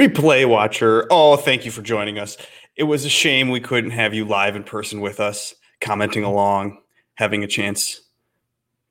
Replay 0.00 0.48
watcher. 0.48 1.06
Oh, 1.10 1.36
thank 1.36 1.66
you 1.66 1.70
for 1.70 1.82
joining 1.82 2.18
us. 2.18 2.38
It 2.74 2.84
was 2.84 3.04
a 3.04 3.10
shame 3.10 3.50
we 3.50 3.60
couldn't 3.60 3.90
have 3.90 4.14
you 4.14 4.24
live 4.24 4.56
in 4.56 4.64
person 4.64 5.02
with 5.02 5.20
us, 5.20 5.54
commenting 5.82 6.24
along, 6.24 6.78
having 7.16 7.44
a 7.44 7.46
chance 7.46 8.00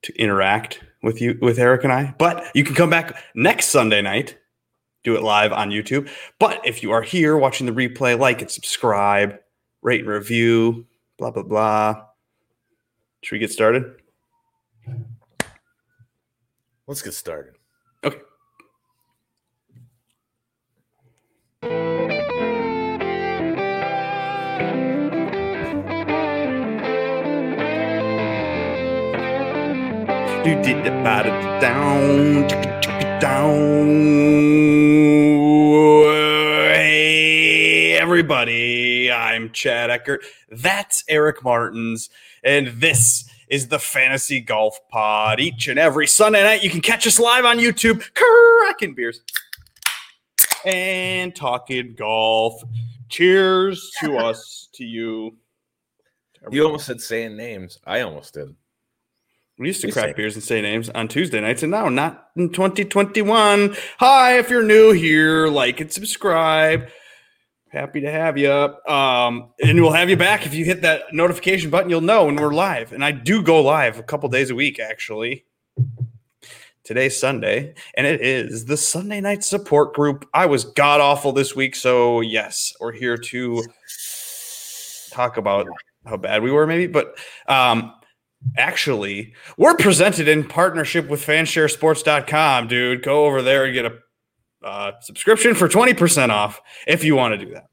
to 0.04 0.16
interact 0.22 0.84
with 1.02 1.20
you 1.20 1.36
with 1.42 1.58
Eric 1.58 1.84
and 1.84 1.92
I. 1.92 2.14
But 2.20 2.46
you 2.54 2.64
can 2.64 2.76
come 2.76 2.92
back 2.92 3.18
next 3.34 3.70
Sunday 3.70 4.04
night, 4.04 4.38
do 5.04 5.16
it 5.16 5.24
live 5.24 5.52
on 5.52 5.72
YouTube. 5.72 6.08
But 6.38 6.62
if 6.64 6.84
you 6.84 6.92
are 6.92 7.02
here 7.02 7.36
watching 7.38 7.66
the 7.66 7.74
replay, 7.74 8.16
like 8.20 8.44
and 8.44 8.52
subscribe, 8.52 9.40
rate 9.82 10.02
and 10.02 10.10
review, 10.10 10.86
blah 11.18 11.32
blah 11.32 11.42
blah. 11.42 12.06
Should 13.24 13.34
we 13.34 13.40
get 13.40 13.52
started? 13.52 13.96
Let's 16.86 17.02
get 17.02 17.16
started. 17.16 17.59
Down 31.62 32.48
down. 33.20 33.88
Hey 36.74 37.98
everybody, 37.98 39.12
I'm 39.12 39.52
Chad 39.52 39.92
Eckert. 39.92 40.24
That's 40.50 41.04
Eric 41.08 41.44
Martins, 41.44 42.10
and 42.44 42.68
this 42.68 43.30
is 43.48 43.68
the 43.68 43.78
Fantasy 43.78 44.40
Golf 44.40 44.80
Pod. 44.90 45.40
Each 45.40 45.68
and 45.68 45.78
every 45.78 46.08
Sunday 46.08 46.44
night, 46.44 46.64
you 46.64 46.70
can 46.70 46.82
catch 46.82 47.06
us 47.06 47.20
live 47.20 47.46
on 47.46 47.60
YouTube, 47.60 48.04
cracking 48.16 48.96
beers 48.96 49.22
and 50.66 51.36
talking 51.36 51.94
golf. 51.96 52.64
Cheers 53.10 53.92
to 54.02 54.18
us, 54.18 54.70
to 54.74 54.84
you. 54.84 55.38
You 56.52 56.66
almost 56.66 56.86
said 56.86 57.02
saying 57.02 57.36
names. 57.36 57.80
I 57.86 58.02
almost 58.02 58.34
did. 58.34 58.56
We 59.60 59.68
used 59.68 59.82
to 59.82 59.88
We 59.88 59.92
crack 59.94 60.06
say- 60.06 60.14
beers 60.14 60.36
and 60.36 60.44
say 60.44 60.62
names 60.62 60.90
on 60.90 61.10
Tuesday 61.10 61.42
nights, 61.42 61.64
and 61.64 61.72
now 61.72 61.90
not 61.90 62.30
in 62.38 62.50
2021. 62.50 63.76
Hi, 63.98 64.40
if 64.40 64.50
you're 64.50 64.64
new 64.64 64.92
here, 64.94 65.48
like 65.50 65.82
and 65.82 65.92
subscribe. 65.92 66.88
Happy 67.68 68.00
to 68.02 68.10
have 68.10 68.38
you. 68.38 68.50
Um, 68.52 69.50
and 69.62 69.82
we'll 69.82 69.92
have 69.92 70.10
you 70.10 70.16
back 70.16 70.46
if 70.46 70.54
you 70.54 70.64
hit 70.64 70.82
that 70.84 71.14
notification 71.14 71.70
button. 71.70 71.90
You'll 71.90 72.00
know 72.00 72.26
when 72.26 72.38
we're 72.38 72.54
live, 72.54 72.94
and 72.94 73.04
I 73.04 73.12
do 73.12 73.44
go 73.44 73.62
live 73.62 74.00
a 74.00 74.04
couple 74.04 74.30
days 74.30 74.50
a 74.50 74.56
week 74.56 74.80
actually. 74.80 75.44
Today's 76.86 77.20
Sunday, 77.20 77.76
and 77.96 78.08
it 78.08 78.22
is 78.22 78.66
the 78.66 78.78
Sunday 78.78 79.20
night 79.20 79.44
support 79.44 79.94
group. 79.94 80.28
I 80.34 80.46
was 80.46 80.64
god 80.64 81.02
awful 81.02 81.34
this 81.34 81.54
week, 81.54 81.76
so 81.76 82.22
yes, 82.22 82.74
we're 82.80 82.94
here 82.94 83.18
to 83.18 83.64
talk 85.12 85.36
about 85.38 85.68
how 86.06 86.16
bad 86.18 86.42
we 86.42 86.50
were, 86.50 86.66
maybe. 86.66 86.88
But 86.88 87.20
um, 87.48 87.94
actually, 88.58 89.34
we're 89.58 89.76
presented 89.76 90.28
in 90.28 90.44
partnership 90.44 91.08
with 91.10 91.26
fansharesports.com, 91.26 92.68
dude. 92.68 93.04
Go 93.04 93.26
over 93.26 93.42
there 93.42 93.66
and 93.66 93.74
get 93.74 93.86
a 93.86 93.98
uh, 94.64 94.92
subscription 95.02 95.56
for 95.56 95.68
20% 95.70 96.30
off 96.30 96.62
if 96.88 97.04
you 97.04 97.16
want 97.16 97.40
to 97.40 97.46
do 97.46 97.54
that. 97.54 97.68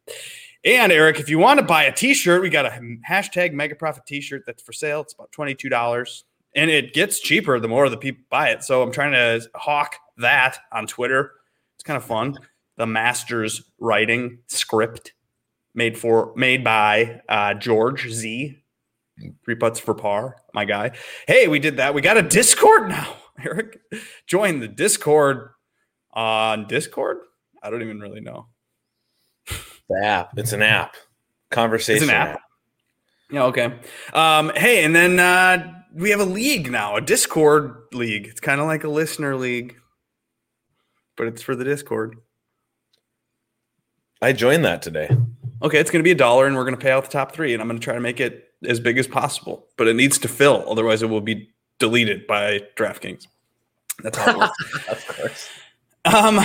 And 0.64 0.90
Eric, 0.90 1.20
if 1.20 1.28
you 1.28 1.38
want 1.38 1.60
to 1.60 1.64
buy 1.64 1.84
a 1.84 1.92
t-shirt, 1.92 2.42
we 2.42 2.50
got 2.50 2.66
a 2.66 2.80
hashtag 3.08 3.52
mega 3.52 3.76
profit 3.76 4.04
t-shirt 4.06 4.42
that's 4.46 4.62
for 4.62 4.72
sale. 4.72 5.00
It's 5.00 5.14
about 5.14 5.30
$22 5.32 6.22
and 6.56 6.70
it 6.70 6.92
gets 6.94 7.20
cheaper 7.20 7.60
the 7.60 7.68
more 7.68 7.88
the 7.88 7.96
people 7.96 8.24
buy 8.30 8.48
it. 8.48 8.64
So 8.64 8.82
I'm 8.82 8.90
trying 8.90 9.12
to 9.12 9.48
hawk 9.54 9.96
that 10.16 10.58
on 10.72 10.86
Twitter. 10.86 11.32
It's 11.76 11.84
kind 11.84 11.96
of 11.96 12.04
fun. 12.04 12.36
The 12.76 12.86
Masters 12.86 13.62
writing 13.78 14.38
script 14.48 15.12
made 15.74 15.96
for 15.96 16.32
made 16.34 16.64
by 16.64 17.20
uh, 17.28 17.54
George 17.54 18.08
Z. 18.08 18.58
Three 19.44 19.54
putts 19.54 19.80
for 19.80 19.94
par, 19.94 20.36
my 20.52 20.64
guy. 20.64 20.92
Hey, 21.26 21.48
we 21.48 21.58
did 21.58 21.78
that. 21.78 21.94
We 21.94 22.02
got 22.02 22.18
a 22.18 22.22
Discord 22.22 22.88
now, 22.88 23.16
Eric. 23.42 23.80
Join 24.26 24.60
the 24.60 24.68
Discord 24.68 25.50
on 26.12 26.66
Discord. 26.66 27.18
I 27.62 27.70
don't 27.70 27.82
even 27.82 28.00
really 28.00 28.20
know. 28.20 28.48
The 29.88 30.02
app. 30.02 30.36
It's 30.36 30.52
an 30.52 30.62
app. 30.62 30.96
Conversation 31.50 32.10
An 32.10 32.14
app. 32.14 32.40
Yeah, 33.30 33.44
okay. 33.44 33.78
Um, 34.12 34.52
hey, 34.54 34.84
and 34.84 34.94
then 34.94 35.18
uh, 35.18 35.82
we 35.94 36.10
have 36.10 36.20
a 36.20 36.24
league 36.24 36.70
now, 36.70 36.96
a 36.96 37.00
Discord 37.00 37.76
league. 37.92 38.26
It's 38.26 38.40
kind 38.40 38.60
of 38.60 38.66
like 38.66 38.84
a 38.84 38.88
listener 38.88 39.36
league, 39.36 39.76
but 41.16 41.26
it's 41.26 41.42
for 41.42 41.56
the 41.56 41.64
Discord. 41.64 42.16
I 44.20 44.32
joined 44.32 44.64
that 44.64 44.82
today. 44.82 45.08
Okay, 45.62 45.78
it's 45.78 45.90
going 45.90 46.00
to 46.00 46.04
be 46.04 46.12
a 46.12 46.16
dollar, 46.16 46.46
and 46.46 46.54
we're 46.54 46.64
going 46.64 46.76
to 46.76 46.80
pay 46.80 46.90
out 46.90 47.04
the 47.04 47.10
top 47.10 47.32
three, 47.32 47.52
and 47.52 47.62
I'm 47.62 47.68
going 47.68 47.78
to 47.78 47.84
try 47.84 47.94
to 47.94 48.00
make 48.00 48.20
it 48.20 48.45
as 48.64 48.80
big 48.80 48.98
as 48.98 49.06
possible. 49.06 49.66
But 49.76 49.88
it 49.88 49.96
needs 49.96 50.18
to 50.20 50.28
fill, 50.28 50.64
otherwise, 50.68 51.02
it 51.02 51.06
will 51.06 51.20
be 51.20 51.50
deleted 51.78 52.26
by 52.26 52.60
DraftKings. 52.76 53.26
That's 54.02 54.18
how 54.18 54.30
it 54.30 54.38
works. 54.38 54.88
Of 54.88 55.16
course. 55.16 55.48
Um, 56.04 56.40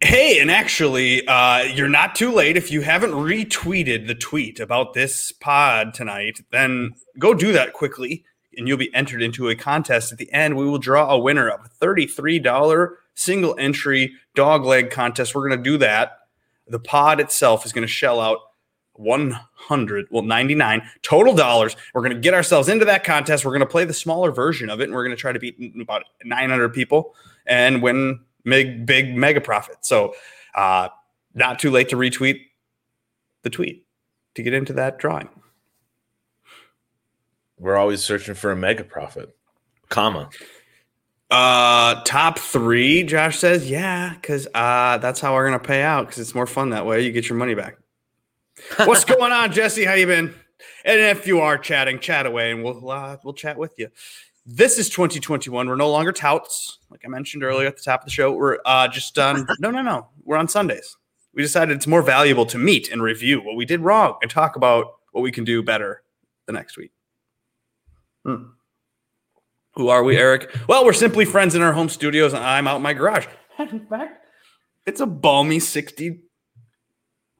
hey, 0.00 0.40
and 0.40 0.50
actually, 0.50 1.26
uh, 1.26 1.62
you're 1.62 1.88
not 1.88 2.14
too 2.14 2.32
late. 2.32 2.56
If 2.56 2.70
you 2.70 2.82
haven't 2.82 3.12
retweeted 3.12 4.06
the 4.06 4.14
tweet 4.14 4.60
about 4.60 4.92
this 4.92 5.32
pod 5.32 5.94
tonight, 5.94 6.40
then 6.52 6.94
go 7.18 7.32
do 7.32 7.52
that 7.52 7.72
quickly, 7.72 8.24
and 8.56 8.68
you'll 8.68 8.76
be 8.76 8.94
entered 8.94 9.22
into 9.22 9.48
a 9.48 9.54
contest. 9.56 10.12
At 10.12 10.18
the 10.18 10.30
end, 10.32 10.56
we 10.56 10.66
will 10.66 10.78
draw 10.78 11.10
a 11.10 11.18
winner 11.18 11.48
of 11.48 11.64
a 11.64 11.84
$33 11.84 12.90
single 13.14 13.54
entry 13.58 14.12
dog 14.34 14.64
leg 14.64 14.90
contest. 14.90 15.34
We're 15.34 15.48
going 15.48 15.62
to 15.62 15.70
do 15.70 15.78
that. 15.78 16.18
The 16.68 16.78
pod 16.78 17.20
itself 17.20 17.64
is 17.64 17.72
going 17.72 17.86
to 17.86 17.92
shell 17.92 18.20
out 18.20 18.38
100, 18.94 20.06
well, 20.10 20.22
99 20.22 20.82
total 21.02 21.34
dollars. 21.34 21.76
We're 21.94 22.02
going 22.02 22.14
to 22.14 22.20
get 22.20 22.34
ourselves 22.34 22.68
into 22.68 22.84
that 22.84 23.04
contest. 23.04 23.44
We're 23.44 23.52
going 23.52 23.60
to 23.60 23.66
play 23.66 23.84
the 23.84 23.94
smaller 23.94 24.30
version 24.30 24.70
of 24.70 24.80
it, 24.80 24.84
and 24.84 24.92
we're 24.92 25.04
going 25.04 25.16
to 25.16 25.20
try 25.20 25.32
to 25.32 25.38
beat 25.38 25.56
about 25.80 26.04
900 26.24 26.70
people 26.70 27.14
and 27.46 27.82
win 27.82 28.20
big, 28.44 28.86
big 28.86 29.16
mega 29.16 29.40
profit. 29.40 29.76
So, 29.82 30.14
uh, 30.54 30.88
not 31.34 31.58
too 31.58 31.70
late 31.70 31.88
to 31.90 31.96
retweet 31.96 32.40
the 33.42 33.50
tweet 33.50 33.86
to 34.34 34.42
get 34.42 34.52
into 34.52 34.72
that 34.74 34.98
drawing. 34.98 35.28
We're 37.58 37.76
always 37.76 38.02
searching 38.02 38.34
for 38.34 38.50
a 38.50 38.56
mega 38.56 38.84
profit. 38.84 39.36
Comma. 39.88 40.30
Uh, 41.30 42.02
top 42.04 42.38
three, 42.38 43.04
Josh 43.04 43.38
says, 43.38 43.70
yeah, 43.70 44.14
because 44.14 44.48
uh, 44.54 44.98
that's 44.98 45.20
how 45.20 45.34
we're 45.34 45.44
gonna 45.44 45.60
pay 45.60 45.82
out 45.82 46.06
because 46.06 46.18
it's 46.18 46.34
more 46.34 46.46
fun 46.46 46.70
that 46.70 46.86
way. 46.86 47.02
You 47.02 47.12
get 47.12 47.28
your 47.28 47.38
money 47.38 47.54
back. 47.54 47.76
What's 48.84 49.04
going 49.04 49.32
on, 49.32 49.52
Jesse? 49.52 49.84
How 49.84 49.94
you 49.94 50.06
been? 50.06 50.34
And 50.84 51.00
if 51.00 51.26
you 51.26 51.40
are 51.40 51.58
chatting, 51.58 51.98
chat 51.98 52.26
away, 52.26 52.50
and 52.52 52.62
we'll 52.62 52.90
uh, 52.90 53.16
we'll 53.22 53.34
chat 53.34 53.56
with 53.56 53.74
you. 53.78 53.88
This 54.46 54.78
is 54.78 54.88
2021. 54.88 55.68
We're 55.68 55.76
no 55.76 55.90
longer 55.90 56.12
touts, 56.12 56.78
like 56.90 57.02
I 57.04 57.08
mentioned 57.08 57.44
earlier 57.44 57.68
at 57.68 57.76
the 57.76 57.82
top 57.82 58.00
of 58.00 58.06
the 58.06 58.10
show. 58.10 58.32
We're 58.32 58.58
uh, 58.64 58.88
just 58.88 59.18
on. 59.18 59.46
no, 59.60 59.70
no, 59.70 59.82
no. 59.82 60.08
We're 60.24 60.36
on 60.36 60.48
Sundays. 60.48 60.96
We 61.34 61.42
decided 61.42 61.76
it's 61.76 61.86
more 61.86 62.02
valuable 62.02 62.46
to 62.46 62.58
meet 62.58 62.90
and 62.90 63.02
review 63.02 63.40
what 63.40 63.56
we 63.56 63.64
did 63.64 63.80
wrong 63.80 64.16
and 64.20 64.30
talk 64.30 64.56
about 64.56 64.94
what 65.12 65.22
we 65.22 65.30
can 65.30 65.44
do 65.44 65.62
better 65.62 66.02
the 66.46 66.52
next 66.52 66.76
week. 66.76 66.92
Hmm. 68.24 68.44
Who 69.74 69.88
are 69.88 70.02
we, 70.02 70.16
Eric? 70.16 70.54
Well, 70.68 70.84
we're 70.84 70.92
simply 70.92 71.24
friends 71.24 71.54
in 71.54 71.62
our 71.62 71.72
home 71.72 71.88
studios, 71.88 72.32
and 72.32 72.42
I'm 72.42 72.66
out 72.66 72.76
in 72.76 72.82
my 72.82 72.92
garage. 72.92 73.26
In 73.58 73.86
fact, 73.86 74.26
it's 74.86 75.00
a 75.00 75.06
balmy 75.06 75.60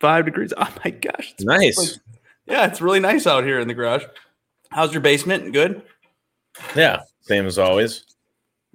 65 0.01 0.25
degrees. 0.25 0.53
Oh 0.61 0.69
my 0.85 0.91
gosh. 0.91 1.33
It's 1.33 1.45
Nice. 1.45 1.79
like- 1.79 2.01
yeah, 2.47 2.67
it's 2.67 2.81
really 2.81 2.99
nice 3.01 3.27
out 3.29 3.45
here 3.45 3.61
in 3.61 3.69
the 3.69 3.75
garage. 3.75 4.03
How's 4.71 4.93
your 4.93 5.03
basement? 5.03 5.53
Good? 5.53 5.83
Yeah. 6.75 7.03
Same 7.21 7.47
as 7.47 7.59
always. 7.59 8.05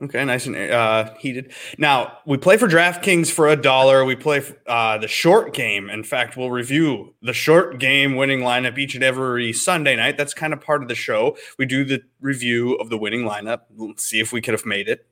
Okay, 0.01 0.23
nice 0.25 0.45
and 0.45 0.55
uh, 0.57 1.13
heated. 1.19 1.53
Now 1.77 2.19
we 2.25 2.37
play 2.37 2.55
for 2.57 2.67
DraftKings 2.67 3.31
for 3.31 3.47
a 3.49 3.55
dollar. 3.55 4.03
We 4.05 4.15
play 4.15 4.41
uh, 4.67 4.97
the 4.97 5.07
short 5.07 5.53
game. 5.53 5.89
In 5.89 6.03
fact, 6.03 6.35
we'll 6.37 6.51
review 6.51 7.13
the 7.21 7.31
short 7.33 7.79
game 7.79 8.15
winning 8.15 8.39
lineup 8.41 8.77
each 8.77 8.95
and 8.95 9.03
every 9.03 9.51
Sunday 9.53 9.95
night. 9.95 10.17
That's 10.17 10.33
kind 10.33 10.53
of 10.53 10.59
part 10.61 10.81
of 10.81 10.87
the 10.89 10.95
show. 10.95 11.37
We 11.57 11.65
do 11.65 11.83
the 11.85 12.01
review 12.21 12.75
of 12.75 12.89
the 12.89 12.97
winning 12.97 13.21
lineup. 13.23 13.61
We'll 13.71 13.95
see 13.97 14.19
if 14.19 14.31
we 14.33 14.41
could 14.41 14.53
have 14.53 14.65
made 14.65 14.87
it. 14.89 15.05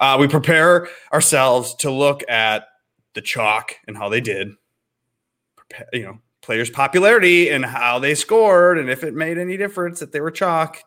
Uh, 0.00 0.16
we 0.20 0.26
prepare 0.28 0.88
ourselves 1.12 1.74
to 1.76 1.90
look 1.90 2.22
at 2.28 2.66
the 3.14 3.20
chalk 3.22 3.76
and 3.86 3.96
how 3.96 4.08
they 4.08 4.20
did. 4.20 4.50
You 5.92 6.02
know, 6.02 6.18
players' 6.42 6.70
popularity 6.70 7.50
and 7.50 7.64
how 7.64 7.98
they 7.98 8.14
scored, 8.14 8.78
and 8.78 8.88
if 8.88 9.02
it 9.02 9.14
made 9.14 9.38
any 9.38 9.56
difference 9.56 10.00
that 10.00 10.12
they 10.12 10.20
were 10.20 10.30
chalk 10.30 10.82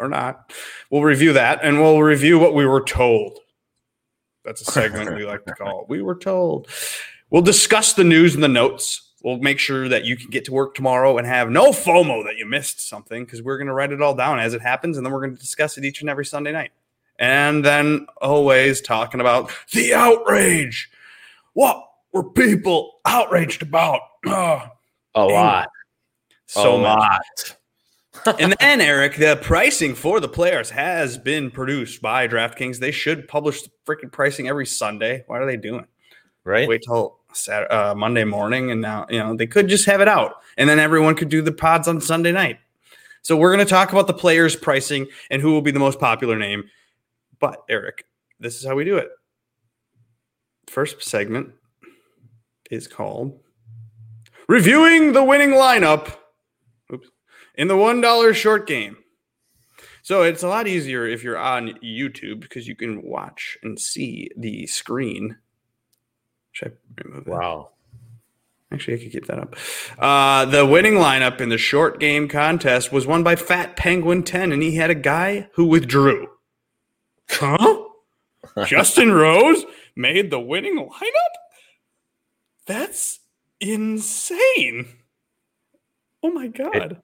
or 0.00 0.08
not. 0.08 0.52
We'll 0.90 1.02
review 1.02 1.32
that 1.34 1.60
and 1.62 1.80
we'll 1.80 2.02
review 2.02 2.38
what 2.38 2.54
we 2.54 2.66
were 2.66 2.82
told. 2.82 3.38
That's 4.44 4.60
a 4.60 4.70
segment 4.70 5.14
we 5.14 5.24
like 5.24 5.44
to 5.46 5.54
call 5.58 5.86
We 5.88 6.02
Were 6.02 6.16
Told. 6.16 6.68
We'll 7.30 7.42
discuss 7.42 7.94
the 7.94 8.04
news 8.04 8.34
and 8.34 8.42
the 8.42 8.48
notes. 8.48 9.12
We'll 9.22 9.38
make 9.38 9.58
sure 9.58 9.88
that 9.88 10.04
you 10.04 10.16
can 10.16 10.28
get 10.28 10.44
to 10.46 10.52
work 10.52 10.74
tomorrow 10.74 11.16
and 11.16 11.26
have 11.26 11.48
no 11.48 11.70
FOMO 11.70 12.24
that 12.24 12.36
you 12.36 12.44
missed 12.44 12.86
something 12.86 13.24
because 13.24 13.42
we're 13.42 13.56
going 13.56 13.68
to 13.68 13.72
write 13.72 13.90
it 13.90 14.02
all 14.02 14.14
down 14.14 14.38
as 14.38 14.52
it 14.52 14.60
happens 14.60 14.96
and 14.96 15.06
then 15.06 15.12
we're 15.12 15.22
going 15.22 15.34
to 15.34 15.40
discuss 15.40 15.78
it 15.78 15.84
each 15.84 16.02
and 16.02 16.10
every 16.10 16.26
Sunday 16.26 16.52
night. 16.52 16.72
And 17.18 17.64
then 17.64 18.06
always 18.20 18.80
talking 18.82 19.20
about 19.20 19.50
the 19.72 19.94
outrage. 19.94 20.90
What 21.54 21.86
were 22.12 22.24
people 22.24 23.00
outraged 23.04 23.60
about. 23.60 24.00
Oh, 24.26 24.62
A 25.14 25.24
lot. 25.24 25.68
so 26.46 26.76
a 26.76 26.82
much. 26.82 26.98
lot. 26.98 27.56
and 28.40 28.54
then, 28.60 28.80
Eric, 28.80 29.16
the 29.16 29.38
pricing 29.42 29.94
for 29.94 30.20
the 30.20 30.28
players 30.28 30.70
has 30.70 31.18
been 31.18 31.50
produced 31.50 32.00
by 32.00 32.26
DraftKings. 32.28 32.78
They 32.78 32.90
should 32.92 33.28
publish 33.28 33.62
the 33.62 33.70
freaking 33.86 34.10
pricing 34.10 34.48
every 34.48 34.66
Sunday. 34.66 35.24
Why 35.26 35.38
are 35.38 35.46
they 35.46 35.56
doing? 35.56 35.86
Right? 36.44 36.68
Wait 36.68 36.82
till 36.86 37.18
Saturday, 37.32 37.72
uh, 37.74 37.94
Monday 37.94 38.24
morning, 38.24 38.70
and 38.70 38.80
now 38.80 39.06
you 39.10 39.18
know 39.18 39.36
they 39.36 39.46
could 39.46 39.68
just 39.68 39.86
have 39.86 40.00
it 40.00 40.08
out, 40.08 40.36
and 40.56 40.68
then 40.68 40.78
everyone 40.78 41.16
could 41.16 41.28
do 41.28 41.42
the 41.42 41.52
pods 41.52 41.88
on 41.88 42.00
Sunday 42.00 42.32
night. 42.32 42.58
So 43.22 43.36
we're 43.36 43.54
going 43.54 43.66
to 43.66 43.70
talk 43.70 43.90
about 43.92 44.06
the 44.06 44.14
players' 44.14 44.54
pricing 44.54 45.06
and 45.30 45.40
who 45.42 45.50
will 45.52 45.62
be 45.62 45.70
the 45.70 45.78
most 45.80 45.98
popular 45.98 46.38
name. 46.38 46.64
But 47.40 47.62
Eric, 47.68 48.04
this 48.38 48.56
is 48.58 48.66
how 48.66 48.74
we 48.74 48.84
do 48.84 48.96
it. 48.96 49.08
First 50.68 51.02
segment 51.02 51.50
is 52.70 52.86
called 52.86 53.40
reviewing 54.48 55.12
the 55.12 55.24
winning 55.24 55.50
lineup. 55.50 56.16
Oops. 56.92 57.08
In 57.54 57.68
the 57.68 57.76
one 57.76 58.00
dollar 58.00 58.34
short 58.34 58.66
game. 58.66 58.96
So 60.02 60.22
it's 60.22 60.42
a 60.42 60.48
lot 60.48 60.66
easier 60.66 61.06
if 61.06 61.24
you're 61.24 61.38
on 61.38 61.78
YouTube 61.82 62.40
because 62.40 62.68
you 62.68 62.76
can 62.76 63.02
watch 63.02 63.56
and 63.62 63.80
see 63.80 64.30
the 64.36 64.66
screen. 64.66 65.38
Should 66.52 66.72
I 66.72 67.02
remove 67.02 67.24
that? 67.24 67.30
Wow. 67.30 67.70
Actually, 68.70 68.94
I 68.94 68.98
could 68.98 69.12
keep 69.12 69.26
that 69.26 69.38
up. 69.38 69.56
Uh, 69.98 70.44
the 70.46 70.66
winning 70.66 70.94
lineup 70.94 71.40
in 71.40 71.48
the 71.48 71.56
short 71.56 72.00
game 72.00 72.28
contest 72.28 72.92
was 72.92 73.06
won 73.06 73.22
by 73.22 73.36
Fat 73.36 73.76
Penguin 73.76 74.24
10, 74.24 74.52
and 74.52 74.62
he 74.62 74.76
had 74.76 74.90
a 74.90 74.94
guy 74.94 75.48
who 75.54 75.64
withdrew. 75.64 76.26
Huh? 77.30 77.84
Justin 78.66 79.12
Rose 79.12 79.64
made 79.96 80.30
the 80.30 80.40
winning 80.40 80.76
lineup? 80.76 81.34
That's 82.66 83.20
insane. 83.60 84.86
Oh 86.22 86.30
my 86.30 86.48
God. 86.48 87.00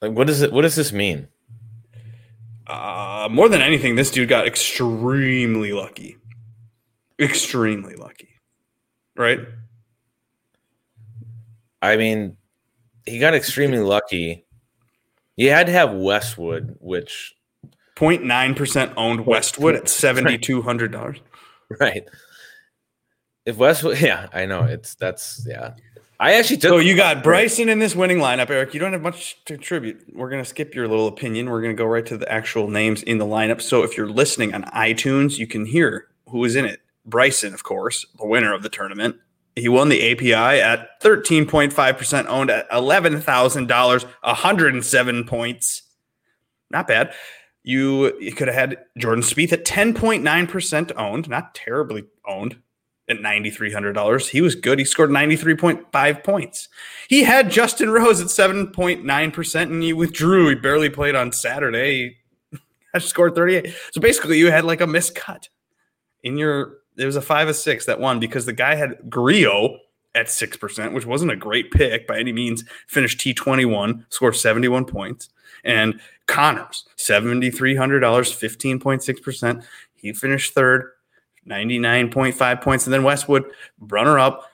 Like, 0.00 0.12
what 0.12 0.26
does 0.26 0.42
it? 0.42 0.52
What 0.52 0.62
does 0.62 0.76
this 0.76 0.92
mean? 0.92 1.28
Uh, 2.66 3.28
more 3.30 3.48
than 3.48 3.62
anything, 3.62 3.96
this 3.96 4.10
dude 4.10 4.28
got 4.28 4.46
extremely 4.46 5.72
lucky. 5.72 6.18
Extremely 7.18 7.96
lucky. 7.96 8.28
Right? 9.16 9.40
I 11.80 11.96
mean, 11.96 12.36
he 13.06 13.18
got 13.18 13.34
extremely 13.34 13.78
lucky. 13.78 14.44
You 15.36 15.50
had 15.50 15.66
to 15.66 15.72
have 15.72 15.92
Westwood, 15.92 16.76
which 16.80 17.34
0.9% 17.96 18.92
owned 18.96 19.26
Westwood 19.26 19.74
at 19.74 19.84
$7,200. 19.84 21.20
right. 21.80 22.04
If 23.48 23.56
Westwood, 23.56 23.98
yeah, 24.02 24.28
I 24.34 24.44
know 24.44 24.64
it's 24.64 24.94
that's 24.94 25.46
yeah. 25.48 25.72
I 26.20 26.34
actually 26.34 26.58
took. 26.58 26.68
So 26.68 26.78
you 26.78 26.94
got 26.94 27.22
Bryson 27.24 27.70
in 27.70 27.78
this 27.78 27.96
winning 27.96 28.18
lineup, 28.18 28.50
Eric. 28.50 28.74
You 28.74 28.80
don't 28.80 28.92
have 28.92 29.00
much 29.00 29.42
to 29.46 29.54
contribute. 29.54 30.04
We're 30.12 30.28
going 30.28 30.42
to 30.42 30.48
skip 30.48 30.74
your 30.74 30.86
little 30.86 31.06
opinion. 31.06 31.48
We're 31.48 31.62
going 31.62 31.74
to 31.74 31.80
go 31.80 31.86
right 31.86 32.04
to 32.06 32.18
the 32.18 32.30
actual 32.30 32.68
names 32.68 33.02
in 33.02 33.16
the 33.16 33.24
lineup. 33.24 33.62
So 33.62 33.84
if 33.84 33.96
you're 33.96 34.10
listening 34.10 34.52
on 34.52 34.64
iTunes, 34.64 35.38
you 35.38 35.46
can 35.46 35.64
hear 35.64 36.08
who 36.28 36.44
is 36.44 36.56
in 36.56 36.66
it. 36.66 36.80
Bryson, 37.06 37.54
of 37.54 37.62
course, 37.62 38.04
the 38.18 38.26
winner 38.26 38.52
of 38.52 38.62
the 38.62 38.68
tournament. 38.68 39.16
He 39.56 39.68
won 39.68 39.88
the 39.88 40.12
API 40.12 40.60
at 40.60 41.00
13.5% 41.00 42.26
owned 42.26 42.50
at 42.50 42.70
$11,000, 42.70 44.04
107 44.04 45.24
points. 45.24 45.82
Not 46.70 46.86
bad. 46.86 47.14
You, 47.62 48.18
you 48.20 48.32
could 48.32 48.48
have 48.48 48.54
had 48.54 48.78
Jordan 48.98 49.24
Spieth 49.24 49.52
at 49.52 49.64
10.9% 49.64 50.92
owned, 50.96 51.28
not 51.28 51.54
terribly 51.54 52.04
owned 52.26 52.58
at 53.08 53.18
$9,300. 53.18 54.28
He 54.28 54.40
was 54.40 54.54
good. 54.54 54.78
He 54.78 54.84
scored 54.84 55.10
93.5 55.10 56.24
points. 56.24 56.68
He 57.08 57.22
had 57.22 57.50
Justin 57.50 57.90
Rose 57.90 58.20
at 58.20 58.26
7.9%, 58.26 59.62
and 59.62 59.82
he 59.82 59.92
withdrew. 59.92 60.48
He 60.48 60.54
barely 60.54 60.90
played 60.90 61.14
on 61.14 61.32
Saturday. 61.32 62.18
He 62.92 63.00
scored 63.00 63.34
38. 63.34 63.74
So 63.92 64.00
basically, 64.00 64.38
you 64.38 64.50
had 64.50 64.64
like 64.64 64.80
a 64.80 64.86
miscut 64.86 65.48
in 66.22 66.36
your. 66.36 66.78
There 66.96 67.06
was 67.06 67.16
a 67.16 67.22
five 67.22 67.48
of 67.48 67.54
six 67.54 67.86
that 67.86 68.00
won 68.00 68.18
because 68.18 68.44
the 68.44 68.52
guy 68.52 68.74
had 68.74 68.98
Grillo 69.08 69.78
at 70.14 70.26
6%, 70.26 70.92
which 70.92 71.06
wasn't 71.06 71.30
a 71.30 71.36
great 71.36 71.70
pick 71.70 72.06
by 72.06 72.18
any 72.18 72.32
means. 72.32 72.64
Finished 72.88 73.20
T21, 73.20 74.04
scored 74.10 74.36
71 74.36 74.84
points. 74.84 75.28
And 75.64 76.00
Conners, 76.26 76.84
$7,300, 76.96 78.00
15.6%. 78.00 79.64
He 79.94 80.12
finished 80.12 80.54
third, 80.54 80.90
99.5 81.48 82.62
points. 82.62 82.86
And 82.86 82.94
then 82.94 83.02
Westwood, 83.02 83.44
runner 83.80 84.18
up, 84.18 84.44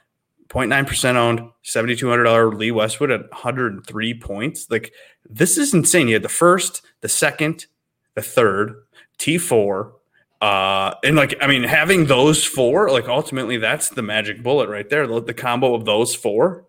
0.9% 0.48 1.16
owned, 1.16 1.40
$7,200 1.64 2.54
Lee 2.54 2.70
Westwood 2.70 3.10
at 3.10 3.30
103 3.30 4.14
points. 4.20 4.70
Like, 4.70 4.92
this 5.28 5.58
is 5.58 5.74
insane. 5.74 6.08
You 6.08 6.14
had 6.14 6.22
the 6.22 6.28
first, 6.28 6.82
the 7.00 7.08
second, 7.08 7.66
the 8.14 8.22
third, 8.22 8.74
T4. 9.18 9.92
Uh, 10.40 10.94
and 11.02 11.16
like, 11.16 11.36
I 11.40 11.46
mean, 11.46 11.62
having 11.62 12.06
those 12.06 12.44
four, 12.44 12.90
like, 12.90 13.08
ultimately, 13.08 13.56
that's 13.56 13.88
the 13.88 14.02
magic 14.02 14.42
bullet 14.42 14.68
right 14.68 14.88
there. 14.88 15.06
The, 15.06 15.22
the 15.22 15.34
combo 15.34 15.74
of 15.74 15.86
those 15.86 16.14
four, 16.14 16.66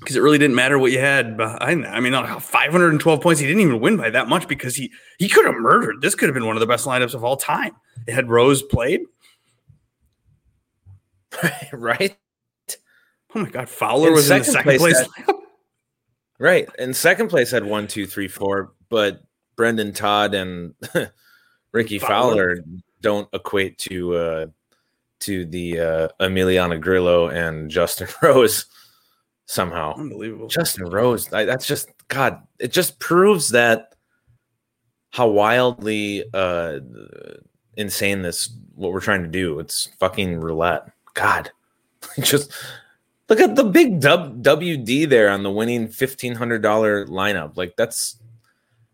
because 0.00 0.16
it 0.16 0.20
really 0.20 0.38
didn't 0.38 0.56
matter 0.56 0.78
what 0.78 0.90
you 0.90 0.98
had 0.98 1.36
behind 1.36 1.84
that. 1.84 1.94
I 1.94 2.00
mean, 2.00 2.12
512 2.12 3.20
points. 3.20 3.40
He 3.40 3.46
didn't 3.46 3.60
even 3.60 3.80
win 3.80 3.98
by 3.98 4.10
that 4.10 4.28
much 4.28 4.48
because 4.48 4.74
he 4.74 4.90
he 5.18 5.28
could 5.28 5.44
have 5.44 5.56
murdered. 5.56 6.00
This 6.00 6.14
could 6.14 6.28
have 6.28 6.34
been 6.34 6.46
one 6.46 6.56
of 6.56 6.60
the 6.60 6.66
best 6.66 6.86
lineups 6.86 7.12
of 7.12 7.22
all 7.22 7.36
time. 7.36 7.76
It 8.06 8.14
had 8.14 8.30
Rose 8.30 8.62
played. 8.62 9.02
right, 11.72 12.16
Oh 13.34 13.40
my 13.40 13.50
God, 13.50 13.68
Fowler 13.68 14.08
In 14.08 14.14
was 14.14 14.30
in 14.30 14.38
the 14.38 14.44
second 14.44 14.52
second 14.52 14.78
place. 14.78 15.04
place 15.04 15.26
lineup. 15.26 15.40
right. 16.38 16.68
And 16.78 16.94
second 16.94 17.28
place 17.28 17.50
had 17.50 17.64
one, 17.64 17.86
two, 17.86 18.06
three, 18.06 18.28
four, 18.28 18.72
but 18.88 19.22
Brendon 19.56 19.92
Todd 19.92 20.34
and 20.34 20.74
Rickie 21.72 21.98
Fowler. 21.98 22.56
Fowler, 22.56 22.64
don't 23.02 23.28
equate 23.32 23.78
to 23.78 24.14
uh 24.14 24.46
to 25.20 25.44
the 25.44 25.80
uh 25.80 26.08
Emiliano 26.20 26.80
Grillo 26.80 27.28
and 27.28 27.70
Justin 27.70 28.08
Rose 28.22 28.66
somehow. 29.46 29.94
Unbelievable. 29.94 30.48
Justin 30.48 30.86
Rose, 30.86 31.32
I, 31.32 31.44
that's 31.44 31.66
just 31.66 31.88
God. 32.08 32.42
It 32.58 32.72
just 32.72 32.98
proves 32.98 33.50
that 33.50 33.94
how 35.10 35.28
wildly 35.28 36.24
uh 36.34 36.80
insane 37.76 38.22
this 38.22 38.52
what 38.74 38.92
we're 38.92 39.00
trying 39.00 39.22
to 39.22 39.28
do. 39.28 39.60
It's 39.60 39.88
fucking 40.00 40.40
roulette. 40.40 40.90
God, 41.20 41.50
just 42.20 42.52
look 43.28 43.40
at 43.40 43.56
the 43.56 43.64
big 43.64 44.00
WD 44.00 45.08
there 45.08 45.28
on 45.30 45.42
the 45.42 45.50
winning 45.50 45.88
fifteen 45.88 46.34
hundred 46.34 46.62
dollar 46.62 47.06
lineup. 47.06 47.56
Like 47.56 47.74
that's, 47.76 48.16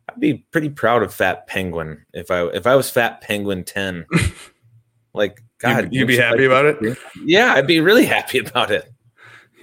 I'd 0.09 0.21
be 0.21 0.45
pretty 0.51 0.71
proud 0.71 1.03
of 1.03 1.15
Fat 1.15 1.47
Penguin 1.47 2.05
if 2.13 2.31
I 2.31 2.47
if 2.49 2.67
I 2.67 2.75
was 2.75 2.91
Fat 2.91 3.21
Penguin 3.21 3.65
ten. 3.65 4.07
like 5.15 5.43
God, 5.59 5.85
you'd, 5.85 5.95
you'd 5.95 6.09
be 6.09 6.17
happy 6.17 6.45
about 6.45 6.65
it. 6.67 6.99
Yeah, 7.25 7.55
I'd 7.55 7.67
be 7.67 7.81
really 7.81 8.05
happy 8.07 8.39
about 8.39 8.71
it. 8.71 8.93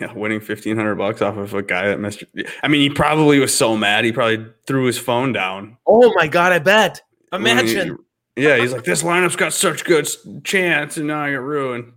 Yeah, 0.02 0.12
winning 0.14 0.40
fifteen 0.40 0.76
hundred 0.76 0.96
bucks 0.96 1.22
off 1.22 1.38
of 1.38 1.54
a 1.54 1.62
guy 1.62 1.88
that 1.88 2.00
missed. 2.00 2.24
I 2.64 2.68
mean, 2.68 2.82
he 2.82 2.90
probably 2.90 3.40
was 3.40 3.56
so 3.56 3.78
mad 3.78 4.06
he 4.06 4.12
probably 4.12 4.46
threw 4.66 4.86
his 4.86 4.98
phone 4.98 5.34
down. 5.34 5.78
Oh 5.86 6.12
my 6.16 6.28
God, 6.28 6.52
I 6.52 6.60
bet. 6.60 7.02
When 7.30 7.46
he- 7.46 7.52
Imagine. 7.52 7.98
yeah, 8.36 8.58
he's 8.58 8.72
like, 8.74 8.84
this 8.86 9.04
lineup's 9.04 9.36
got 9.36 9.54
such 9.54 9.86
good 9.86 10.08
chance, 10.44 10.98
and 10.98 11.08
now 11.08 11.22
I 11.24 11.30
get 11.32 11.42
ruined. 11.42 11.94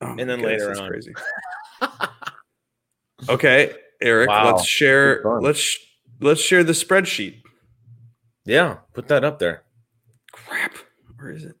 Oh 0.00 0.08
And 0.18 0.20
then 0.28 0.40
goodness, 0.40 0.62
later 0.62 0.80
on. 0.82 0.88
crazy. 0.90 1.14
Okay, 3.30 3.72
Eric, 4.02 4.28
Wow. 4.28 4.52
let's 4.52 4.66
share. 4.66 5.22
Let's 5.40 5.78
let's 6.20 6.40
share 6.40 6.62
the 6.62 6.74
spreadsheet. 6.74 7.40
Yeah, 8.44 8.76
put 8.92 9.08
that 9.08 9.24
up 9.24 9.38
there. 9.38 9.62
Crap, 10.32 10.74
where 11.16 11.30
is 11.32 11.44
it? 11.44 11.54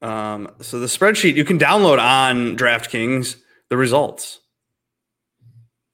Um, 0.00 0.48
so 0.60 0.78
the 0.78 0.86
spreadsheet 0.86 1.34
you 1.34 1.44
can 1.44 1.58
download 1.58 1.98
on 2.00 2.56
DraftKings 2.56 3.36
the 3.68 3.76
results. 3.76 4.38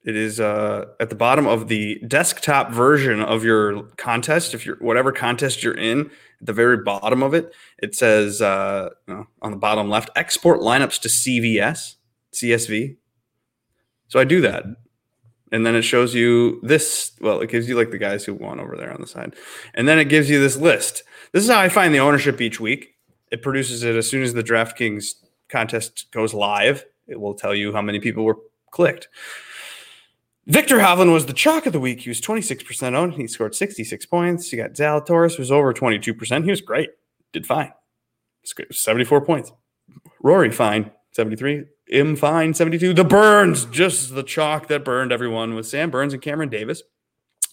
It 0.09 0.15
is 0.15 0.39
uh, 0.39 0.85
at 0.99 1.11
the 1.11 1.15
bottom 1.15 1.45
of 1.45 1.67
the 1.67 2.01
desktop 2.07 2.71
version 2.71 3.21
of 3.21 3.43
your 3.43 3.83
contest. 3.95 4.55
If 4.55 4.65
you're 4.65 4.77
whatever 4.77 5.11
contest 5.11 5.61
you're 5.61 5.77
in, 5.77 6.07
at 6.41 6.47
the 6.47 6.53
very 6.53 6.77
bottom 6.77 7.21
of 7.21 7.35
it, 7.35 7.53
it 7.77 7.93
says 7.93 8.41
uh, 8.41 8.89
no, 9.07 9.27
on 9.43 9.51
the 9.51 9.57
bottom 9.57 9.87
left, 9.87 10.09
export 10.15 10.61
lineups 10.61 10.99
to 11.01 11.09
CVS, 11.09 11.97
CSV. 12.33 12.97
So 14.07 14.19
I 14.19 14.23
do 14.23 14.41
that, 14.41 14.63
and 15.51 15.63
then 15.63 15.75
it 15.75 15.83
shows 15.83 16.15
you 16.15 16.59
this. 16.63 17.11
Well, 17.21 17.41
it 17.41 17.51
gives 17.51 17.69
you 17.69 17.77
like 17.77 17.91
the 17.91 17.99
guys 17.99 18.25
who 18.25 18.33
won 18.33 18.59
over 18.59 18.75
there 18.75 18.91
on 18.91 19.01
the 19.01 19.07
side, 19.07 19.35
and 19.75 19.87
then 19.87 19.99
it 19.99 20.05
gives 20.05 20.27
you 20.27 20.39
this 20.39 20.57
list. 20.57 21.03
This 21.33 21.43
is 21.43 21.51
how 21.51 21.59
I 21.59 21.69
find 21.69 21.93
the 21.93 21.99
ownership 21.99 22.41
each 22.41 22.59
week. 22.59 22.95
It 23.31 23.43
produces 23.43 23.83
it 23.83 23.95
as 23.95 24.09
soon 24.09 24.23
as 24.23 24.33
the 24.33 24.43
DraftKings 24.43 25.05
contest 25.49 26.07
goes 26.11 26.33
live. 26.33 26.83
It 27.07 27.19
will 27.19 27.35
tell 27.35 27.53
you 27.53 27.73
how 27.73 27.83
many 27.83 27.99
people 27.99 28.23
were 28.23 28.39
clicked. 28.71 29.07
Viktor 30.49 30.79
Hovland 30.79 31.13
was 31.13 31.27
the 31.27 31.33
chalk 31.33 31.67
of 31.67 31.73
the 31.73 31.79
week. 31.79 32.01
He 32.01 32.09
was 32.09 32.19
26% 32.19 32.95
owned. 32.95 33.13
He 33.13 33.27
scored 33.27 33.53
66 33.53 34.05
points. 34.07 34.51
You 34.51 34.57
got 34.57 34.71
Zalatoris 34.71 35.37
was 35.37 35.51
over 35.51 35.71
22%. 35.73 36.43
He 36.43 36.49
was 36.49 36.59
great. 36.59 36.89
Did 37.31 37.45
fine. 37.45 37.71
It's 38.41 38.81
74 38.81 39.21
points. 39.25 39.51
Rory 40.21 40.49
fine 40.49 40.89
73. 41.11 41.65
M 41.91 42.15
fine 42.15 42.55
72. 42.55 42.93
The 42.93 43.03
Burns, 43.03 43.65
just 43.65 44.15
the 44.15 44.23
chalk 44.23 44.67
that 44.67 44.83
burned 44.83 45.11
everyone 45.11 45.53
with 45.53 45.67
Sam 45.67 45.91
Burns 45.91 46.13
and 46.13 46.21
Cameron 46.21 46.49
Davis. 46.49 46.81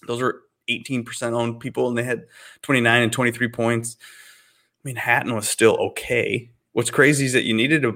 Those 0.06 0.22
are 0.22 0.40
18% 0.70 1.32
owned 1.32 1.60
people 1.60 1.88
and 1.88 1.98
they 1.98 2.02
had 2.02 2.24
29 2.62 3.02
and 3.02 3.12
23 3.12 3.48
points. 3.48 3.96
I 4.00 4.80
mean, 4.84 4.96
Hatton 4.96 5.34
was 5.34 5.48
still 5.48 5.76
okay. 5.76 6.50
What's 6.72 6.90
crazy 6.90 7.26
is 7.26 7.34
that 7.34 7.44
you 7.44 7.52
needed 7.52 7.84
a 7.84 7.92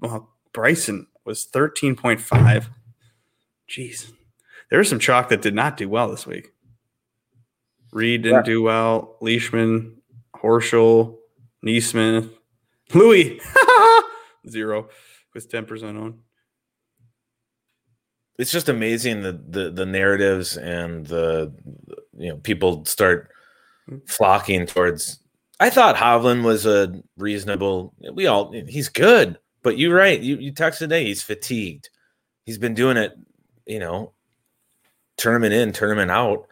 well, 0.00 0.30
Bryson 0.52 1.08
was 1.24 1.44
13.5. 1.46 2.68
Jeez. 3.68 4.12
There 4.70 4.78
was 4.78 4.88
some 4.88 4.98
chalk 4.98 5.28
that 5.28 5.42
did 5.42 5.54
not 5.54 5.76
do 5.76 5.88
well 5.88 6.10
this 6.10 6.26
week. 6.26 6.52
Reed 7.92 8.22
didn't 8.22 8.38
Yeah. 8.38 8.42
do 8.42 8.62
well. 8.62 9.16
Leishman, 9.20 10.02
Horschel, 10.36 11.18
NeSmith, 11.64 12.30
Louis, 12.92 13.40
zero 14.48 14.88
with 15.32 15.50
10% 15.50 16.00
on. 16.00 16.18
it's 18.38 18.50
just 18.50 18.68
amazing 18.68 19.22
the 19.22 19.32
the 19.48 19.70
the 19.70 19.86
narratives 19.86 20.56
and 20.56 21.06
the 21.06 21.52
you 22.16 22.28
know 22.30 22.36
people 22.38 22.84
start 22.84 23.30
hmm. 23.88 23.98
flocking 24.08 24.66
towards 24.66 25.20
I 25.60 25.70
thought 25.70 25.94
Hovland 25.96 26.42
was 26.42 26.66
a 26.66 27.00
reasonable 27.16 27.94
we 28.12 28.26
all 28.26 28.50
he's 28.68 28.88
good 28.88 29.38
but 29.62 29.78
you're 29.78 29.94
right 29.94 30.20
you 30.20 30.36
you 30.36 30.52
texted 30.52 30.78
today 30.78 31.04
he's 31.04 31.22
fatigued 31.22 31.90
he's 32.44 32.58
been 32.58 32.74
doing 32.74 32.96
it 32.96 33.12
you 33.66 33.78
know 33.78 34.13
tournament 35.16 35.52
in 35.52 35.72
tournament 35.72 36.10
out 36.10 36.46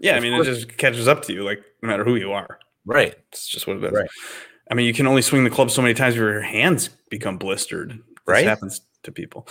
Yeah, 0.00 0.16
I 0.16 0.20
mean, 0.20 0.34
course. 0.34 0.46
it 0.48 0.54
just 0.54 0.76
catches 0.76 1.06
up 1.08 1.22
to 1.24 1.32
you, 1.32 1.42
like 1.44 1.62
no 1.82 1.88
matter 1.88 2.04
who 2.04 2.16
you 2.16 2.32
are. 2.32 2.58
right 2.84 3.14
It's 3.32 3.46
just 3.48 3.66
what 3.66 3.76
it 3.78 3.84
is. 3.84 3.92
Right. 3.92 4.08
I 4.70 4.74
mean, 4.74 4.86
you 4.86 4.94
can 4.94 5.06
only 5.06 5.22
swing 5.22 5.44
the 5.44 5.50
club 5.50 5.70
so 5.70 5.80
many 5.82 5.94
times 5.94 6.14
before 6.14 6.30
your 6.32 6.40
hands 6.42 6.88
become 7.10 7.38
blistered. 7.38 7.90
This 7.90 7.98
Right. 8.26 8.44
happens 8.44 8.80
to 9.04 9.12
people. 9.12 9.46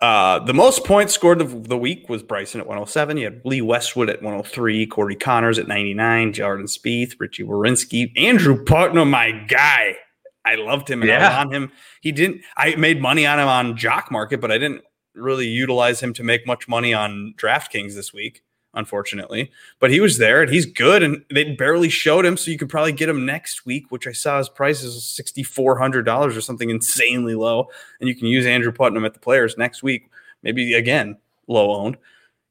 Uh, 0.00 0.38
the 0.38 0.54
most 0.54 0.84
points 0.84 1.12
scored 1.12 1.40
of 1.40 1.66
the 1.68 1.76
week 1.76 2.08
was 2.08 2.22
Bryson 2.22 2.60
at 2.60 2.66
107. 2.68 3.16
You 3.16 3.24
had 3.24 3.40
Lee 3.44 3.60
Westwood 3.60 4.08
at 4.08 4.22
103, 4.22 4.86
Corey 4.86 5.16
Conners 5.16 5.58
at 5.58 5.66
99, 5.66 6.32
Jordan 6.32 6.66
Spieth, 6.66 7.16
Richy 7.16 7.44
Werenski, 7.44 8.12
Andrew 8.16 8.62
Putnam, 8.64 9.10
my 9.10 9.32
guy. 9.32 9.96
I 10.44 10.54
loved 10.54 10.88
him 10.88 11.02
and 11.02 11.10
I 11.10 11.18
was 11.18 11.36
on 11.46 11.52
him. 11.52 11.72
He 12.00 12.12
didn't. 12.12 12.42
I 12.56 12.76
made 12.76 13.02
money 13.02 13.26
on 13.26 13.40
him 13.40 13.48
on 13.48 13.76
Jock 13.76 14.10
Market, 14.12 14.40
but 14.40 14.52
I 14.52 14.58
didn't 14.58 14.82
really 15.14 15.46
utilize 15.46 16.00
him 16.00 16.12
to 16.14 16.22
make 16.22 16.46
much 16.46 16.68
money 16.68 16.94
on 16.94 17.34
DraftKings 17.36 17.94
this 17.94 18.12
week, 18.12 18.42
unfortunately. 18.74 19.50
But 19.78 19.90
he 19.90 20.00
was 20.00 20.18
there 20.18 20.42
and 20.42 20.50
he's 20.50 20.66
good, 20.66 21.02
and 21.02 21.24
they 21.32 21.54
barely 21.54 21.88
showed 21.88 22.24
him, 22.24 22.36
so 22.36 22.50
you 22.50 22.58
could 22.58 22.68
probably 22.68 22.92
get 22.92 23.08
him 23.08 23.26
next 23.26 23.66
week, 23.66 23.90
which 23.90 24.06
I 24.06 24.12
saw 24.12 24.38
his 24.38 24.48
price 24.48 24.82
is 24.82 25.04
sixty 25.04 25.42
four 25.42 25.78
hundred 25.78 26.04
dollars 26.04 26.36
or 26.36 26.40
something 26.40 26.70
insanely 26.70 27.34
low, 27.34 27.68
and 28.00 28.08
you 28.08 28.14
can 28.14 28.26
use 28.26 28.46
Andrew 28.46 28.72
Putnam 28.72 29.04
at 29.04 29.14
the 29.14 29.20
Players 29.20 29.56
next 29.58 29.82
week, 29.82 30.10
maybe 30.42 30.74
again 30.74 31.18
low 31.46 31.72
owned. 31.74 31.96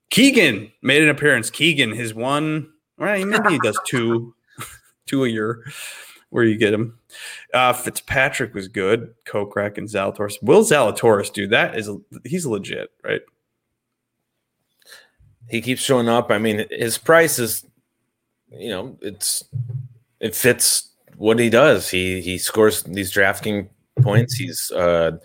Keegan 0.10 0.72
made 0.82 1.04
an 1.04 1.10
appearance. 1.10 1.50
Keegan, 1.50 1.92
his 1.92 2.14
one, 2.14 2.72
well, 2.98 3.26
maybe 3.26 3.54
he 3.54 3.60
does 3.60 3.80
two, 3.88 4.34
two 5.06 5.24
a 5.24 5.28
year, 5.28 5.64
where 6.30 6.44
you 6.44 6.58
get 6.58 6.74
him. 6.74 6.98
Uh, 7.54 7.74
Fitzpatrick 7.74 8.54
was 8.54 8.68
good. 8.68 9.14
Kokrak 9.26 9.78
and 9.78 9.88
Zalatoris. 9.88 10.42
Will 10.44 10.64
Zalatoris, 10.64 11.32
dude, 11.34 11.50
that 11.52 11.78
is 11.78 11.90
he's 12.24 12.46
legit, 12.46 12.92
right? 13.04 13.22
he 15.50 15.62
keeps 15.62 15.82
showing 15.82 16.08
up 16.08 16.30
I 16.30 16.38
mean 16.38 16.66
his 16.70 16.98
price 17.00 17.40
is 17.40 17.66
you 18.52 18.70
know 18.70 18.98
it's 19.02 19.44
it 20.20 20.36
fits 20.36 20.90
what 21.18 21.40
he 21.40 21.50
does 21.50 21.90
he 21.90 22.22
he 22.22 22.38
scores 22.38 22.84
these 22.84 23.10
drafting 23.12 23.68
points 24.02 24.36
he's 24.36 24.70
uh 24.70 25.18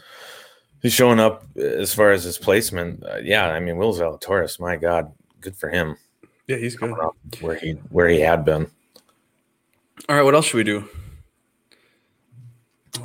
he's 0.81 0.95
showing 0.95 1.21
up 1.21 1.45
as 1.59 1.93
far 1.95 2.11
as 2.11 2.25
his 2.25 2.39
placement 2.39 3.05
uh, 3.05 3.17
yeah 3.23 3.51
i 3.51 3.61
mean 3.61 3.77
will 3.77 3.93
zalatoris 3.95 4.59
my 4.59 4.77
god 4.77 5.13
good 5.43 5.55
for 5.57 5.69
him 5.69 5.95
Yeah, 6.49 6.57
he's 6.57 6.75
good. 6.77 6.93
up 6.99 7.15
where 7.43 7.57
he 7.57 7.73
where 7.91 8.09
he 8.09 8.21
had 8.21 8.47
been 8.47 8.67
All 10.09 10.17
right, 10.17 10.23
what 10.23 10.35
else 10.35 10.47
should 10.47 10.57
we 10.59 10.65
do? 10.65 10.89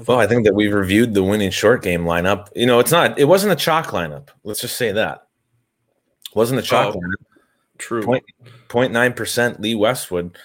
well 0.06 0.20
i 0.20 0.28
think 0.28 0.46
that 0.46 0.54
we've 0.54 0.72
reviewed 0.74 1.16
the 1.16 1.24
winning 1.24 1.50
short 1.50 1.82
game 1.82 2.04
lineup 2.04 2.48
you 2.56 2.66
know 2.66 2.80
it's 2.80 2.92
not 2.92 3.18
it 3.18 3.26
wasn't 3.26 3.52
a 3.52 3.56
chalk 3.56 3.88
lineup 3.88 4.30
let's 4.44 4.62
just 4.62 4.78
say 4.78 4.92
that 4.92 5.28
it 6.30 6.36
wasn't 6.36 6.58
a 6.60 6.62
chalk 6.62 6.96
Oh. 6.96 7.00
lineup 7.00 7.26
True. 7.80 8.04
Point- 8.04 8.24
0.9% 8.68 9.60
lee 9.60 9.74
westwood 9.74 10.38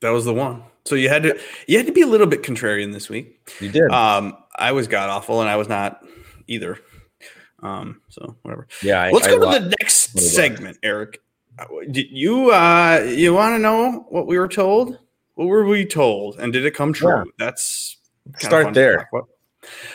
That 0.00 0.10
was 0.10 0.24
the 0.24 0.34
one. 0.34 0.64
So 0.84 0.94
you 0.96 1.08
had 1.08 1.22
to 1.22 1.38
you 1.68 1.76
had 1.76 1.86
to 1.86 1.92
be 1.92 2.00
a 2.02 2.06
little 2.08 2.26
bit 2.26 2.42
contrarian 2.42 2.92
this 2.92 3.08
week. 3.08 3.38
you 3.60 3.68
did 3.68 3.88
Um, 3.92 4.36
I 4.56 4.72
was 4.72 4.88
god 4.88 5.10
awful, 5.10 5.40
and 5.42 5.48
I 5.48 5.54
was 5.56 5.68
not 5.68 6.02
either. 6.48 6.78
Um, 7.62 8.00
so 8.08 8.36
whatever. 8.42 8.66
yeah 8.82 9.00
I, 9.02 9.10
Let's 9.12 9.26
I 9.28 9.30
go 9.30 9.36
lo- 9.36 9.52
to 9.52 9.60
the 9.60 9.74
next 9.80 10.18
segment, 10.18 10.78
Eric. 10.82 11.20
Uh, 11.58 11.66
you 11.86 12.50
uh 12.50 13.04
you 13.06 13.32
want 13.32 13.54
to 13.54 13.58
know 13.60 14.06
what 14.08 14.26
we 14.26 14.38
were 14.38 14.48
told? 14.48 14.98
What 15.34 15.48
were 15.48 15.64
we 15.64 15.86
told, 15.86 16.38
and 16.38 16.52
did 16.52 16.66
it 16.66 16.74
come 16.74 16.92
true? 16.92 17.08
Yeah. 17.08 17.24
That's 17.38 17.98
Start 18.38 18.74
there. 18.74 19.08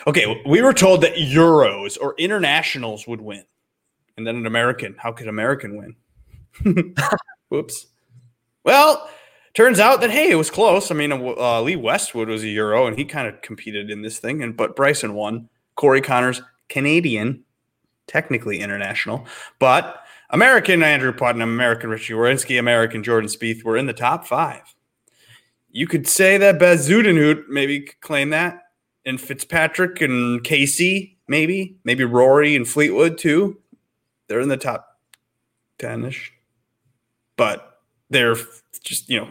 Okay, 0.06 0.42
we 0.46 0.62
were 0.62 0.72
told 0.72 1.00
that 1.02 1.14
Euros 1.14 1.98
or 2.00 2.14
internationals 2.18 3.06
would 3.06 3.20
win, 3.20 3.44
and 4.16 4.26
then 4.26 4.36
an 4.36 4.46
American. 4.46 4.94
How 4.98 5.12
could 5.12 5.28
American 5.28 5.76
win? 5.76 6.94
Whoops. 7.48 7.86
Well, 8.64 9.08
turns 9.54 9.80
out 9.80 10.00
that 10.00 10.10
hey, 10.10 10.30
it 10.30 10.36
was 10.36 10.50
close. 10.50 10.90
I 10.90 10.94
mean, 10.94 11.12
uh, 11.12 11.62
Lee 11.62 11.76
Westwood 11.76 12.28
was 12.28 12.42
a 12.42 12.48
Euro, 12.48 12.86
and 12.86 12.96
he 12.96 13.04
kind 13.04 13.26
of 13.26 13.40
competed 13.42 13.90
in 13.90 14.02
this 14.02 14.18
thing, 14.18 14.42
and 14.42 14.56
but 14.56 14.76
Bryson 14.76 15.14
won. 15.14 15.48
Corey 15.74 16.00
Conners, 16.00 16.40
Canadian, 16.70 17.44
technically 18.06 18.60
international, 18.60 19.26
but 19.58 20.02
American 20.30 20.82
Andrew 20.82 21.12
Putnam, 21.12 21.50
American 21.50 21.90
Richy 21.90 22.16
Werenski, 22.16 22.58
American 22.58 23.02
Jordan 23.02 23.28
Spieth 23.28 23.62
were 23.62 23.76
in 23.76 23.86
the 23.86 23.92
top 23.92 24.26
five. 24.26 24.74
You 25.76 25.86
could 25.86 26.08
say 26.08 26.38
that 26.38 26.58
Bezuidenhout 26.58 27.48
maybe 27.50 27.80
claim 28.00 28.30
that, 28.30 28.62
and 29.04 29.20
Fitzpatrick 29.20 30.00
and 30.00 30.42
Casey, 30.42 31.18
maybe, 31.28 31.76
maybe 31.84 32.02
Rory 32.02 32.56
and 32.56 32.66
Fleetwood 32.66 33.18
too. 33.18 33.60
They're 34.26 34.40
in 34.40 34.48
the 34.48 34.56
top 34.56 34.88
ten-ish, 35.78 36.32
but 37.36 37.80
they're 38.08 38.36
just 38.84 39.10
you 39.10 39.20
know 39.20 39.28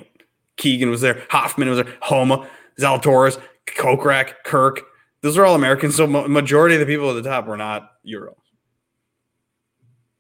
Keegan 0.57 0.91
was 0.91 1.01
there, 1.01 1.25
Hoffman 1.31 1.67
was 1.67 1.79
there, 1.83 1.91
Homa, 2.01 2.47
Zalatoris, 2.79 3.41
Kokrak, 3.65 4.35
Kirk. 4.45 4.81
Those 5.21 5.39
are 5.39 5.45
all 5.47 5.55
Americans. 5.55 5.95
So 5.95 6.05
ma- 6.05 6.27
majority 6.27 6.75
of 6.75 6.79
the 6.79 6.85
people 6.85 7.09
at 7.09 7.23
the 7.23 7.27
top 7.27 7.47
were 7.47 7.57
not 7.57 7.89
Euro. 8.03 8.35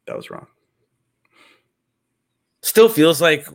That 0.07 0.17
was 0.17 0.31
wrong. 0.31 0.47
still 2.63 2.89
feels 2.89 3.21
like 3.21 3.45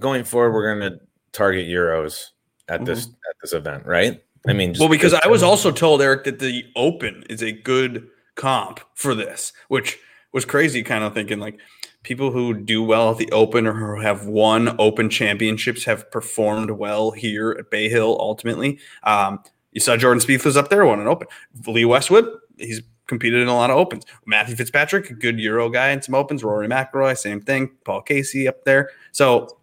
going 0.00 0.24
forward 0.24 0.52
we're 0.52 0.74
to 0.80 1.00
target 1.32 1.66
euros 1.68 2.28
at 2.68 2.84
this 2.84 3.06
at 3.06 3.36
this 3.42 3.52
event 3.52 3.84
right 3.86 4.22
i 4.46 4.52
mean 4.52 4.74
Well, 4.78 4.88
because 4.88 5.14
I 5.14 5.28
was 5.28 5.42
also 5.42 5.70
told 5.70 6.00
Eric 6.00 6.24
that 6.24 6.38
the 6.38 6.64
Open 6.76 7.24
is 7.28 7.42
a 7.42 7.52
good 7.52 8.08
comp 8.36 8.80
for 8.94 9.14
this, 9.14 9.52
which 9.68 9.98
was 10.32 10.44
crazy. 10.44 10.82
Kind 10.82 11.04
of 11.04 11.12
thinking 11.12 11.40
like 11.40 11.58
people 12.02 12.30
who 12.30 12.54
do 12.54 12.82
well 12.82 13.10
at 13.10 13.18
the 13.18 13.30
Open 13.32 13.66
or 13.66 13.74
who 13.74 14.00
have 14.00 14.26
won 14.26 14.74
Open 14.78 15.10
championships 15.10 15.84
have 15.84 16.10
performed 16.10 16.70
well 16.70 17.10
here 17.10 17.54
at 17.58 17.70
Bay 17.70 17.88
Hill. 17.88 18.16
Ultimately, 18.18 18.78
um, 19.02 19.42
you 19.72 19.80
saw 19.80 19.96
Jordan 19.96 20.22
Spieth 20.22 20.44
was 20.44 20.56
up 20.56 20.70
there, 20.70 20.86
won 20.86 21.00
an 21.00 21.06
Open. 21.06 21.28
Lee 21.66 21.84
Westwood, 21.84 22.26
he's 22.56 22.80
competed 23.06 23.42
in 23.42 23.48
a 23.48 23.54
lot 23.54 23.70
of 23.70 23.76
Opens. 23.76 24.04
Matthew 24.24 24.56
Fitzpatrick, 24.56 25.10
a 25.10 25.14
good 25.14 25.38
Euro 25.40 25.68
guy 25.68 25.90
in 25.90 26.00
some 26.00 26.14
Opens. 26.14 26.42
Rory 26.42 26.68
McIlroy, 26.68 27.18
same 27.18 27.40
thing. 27.40 27.70
Paul 27.84 28.02
Casey 28.02 28.48
up 28.48 28.64
there. 28.64 28.90
So 29.12 29.58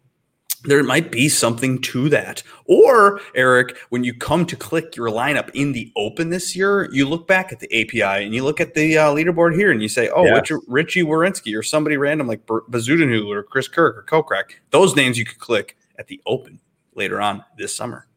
there 0.68 0.84
might 0.84 1.12
be 1.12 1.28
something 1.30 1.82
to 1.82 2.10
that. 2.10 2.44
Or, 2.66 3.20
Eric, 3.34 3.76
when 3.90 4.04
you 4.04 4.14
come 4.14 4.46
to 4.46 4.56
click 4.56 4.96
your 4.96 5.08
lineup 5.10 5.50
in 5.54 5.72
the 5.72 5.92
open 5.96 6.30
this 6.30 6.56
year, 6.56 6.88
you 6.92 7.08
look 7.08 7.26
back 7.28 7.52
at 7.52 7.60
the 7.60 7.68
API 7.82 8.24
and 8.26 8.36
you 8.36 8.44
look 8.44 8.62
at 8.62 8.74
the 8.76 8.98
uh, 8.98 9.10
leaderboard 9.14 9.56
here 9.56 9.72
and 9.72 9.82
you 9.82 9.88
say, 9.90 10.10
oh, 10.10 10.26
Yeah. 10.26 10.34
Richie, 10.34 10.54
Richy 10.70 11.04
Werenski 11.04 11.58
or 11.58 11.64
somebody 11.64 11.98
random 11.98 12.28
like 12.28 12.46
Bezuidenhout 12.46 13.28
or 13.34 13.42
Chris 13.44 13.68
Kirk 13.68 13.98
or 13.98 14.04
Kokrak. 14.04 14.52
Those 14.70 14.96
names 14.96 15.18
you 15.18 15.26
could 15.26 15.40
click 15.40 15.78
at 15.98 16.08
the 16.08 16.22
open 16.28 16.60
later 16.94 17.20
on 17.22 17.44
this 17.58 17.76
summer. 17.76 18.08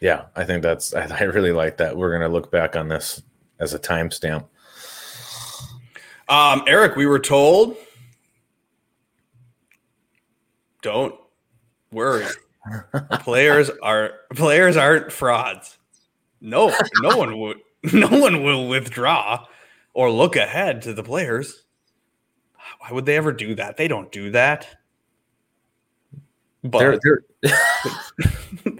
yeah 0.00 0.24
i 0.36 0.44
think 0.44 0.62
that's 0.62 0.92
i, 0.94 1.06
I 1.06 1.22
really 1.24 1.52
like 1.52 1.76
that 1.78 1.96
we're 1.96 2.10
going 2.10 2.28
to 2.28 2.28
look 2.28 2.50
back 2.50 2.74
on 2.76 2.88
this 2.88 3.22
as 3.60 3.74
a 3.74 3.78
timestamp 3.78 4.44
Um, 6.28 6.62
Eric, 6.66 6.96
we 6.96 7.06
were 7.06 7.18
told 7.20 7.76
don't 10.82 11.14
worry. 11.92 12.26
players 13.20 13.70
are 13.82 14.12
players 14.34 14.76
aren't 14.76 15.12
frauds. 15.12 15.78
No, 16.40 16.74
no 17.00 17.16
one 17.16 17.38
would 17.40 17.58
no 17.92 18.08
one 18.08 18.42
will 18.42 18.68
withdraw 18.68 19.46
or 19.94 20.10
look 20.10 20.36
ahead 20.36 20.82
to 20.82 20.94
the 20.94 21.02
players. 21.02 21.64
Why 22.80 22.92
would 22.92 23.06
they 23.06 23.16
ever 23.16 23.32
do 23.32 23.54
that? 23.56 23.76
They 23.76 23.88
don't 23.88 24.10
do 24.10 24.30
that. 24.30 24.68
But 26.64 26.78
they're, 26.78 26.98
they're, 27.42 27.52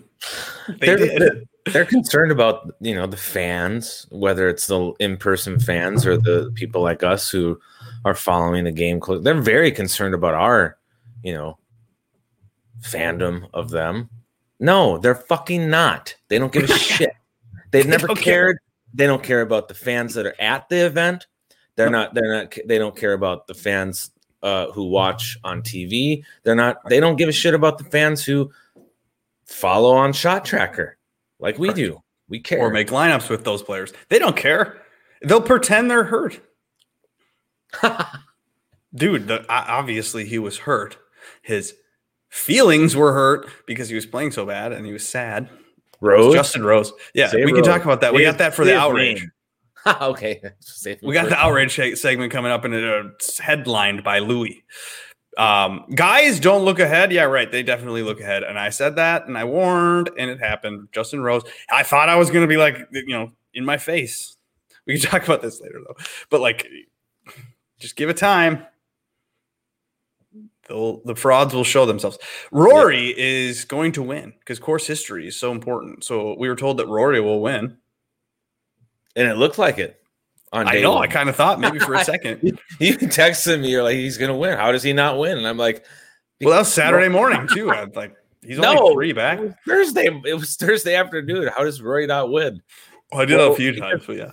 they 0.79 0.97
they're, 0.97 1.43
they're 1.67 1.85
concerned 1.85 2.33
about 2.33 2.73
you 2.81 2.95
know 2.95 3.07
the 3.07 3.17
fans, 3.17 4.07
whether 4.11 4.49
it's 4.49 4.67
the 4.67 4.93
in-person 5.01 5.61
fans 5.61 6.07
or 6.07 6.17
the 6.17 6.53
people 6.55 6.83
like 6.83 7.03
us 7.03 7.29
who 7.29 7.61
are 8.05 8.15
following 8.15 8.65
the 8.65 8.73
game 8.73 9.01
close. 9.01 9.23
They're 9.23 9.41
very 9.41 9.71
concerned 9.71 10.15
about 10.15 10.35
our, 10.35 10.79
you 11.23 11.33
know, 11.33 11.59
fandom 12.83 13.49
of 13.55 13.71
them. 13.71 14.09
No, 14.61 14.99
they're 14.99 15.15
fucking 15.15 15.69
not. 15.71 16.15
They 16.29 16.39
don't 16.39 16.53
give 16.53 16.65
a 16.65 16.67
shit. 16.79 17.13
They've 17.71 17.85
They 17.85 17.91
never 17.91 18.07
don't 18.09 18.17
care. 18.17 18.25
cared. 18.47 18.59
They 18.95 19.07
don't 19.07 19.23
care 19.23 19.41
about 19.41 19.69
the 19.69 19.75
fans 19.75 20.15
that 20.15 20.27
are 20.27 20.39
at 20.41 20.69
the 20.69 20.85
event. 20.87 21.27
They're 21.77 21.91
not. 21.91 22.15
They're 22.15 22.33
not. 22.33 22.57
They 22.67 22.79
don't 22.79 22.95
care 22.97 23.15
about 23.15 23.47
the 23.47 23.55
fans 23.55 24.11
uh, 24.43 24.71
who 24.73 24.85
watch 24.85 25.39
on 25.43 25.63
TV. 25.63 26.23
They're 26.43 26.55
not. 26.55 26.87
They 26.89 27.01
don't 27.01 27.17
give 27.17 27.29
a 27.29 27.33
shit 27.33 27.55
about 27.55 27.79
the 27.79 27.85
fans 27.85 28.23
who 28.25 28.51
follow 29.47 29.95
on 29.95 30.13
Shot 30.13 30.45
Tracker 30.45 30.99
like 31.39 31.59
we 31.59 31.73
do. 31.73 32.03
We 32.29 32.41
care. 32.41 32.59
or 32.61 32.71
make 32.71 32.89
lineups 32.89 33.29
with 33.31 33.45
those 33.45 33.63
players. 33.63 33.93
They 34.09 34.19
don't 34.19 34.37
care. 34.37 34.81
They'll 35.23 35.41
pretend 35.43 35.91
they're 35.91 36.05
hurt. 36.05 36.41
Dude, 38.95 39.29
the, 39.29 39.45
obviously 39.49 40.27
he 40.27 40.39
was 40.39 40.59
hurt. 40.59 40.99
His 41.43 41.75
feelings 42.33 42.97
were 42.97 43.13
hurt 43.13 43.49
because 43.67 43.89
he 43.89 43.95
was 43.95 44.07
playing 44.07 44.33
so 44.33 44.45
bad 44.45 44.73
and 44.73 44.85
he 44.85 44.93
was 44.93 45.07
sad. 45.07 45.49
Rose. 46.01 46.35
Justin 46.35 46.65
Rose. 46.65 46.93
Yeah, 47.15 47.29
Say 47.29 47.45
we 47.45 47.53
can 47.53 47.63
talk 47.63 47.85
about 47.85 48.01
that. 48.01 48.13
We 48.13 48.25
got 48.25 48.39
that 48.39 48.55
for 48.55 48.65
the 48.65 48.77
outrage. 48.77 49.25
okay. 50.01 50.41
We 51.01 51.15
got 51.15 51.29
the 51.29 51.37
outrage 51.37 51.77
segment 51.97 52.33
coming 52.33 52.51
up, 52.51 52.65
and 52.65 52.75
it's 52.75 53.39
headlined 53.39 54.03
by 54.03 54.19
Louis. 54.19 54.65
Um, 55.39 55.85
guys, 55.95 56.41
don't 56.41 56.65
look 56.65 56.81
ahead. 56.81 57.13
Yeah, 57.13 57.25
right. 57.25 57.51
They 57.51 57.63
definitely 57.63 58.03
look 58.03 58.21
ahead. 58.21 58.43
And 58.43 58.59
I 58.59 58.71
said 58.71 58.97
that, 58.97 59.27
and 59.29 59.39
I 59.39 59.45
warned, 59.45 60.11
and 60.19 60.29
it 60.29 60.41
happened. 60.41 60.89
Justin 60.93 61.23
Rose. 61.23 61.43
I 61.71 61.85
thought 61.85 62.09
I 62.09 62.17
was 62.17 62.31
going 62.31 62.43
to 62.43 62.49
be 62.49 62.57
like, 62.57 62.79
you 62.91 63.07
know, 63.09 63.31
in 63.55 63.65
my 63.65 63.77
face. 63.77 64.37
We 64.87 64.99
can 64.99 65.03
talk 65.11 65.25
about 65.25 65.41
this 65.41 65.61
later, 65.61 65.81
though. 65.87 65.97
But 66.31 66.41
like, 66.41 66.67
just 67.79 67.95
give 67.95 68.09
it 68.09 68.17
time. 68.17 68.67
They'll, 70.73 71.03
the 71.05 71.15
frauds 71.15 71.53
will 71.53 71.65
show 71.65 71.85
themselves. 71.85 72.17
Rory 72.51 73.13
is 73.19 73.67
going 73.67 73.93
to 73.93 74.03
win 74.03 74.33
because 74.39 74.59
course 74.59 74.87
history 74.87 75.27
is 75.29 75.37
so 75.37 75.53
important. 75.53 76.03
So 76.03 76.35
we 76.39 76.49
were 76.49 76.57
told 76.57 76.79
that 76.79 76.89
Rory 76.89 77.21
will 77.21 77.43
win. 77.43 77.77
and 79.15 79.29
it 79.29 79.37
looked 79.37 79.59
like 79.59 79.79
it. 79.79 80.01
On 80.55 80.67
I 80.67 80.81
know. 80.81 80.93
one. 80.95 81.03
I 81.03 81.07
kind 81.13 81.29
of 81.29 81.37
thought 81.37 81.61
maybe 81.61 81.79
for 81.79 81.93
a 81.95 82.05
second. 82.05 82.59
You 82.81 82.95
texted 82.97 83.61
me. 83.61 83.71
You're 83.71 83.83
like, 83.83 83.97
he's 83.97 84.17
gonna 84.17 84.37
win. 84.37 84.57
How 84.57 84.73
does 84.73 84.83
he 84.83 84.93
not 84.95 85.19
win? 85.19 85.37
And 85.37 85.47
I'm 85.47 85.59
like, 85.59 85.85
Well, 86.41 86.53
that 86.55 86.61
was 86.61 86.73
Saturday 86.73 87.09
morning 87.09 87.47
too. 87.53 87.71
I 87.71 87.85
was 87.85 87.95
like, 87.95 88.15
he's 88.43 88.59
only 88.59 88.75
No. 88.75 88.93
three 88.95 89.13
back. 89.13 89.41
Thursday. 89.67 90.09
It 90.25 90.35
was 90.35 90.57
Thursday 90.57 90.95
afternoon. 90.95 91.51
How 91.55 91.65
does 91.65 91.83
Rory 91.83 92.07
not 92.07 92.31
win? 92.31 92.63
Well, 93.11 93.21
I 93.23 93.25
did 93.27 93.35
it 93.35 93.41
a 93.41 93.49
Well, 93.49 93.55
few 93.57 93.75
times, 93.81 94.05
but 94.07 94.17
yeah. 94.17 94.31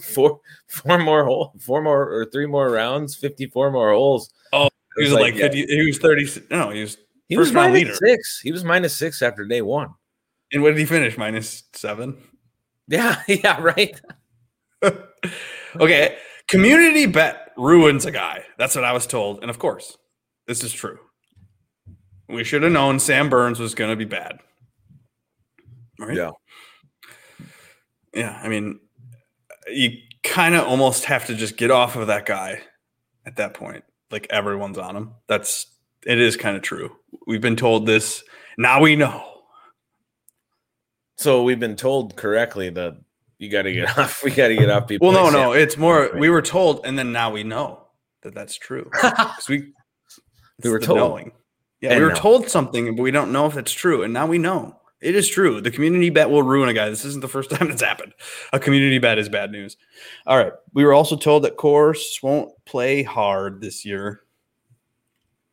Four, 0.00 0.40
four 0.68 0.98
more 0.98 1.24
hole, 1.24 1.52
four 1.60 1.80
more 1.82 2.08
or 2.12 2.24
three 2.26 2.46
more 2.46 2.70
rounds, 2.70 3.14
fifty-four 3.14 3.70
more 3.70 3.92
holes. 3.92 4.32
Oh, 4.52 4.68
He 4.96 5.04
was 5.04 5.12
was 5.12 5.20
like, 5.20 5.34
like, 5.34 5.40
yeah. 5.40 5.48
50, 5.48 5.66
he 5.66 5.86
was 5.86 5.98
30. 5.98 6.46
No, 6.50 6.70
he 6.70 6.80
was. 6.82 6.96
He 7.28 7.34
First 7.34 7.48
was 7.48 7.54
minus 7.54 7.74
leader. 7.74 7.94
six. 7.94 8.40
He 8.40 8.52
was 8.52 8.64
minus 8.64 8.94
six 8.94 9.20
after 9.20 9.44
day 9.44 9.60
one. 9.62 9.88
And 10.52 10.62
what 10.62 10.70
did 10.70 10.78
he 10.78 10.84
finish? 10.84 11.18
Minus 11.18 11.64
seven. 11.72 12.16
Yeah, 12.88 13.20
yeah, 13.28 13.60
right. 13.60 14.00
okay. 15.80 16.16
Community 16.48 17.06
bet 17.06 17.50
ruins 17.56 18.06
a 18.06 18.12
guy. 18.12 18.44
That's 18.58 18.76
what 18.76 18.84
I 18.84 18.92
was 18.92 19.06
told. 19.06 19.40
And 19.40 19.50
of 19.50 19.58
course, 19.58 19.98
this 20.46 20.62
is 20.62 20.72
true. 20.72 20.98
We 22.28 22.44
should 22.44 22.62
have 22.62 22.72
known 22.72 23.00
Sam 23.00 23.28
Burns 23.28 23.58
was 23.58 23.74
going 23.74 23.90
to 23.90 23.96
be 23.96 24.04
bad. 24.04 24.38
Right? 25.98 26.16
Yeah. 26.16 26.30
Yeah. 28.14 28.38
I 28.42 28.48
mean, 28.48 28.78
you 29.68 29.98
kind 30.22 30.54
of 30.54 30.66
almost 30.66 31.06
have 31.06 31.26
to 31.26 31.34
just 31.34 31.56
get 31.56 31.70
off 31.70 31.96
of 31.96 32.06
that 32.06 32.26
guy 32.26 32.60
at 33.24 33.36
that 33.36 33.54
point. 33.54 33.84
Like 34.10 34.26
everyone's 34.30 34.78
on 34.78 34.96
him. 34.96 35.14
That's, 35.26 35.66
it 36.06 36.20
is 36.20 36.36
kind 36.36 36.56
of 36.56 36.62
true. 36.62 36.96
We've 37.26 37.40
been 37.40 37.56
told 37.56 37.86
this. 37.86 38.22
Now 38.56 38.80
we 38.80 38.96
know. 38.96 39.24
So 41.16 41.42
we've 41.42 41.60
been 41.60 41.76
told 41.76 42.16
correctly 42.16 42.70
that 42.70 42.98
you 43.38 43.50
got 43.50 43.62
to 43.62 43.72
get 43.72 43.98
off. 43.98 44.22
We 44.22 44.30
got 44.30 44.48
to 44.48 44.56
get 44.56 44.70
off 44.70 44.86
people. 44.86 45.08
Well, 45.08 45.30
no, 45.30 45.30
no. 45.30 45.52
It's 45.52 45.76
more, 45.76 46.10
we 46.16 46.28
were 46.28 46.42
told, 46.42 46.84
and 46.84 46.98
then 46.98 47.12
now 47.12 47.30
we 47.30 47.42
know 47.42 47.88
that 48.22 48.34
that's 48.34 48.56
true. 48.56 48.90
we, 49.48 49.72
it's 50.58 50.68
were 50.68 50.78
told. 50.78 50.98
knowing. 50.98 51.32
Yeah, 51.80 51.92
And 51.92 52.00
we 52.00 52.06
were 52.06 52.14
told 52.14 52.48
something, 52.48 52.96
but 52.96 53.02
we 53.02 53.10
don't 53.10 53.32
know 53.32 53.46
if 53.46 53.56
it's 53.56 53.72
true. 53.72 54.02
And 54.02 54.12
now 54.12 54.26
we 54.26 54.38
know 54.38 54.78
it 55.00 55.14
is 55.14 55.28
true. 55.28 55.60
The 55.60 55.70
community 55.70 56.10
bet 56.10 56.30
will 56.30 56.42
ruin 56.42 56.68
a 56.68 56.74
guy. 56.74 56.88
This 56.88 57.04
isn't 57.04 57.20
the 57.20 57.28
first 57.28 57.50
time 57.52 57.68
that's 57.68 57.82
happened. 57.82 58.14
A 58.52 58.58
community 58.58 58.98
bet 58.98 59.18
is 59.18 59.28
bad 59.28 59.50
news. 59.50 59.76
All 60.26 60.38
right. 60.38 60.52
We 60.72 60.84
were 60.84 60.94
also 60.94 61.16
told 61.16 61.44
that 61.44 61.56
course 61.56 62.20
won't 62.22 62.52
play 62.64 63.02
hard 63.02 63.60
this 63.60 63.84
year. 63.84 64.22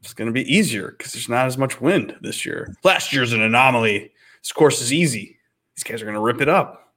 It's 0.01 0.13
going 0.13 0.27
to 0.27 0.33
be 0.33 0.53
easier 0.53 0.91
because 0.97 1.13
there's 1.13 1.29
not 1.29 1.45
as 1.45 1.57
much 1.57 1.79
wind 1.79 2.15
this 2.21 2.45
year. 2.45 2.75
Last 2.83 3.13
year's 3.13 3.31
an 3.31 3.41
anomaly. 3.41 4.11
This 4.41 4.51
course 4.51 4.81
is 4.81 4.91
easy. 4.91 5.37
These 5.75 5.83
guys 5.83 6.01
are 6.01 6.05
going 6.05 6.15
to 6.15 6.21
rip 6.21 6.41
it 6.41 6.49
up. 6.49 6.93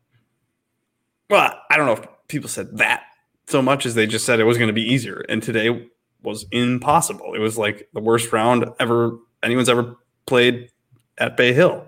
Well, 1.30 1.52
I 1.70 1.76
don't 1.76 1.86
know 1.86 1.92
if 1.92 2.06
people 2.28 2.48
said 2.48 2.76
that 2.78 3.04
so 3.48 3.62
much 3.62 3.86
as 3.86 3.94
they 3.94 4.06
just 4.06 4.26
said 4.26 4.40
it 4.40 4.44
was 4.44 4.58
going 4.58 4.68
to 4.68 4.74
be 4.74 4.82
easier. 4.82 5.24
And 5.28 5.42
today 5.42 5.88
was 6.22 6.46
impossible. 6.50 7.34
It 7.34 7.38
was 7.38 7.56
like 7.56 7.88
the 7.94 8.00
worst 8.00 8.32
round 8.32 8.66
ever 8.80 9.18
anyone's 9.42 9.68
ever 9.68 9.96
played 10.26 10.70
at 11.18 11.36
Bay 11.36 11.52
Hill, 11.52 11.84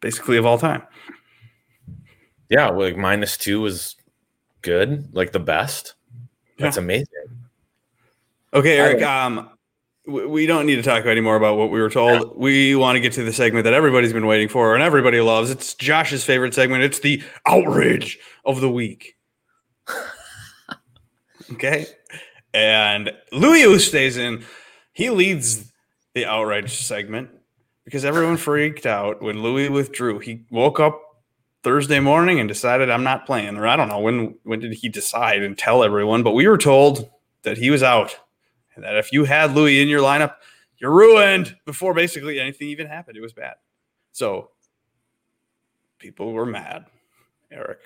basically 0.00 0.36
of 0.36 0.46
all 0.46 0.58
time. 0.58 0.82
yeah, 2.48 2.68
like 2.68 2.96
minus 2.96 3.36
two 3.36 3.60
was 3.60 3.96
good, 4.62 5.14
like 5.14 5.32
the 5.32 5.40
best. 5.40 5.94
That's 6.58 6.76
amazing. 6.76 7.06
Okay, 8.52 8.78
Eric. 8.78 9.02
Um, 9.02 9.50
we 10.06 10.46
don't 10.46 10.64
need 10.64 10.76
to 10.76 10.82
talk 10.82 11.04
anymore 11.04 11.36
about 11.36 11.58
what 11.58 11.70
we 11.70 11.80
were 11.80 11.90
told. 11.90 12.36
We 12.36 12.74
want 12.74 12.96
to 12.96 13.00
get 13.00 13.12
to 13.14 13.24
the 13.24 13.32
segment 13.32 13.64
that 13.64 13.74
everybody's 13.74 14.12
been 14.12 14.26
waiting 14.26 14.48
for 14.48 14.74
and 14.74 14.82
everybody 14.82 15.20
loves. 15.20 15.50
It's 15.50 15.74
Josh's 15.74 16.24
favorite 16.24 16.54
segment. 16.54 16.82
It's 16.82 17.00
the 17.00 17.22
outrage 17.46 18.18
of 18.44 18.60
the 18.60 18.70
week. 18.70 19.16
okay, 21.52 21.86
and 22.54 23.12
Louis 23.32 23.78
stays 23.86 24.16
in. 24.16 24.44
he 24.92 25.10
leads 25.10 25.70
the 26.14 26.24
outrage 26.24 26.72
segment 26.72 27.30
because 27.88 28.04
everyone 28.04 28.36
freaked 28.36 28.84
out 28.84 29.22
when 29.22 29.42
Louis 29.42 29.70
withdrew. 29.70 30.18
He 30.18 30.44
woke 30.50 30.78
up 30.78 31.00
Thursday 31.62 32.00
morning 32.00 32.38
and 32.38 32.46
decided 32.46 32.90
I'm 32.90 33.02
not 33.02 33.24
playing, 33.24 33.56
or 33.56 33.66
I 33.66 33.76
don't 33.76 33.88
know 33.88 33.98
when. 33.98 34.34
When 34.42 34.60
did 34.60 34.74
he 34.74 34.90
decide 34.90 35.42
and 35.42 35.56
tell 35.56 35.82
everyone? 35.82 36.22
But 36.22 36.32
we 36.32 36.46
were 36.46 36.58
told 36.58 37.08
that 37.44 37.56
he 37.56 37.70
was 37.70 37.82
out 37.82 38.14
and 38.74 38.84
that 38.84 38.96
if 38.96 39.10
you 39.10 39.24
had 39.24 39.54
Louis 39.54 39.80
in 39.80 39.88
your 39.88 40.02
lineup, 40.02 40.34
you're 40.76 40.94
ruined 40.94 41.56
before 41.64 41.94
basically 41.94 42.38
anything 42.38 42.68
even 42.68 42.88
happened. 42.88 43.16
It 43.16 43.22
was 43.22 43.32
bad. 43.32 43.54
So 44.12 44.50
people 45.98 46.34
were 46.34 46.44
mad, 46.44 46.84
Eric. 47.50 47.78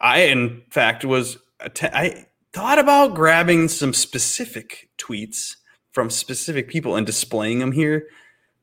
I, 0.00 0.22
in 0.22 0.64
fact, 0.68 1.04
was 1.04 1.38
att- 1.60 1.94
I 1.94 2.26
thought 2.52 2.80
about 2.80 3.14
grabbing 3.14 3.68
some 3.68 3.94
specific 3.94 4.90
tweets 4.98 5.54
from 5.92 6.10
specific 6.10 6.68
people 6.68 6.96
and 6.96 7.06
displaying 7.06 7.60
them 7.60 7.70
here, 7.70 8.08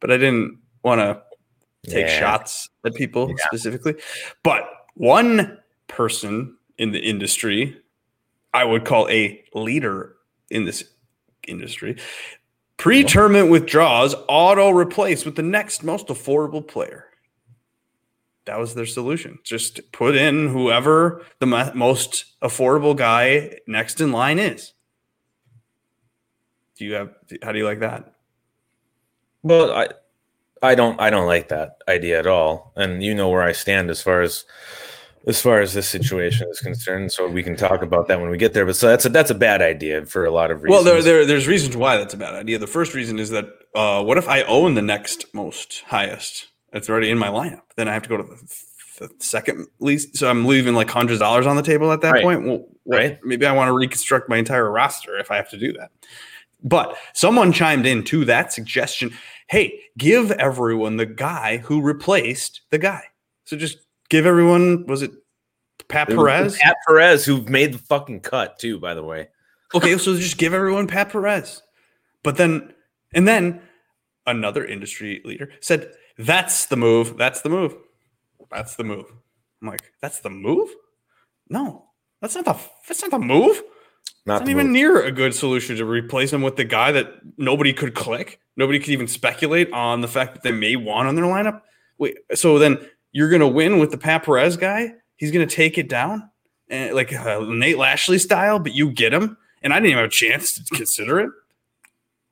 but 0.01 0.11
I 0.11 0.17
didn't 0.17 0.59
want 0.85 1.01
to 1.01 1.21
take 1.89 2.05
Yeah. 2.07 2.19
shots 2.19 2.69
at 2.85 2.93
people 2.93 3.29
Yeah. 3.29 3.35
specifically. 3.47 3.95
But 4.43 4.69
one 4.93 5.57
person 5.87 6.57
in 6.77 6.91
the 6.91 6.99
industry, 6.99 7.81
I 8.53 8.63
would 8.63 8.85
call 8.85 9.09
a 9.09 9.43
leader 9.53 10.15
in 10.49 10.63
this 10.65 10.83
industry, 11.47 11.97
pre-tournament 12.77 13.49
withdrawals 13.49 14.15
auto 14.27 14.69
replace 14.69 15.25
with 15.25 15.35
the 15.35 15.43
next 15.43 15.83
most 15.83 16.07
affordable 16.07 16.65
player. 16.65 17.09
That 18.45 18.59
was 18.59 18.75
their 18.75 18.85
solution. 18.85 19.39
Just 19.43 19.91
put 19.91 20.15
in 20.15 20.49
whoever 20.49 21.25
the 21.39 21.47
mo- 21.47 21.71
most 21.73 22.25
affordable 22.43 22.95
guy 22.95 23.57
next 23.67 23.99
in 24.01 24.11
line 24.11 24.37
is. 24.37 24.73
Do 26.77 26.85
you 26.85 26.93
have? 26.93 27.15
How 27.41 27.51
do 27.53 27.57
you 27.57 27.65
like 27.65 27.79
that? 27.79 28.13
Well, 29.41 29.71
I 29.71 29.87
I 30.61 30.75
don't 30.75 30.99
I 30.99 31.09
don't 31.09 31.27
like 31.27 31.49
that 31.49 31.77
idea 31.87 32.19
at 32.19 32.27
all. 32.27 32.71
And 32.75 33.03
you 33.03 33.13
know 33.13 33.29
where 33.29 33.43
I 33.43 33.51
stand 33.51 33.89
as 33.89 34.01
far 34.01 34.21
as 34.21 34.45
as 35.27 35.41
far 35.41 35.59
as 35.59 35.73
this 35.73 35.89
situation 35.89 36.47
is 36.49 36.59
concerned. 36.59 37.11
So 37.11 37.27
we 37.27 37.41
can 37.43 37.55
talk 37.55 37.81
about 37.81 38.07
that 38.07 38.21
when 38.21 38.29
we 38.29 38.37
get 38.37 38.53
there. 38.53 38.65
But 38.65 38.75
so 38.75 38.87
that's 38.87 39.05
a 39.05 39.09
that's 39.09 39.31
a 39.31 39.35
bad 39.35 39.61
idea 39.61 40.05
for 40.05 40.25
a 40.25 40.31
lot 40.31 40.51
of 40.51 40.61
Well, 40.61 40.79
reasons. 40.81 41.05
there, 41.05 41.13
there, 41.13 41.25
there's 41.25 41.47
reasons 41.47 41.75
why 41.75 41.97
that's 41.97 42.13
a 42.13 42.17
bad 42.17 42.35
idea. 42.35 42.57
The 42.59 42.67
first 42.67 42.93
reason 42.93 43.19
is 43.19 43.29
that 43.31 43.45
uh, 43.73 44.03
what 44.03 44.17
if 44.17 44.27
I 44.29 44.43
own 44.43 44.75
the 44.75 44.81
next 44.81 45.25
most 45.33 45.83
highest? 45.87 46.47
It's 46.73 46.89
already 46.89 47.09
in 47.09 47.17
my 47.17 47.27
lineup. 47.29 47.61
Then 47.75 47.87
I 47.87 47.93
have 47.93 48.03
to 48.03 48.09
go 48.09 48.17
to 48.17 48.23
the, 48.23 48.37
the 49.07 49.09
second 49.19 49.67
least. 49.79 50.17
So 50.17 50.29
I'm 50.29 50.45
leaving 50.45 50.73
like 50.75 50.89
hundreds 50.89 51.15
of 51.15 51.19
dollars 51.21 51.47
on 51.47 51.55
the 51.55 51.63
table 51.63 51.91
at 51.91 52.01
that 52.01 52.13
Right. 52.13 52.23
point. 52.23 52.45
Well, 52.45 52.65
Right. 52.87 53.17
Maybe 53.23 53.47
I 53.47 53.51
want 53.51 53.69
to 53.69 53.73
reconstruct 53.73 54.29
my 54.29 54.37
entire 54.37 54.69
roster 54.69 55.17
if 55.17 55.31
I 55.31 55.37
have 55.37 55.49
to 55.49 55.57
do 55.57 55.73
that. 55.73 55.89
But 56.63 56.95
someone 57.13 57.51
chimed 57.51 57.85
in 57.87 58.03
to 58.05 58.25
that 58.25 58.53
suggestion. 58.53 59.11
Hey, 59.47 59.81
give 59.97 60.31
everyone 60.31 60.97
the 60.97 61.05
guy 61.05 61.57
who 61.57 61.81
replaced 61.81 62.61
the 62.71 62.77
guy. 62.77 63.03
So 63.45 63.55
just 63.57 63.77
give 64.09 64.25
everyone 64.25 64.85
was 64.87 65.01
it 65.01 65.11
Pat 65.87 66.09
It 66.09 66.17
was 66.17 66.25
Perez? 66.25 66.57
Pat 66.57 66.77
Perez, 66.87 67.25
who 67.25 67.41
made 67.43 67.73
the 67.73 67.77
fucking 67.77 68.21
cut 68.21 68.57
too, 68.59 68.79
by 68.79 68.93
the 68.93 69.03
way. 69.03 69.29
Okay, 69.73 69.97
so 69.97 70.15
just 70.15 70.37
give 70.37 70.53
everyone 70.53 70.87
Pat 70.87 71.09
Perez. 71.09 71.61
But 72.23 72.37
then, 72.37 72.73
and 73.13 73.27
then 73.27 73.61
another 74.25 74.65
industry 74.65 75.21
leader 75.25 75.51
said, 75.59 75.91
That's 76.17 76.65
the 76.67 76.77
move. 76.77 77.17
That's 77.17 77.41
the 77.41 77.49
move. 77.49 77.75
That's 78.51 78.75
the 78.75 78.83
move. 78.83 79.05
I'm 79.61 79.67
like, 79.67 79.91
That's 80.01 80.19
the 80.19 80.29
move? 80.29 80.69
No, 81.49 81.85
that's 82.21 82.35
not 82.35 82.45
the 82.45 82.57
that's 82.87 83.01
not 83.03 83.11
the 83.11 83.19
move. 83.19 83.61
Not, 84.25 84.41
It's 84.41 84.41
not 84.41 84.49
even 84.49 84.67
move. 84.67 84.73
near 84.73 85.03
a 85.03 85.11
good 85.11 85.35
solution 85.35 85.75
to 85.77 85.85
replace 85.85 86.33
him 86.33 86.41
with 86.41 86.55
the 86.55 86.63
guy 86.63 86.91
that 86.91 87.13
nobody 87.37 87.73
could 87.73 87.93
click. 87.93 88.39
Nobody 88.57 88.79
could 88.79 88.89
even 88.89 89.07
speculate 89.07 89.71
on 89.71 90.01
the 90.01 90.07
fact 90.07 90.33
that 90.33 90.43
they 90.43 90.51
may 90.51 90.75
want 90.75 91.07
on 91.07 91.15
their 91.15 91.25
lineup. 91.25 91.61
Wait, 91.97 92.17
so 92.33 92.57
then 92.57 92.77
you're 93.11 93.29
going 93.29 93.41
to 93.41 93.47
win 93.47 93.79
with 93.79 93.91
the 93.91 93.97
Pat 93.97 94.23
Perez 94.23 94.57
guy? 94.57 94.93
He's 95.17 95.31
going 95.31 95.47
to 95.47 95.55
take 95.55 95.77
it 95.77 95.87
down, 95.87 96.29
and 96.69 96.93
like 96.93 97.13
uh, 97.13 97.39
Nate 97.47 97.77
Lashley 97.77 98.17
style, 98.17 98.59
but 98.59 98.73
you 98.73 98.91
get 98.91 99.13
him, 99.13 99.37
and 99.61 99.71
I 99.71 99.77
didn't 99.77 99.91
even 99.91 99.99
have 99.99 100.09
a 100.09 100.11
chance 100.11 100.55
to 100.55 100.75
consider 100.75 101.19
it. 101.19 101.29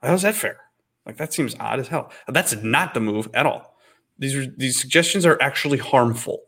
How's 0.02 0.24
that 0.24 0.36
fair? 0.36 0.60
Like 1.06 1.18
that 1.18 1.34
seems 1.34 1.56
odd 1.60 1.80
as 1.80 1.88
hell. 1.88 2.12
That's 2.28 2.56
not 2.56 2.94
the 2.94 3.00
move 3.00 3.30
at 3.34 3.46
all. 3.46 3.78
These 4.20 4.36
are 4.36 4.46
these 4.46 4.80
suggestions 4.80 5.26
are 5.26 5.42
actually 5.42 5.78
harmful. 5.78 6.44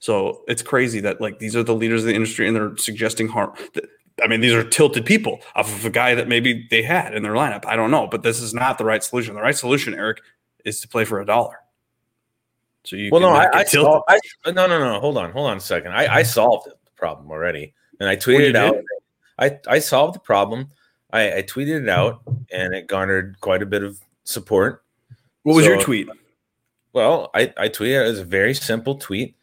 So 0.00 0.42
it's 0.48 0.62
crazy 0.62 1.00
that 1.00 1.20
like 1.20 1.38
these 1.38 1.56
are 1.56 1.62
the 1.62 1.74
leaders 1.74 2.02
of 2.02 2.08
the 2.08 2.14
industry 2.14 2.46
and 2.46 2.56
they're 2.56 2.76
suggesting 2.76 3.28
harm. 3.28 3.52
I 4.22 4.26
mean, 4.26 4.40
these 4.40 4.52
are 4.52 4.64
tilted 4.64 5.06
people 5.06 5.40
off 5.54 5.72
of 5.72 5.84
a 5.84 5.90
guy 5.90 6.14
that 6.14 6.28
maybe 6.28 6.66
they 6.70 6.82
had 6.82 7.14
in 7.14 7.22
their 7.22 7.32
lineup. 7.32 7.64
I 7.66 7.76
don't 7.76 7.90
know, 7.90 8.06
but 8.06 8.22
this 8.22 8.40
is 8.40 8.54
not 8.54 8.78
the 8.78 8.84
right 8.84 9.02
solution. 9.02 9.34
The 9.34 9.40
right 9.40 9.56
solution, 9.56 9.94
Eric, 9.94 10.20
is 10.64 10.80
to 10.80 10.88
play 10.88 11.04
for 11.04 11.20
a 11.20 11.26
dollar. 11.26 11.58
So 12.84 12.96
you 12.96 13.10
Well, 13.10 13.20
no, 13.20 13.30
I, 13.30 13.60
I, 13.60 13.64
tilted. 13.64 14.02
I 14.08 14.18
no, 14.46 14.66
no, 14.66 14.78
no. 14.78 15.00
Hold 15.00 15.18
on, 15.18 15.32
hold 15.32 15.50
on 15.50 15.56
a 15.56 15.60
second. 15.60 15.92
I, 15.92 16.04
I 16.04 16.06
mm-hmm. 16.06 16.28
solved 16.28 16.68
the 16.68 16.90
problem 16.96 17.30
already, 17.30 17.74
and 18.00 18.08
I 18.08 18.14
oh, 18.14 18.16
tweeted 18.16 18.40
you 18.40 18.46
it 18.46 18.56
out. 18.56 18.74
did? 18.74 18.84
I, 19.38 19.58
I 19.68 19.78
solved 19.78 20.14
the 20.14 20.20
problem. 20.20 20.68
I, 21.12 21.38
I 21.38 21.42
tweeted 21.42 21.80
it 21.80 21.82
hmm. 21.82 21.88
out, 21.88 22.22
and 22.50 22.74
it 22.74 22.86
garnered 22.86 23.40
quite 23.40 23.62
a 23.62 23.66
bit 23.66 23.82
of 23.82 24.00
support. 24.24 24.84
what 25.42 25.54
was 25.54 25.66
your 25.66 25.80
tweet? 25.80 26.08
Well, 26.92 27.30
I, 27.34 27.52
I 27.56 27.68
tweeted 27.68 28.06
it 28.06 28.10
as 28.10 28.18
a 28.18 28.24
very 28.24 28.54
simple 28.54 28.96
tweet. 28.96 29.36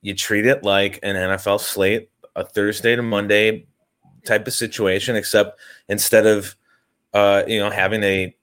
You 0.00 0.14
treat 0.14 0.46
it 0.46 0.62
like 0.62 1.00
an 1.02 1.16
NFL 1.16 1.60
slate, 1.60 2.10
a 2.34 2.44
Thursday 2.44 2.94
to 2.96 3.02
Monday 3.02 3.66
type 4.26 4.46
of 4.46 4.52
situation, 4.52 5.16
except 5.16 5.58
instead 5.88 6.26
of 6.26 6.54
uh, 7.14 7.42
you 7.46 7.58
know, 7.58 7.70
having 7.70 8.02
a 8.02 8.34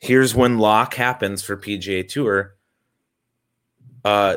here's 0.00 0.34
when 0.34 0.58
lock 0.58 0.94
happens 0.94 1.42
for 1.42 1.56
PGA 1.56 2.06
Tour, 2.06 2.54
uh 4.04 4.36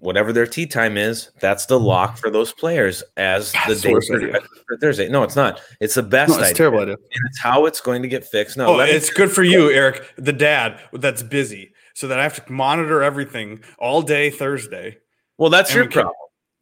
whatever 0.00 0.32
their 0.32 0.46
tea 0.46 0.64
time 0.66 0.96
is, 0.96 1.30
that's 1.40 1.66
the 1.66 1.78
lock 1.78 2.16
for 2.18 2.30
those 2.30 2.52
players 2.52 3.02
as 3.16 3.50
the 3.50 3.58
That's 3.66 3.82
the 3.82 3.88
day 3.88 4.40
for, 4.40 4.40
for 4.68 4.76
Thursday. 4.76 5.08
No, 5.08 5.24
it's 5.24 5.34
not. 5.34 5.60
It's 5.80 5.94
the 5.94 6.04
best 6.04 6.28
No, 6.30 6.36
it's 6.36 6.44
idea. 6.44 6.54
terrible 6.54 6.78
idea. 6.80 6.94
And 6.94 7.22
it's 7.30 7.40
how 7.40 7.66
it's 7.66 7.80
going 7.80 8.02
to 8.02 8.08
get 8.08 8.24
fixed. 8.24 8.56
No, 8.56 8.66
Oh, 8.68 8.76
let 8.76 8.90
me- 8.90 8.94
it's 8.94 9.10
good 9.10 9.32
for 9.32 9.42
you, 9.42 9.70
Eric, 9.72 10.04
the 10.16 10.32
dad 10.32 10.78
that's 10.92 11.24
busy, 11.24 11.72
so 11.94 12.06
that 12.06 12.20
I 12.20 12.22
have 12.22 12.44
to 12.46 12.52
monitor 12.52 13.02
everything 13.02 13.60
all 13.80 14.02
day 14.02 14.30
Thursday. 14.30 14.98
well, 15.36 15.50
that's 15.50 15.74
your 15.74 15.84
we 15.84 15.88
can- 15.88 16.02
problem. 16.02 16.14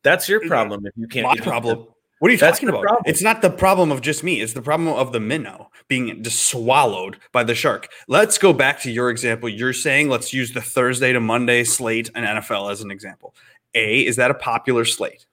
That's 0.03 0.29
your 0.31 0.41
problem 0.47 0.87
if 0.87 0.93
you 0.97 1.07
can't 1.09 1.27
My 1.27 1.37
problem. 1.37 1.89
What 2.19 2.29
are 2.29 2.33
you 2.33 2.39
That's 2.39 2.59
talking 2.59 2.71
about? 2.71 2.83
problem. 2.83 3.03
It's 3.07 3.23
not 3.23 3.43
the 3.43 3.51
problem 3.51 3.93
of 3.93 4.01
just 4.01 4.25
me. 4.25 4.41
It's 4.41 4.55
the 4.55 4.63
problem 4.63 4.89
of 4.89 5.13
the 5.13 5.21
minnow 5.21 5.71
being 5.89 6.23
just 6.23 6.47
swallowed 6.47 7.19
by 7.33 7.45
the 7.45 7.55
shark. 7.55 7.89
Let's 8.09 8.39
go 8.39 8.53
back 8.53 8.81
to 8.83 8.91
your 8.91 9.11
example. 9.11 9.49
You're 9.49 9.75
saying 9.75 10.09
let's 10.09 10.33
use 10.33 10.53
the 10.53 10.63
Thursday 10.63 11.13
to 11.13 11.21
Monday 11.21 11.63
slate 11.65 12.11
and 12.15 12.25
NFL 12.25 12.73
as 12.73 12.81
an 12.81 12.91
example. 12.91 13.35
A, 13.75 14.07
is 14.07 14.17
that 14.17 14.31
a 14.31 14.35
popular 14.35 14.87
slate? 14.87 15.27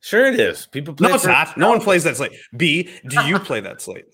Sure, 0.00 0.26
it 0.26 0.40
is. 0.40 0.66
People 0.66 0.94
play. 0.94 1.08
No, 1.08 1.14
it's 1.14 1.26
not. 1.26 1.56
No 1.56 1.68
one 1.68 1.80
plays 1.80 2.04
that 2.04 2.16
slate. 2.16 2.32
B, 2.56 2.90
do 3.06 3.24
you 3.26 3.38
play 3.38 3.60
that 3.60 3.80
slate? 3.80 4.06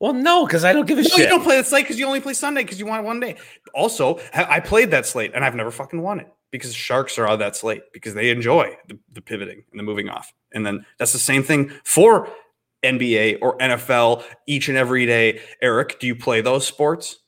Well, 0.00 0.12
no, 0.12 0.44
because 0.46 0.64
I 0.64 0.72
don't 0.72 0.86
give 0.86 0.98
a 0.98 1.02
No, 1.02 1.08
shit. 1.08 1.18
you 1.20 1.26
don't 1.26 1.42
play 1.42 1.56
that 1.56 1.66
slate 1.66 1.84
because 1.84 1.98
you 1.98 2.06
only 2.06 2.20
play 2.20 2.34
Sunday 2.34 2.62
because 2.62 2.78
you 2.78 2.86
want 2.86 3.04
one 3.04 3.18
day. 3.20 3.36
Also, 3.74 4.20
I 4.34 4.60
played 4.60 4.90
that 4.90 5.06
slate 5.06 5.32
and 5.34 5.44
I've 5.44 5.54
never 5.54 5.70
fucking 5.70 6.02
won 6.02 6.20
it 6.20 6.28
because 6.50 6.74
sharks 6.74 7.18
are 7.18 7.26
on 7.26 7.38
that 7.38 7.56
slate 7.56 7.82
because 7.92 8.12
they 8.14 8.30
enjoy 8.30 8.76
the, 8.88 8.98
the 9.12 9.22
pivoting 9.22 9.64
and 9.70 9.78
the 9.78 9.82
moving 9.82 10.08
off. 10.08 10.32
And 10.52 10.66
then 10.66 10.84
that's 10.98 11.12
the 11.12 11.18
same 11.18 11.42
thing 11.42 11.70
for 11.84 12.28
NBA 12.82 13.38
or 13.40 13.56
NFL 13.58 14.22
each 14.46 14.68
and 14.68 14.76
every 14.76 15.06
day. 15.06 15.40
Eric, 15.62 15.98
do 15.98 16.06
you 16.06 16.14
play 16.14 16.40
those 16.42 16.66
sports? 16.66 17.18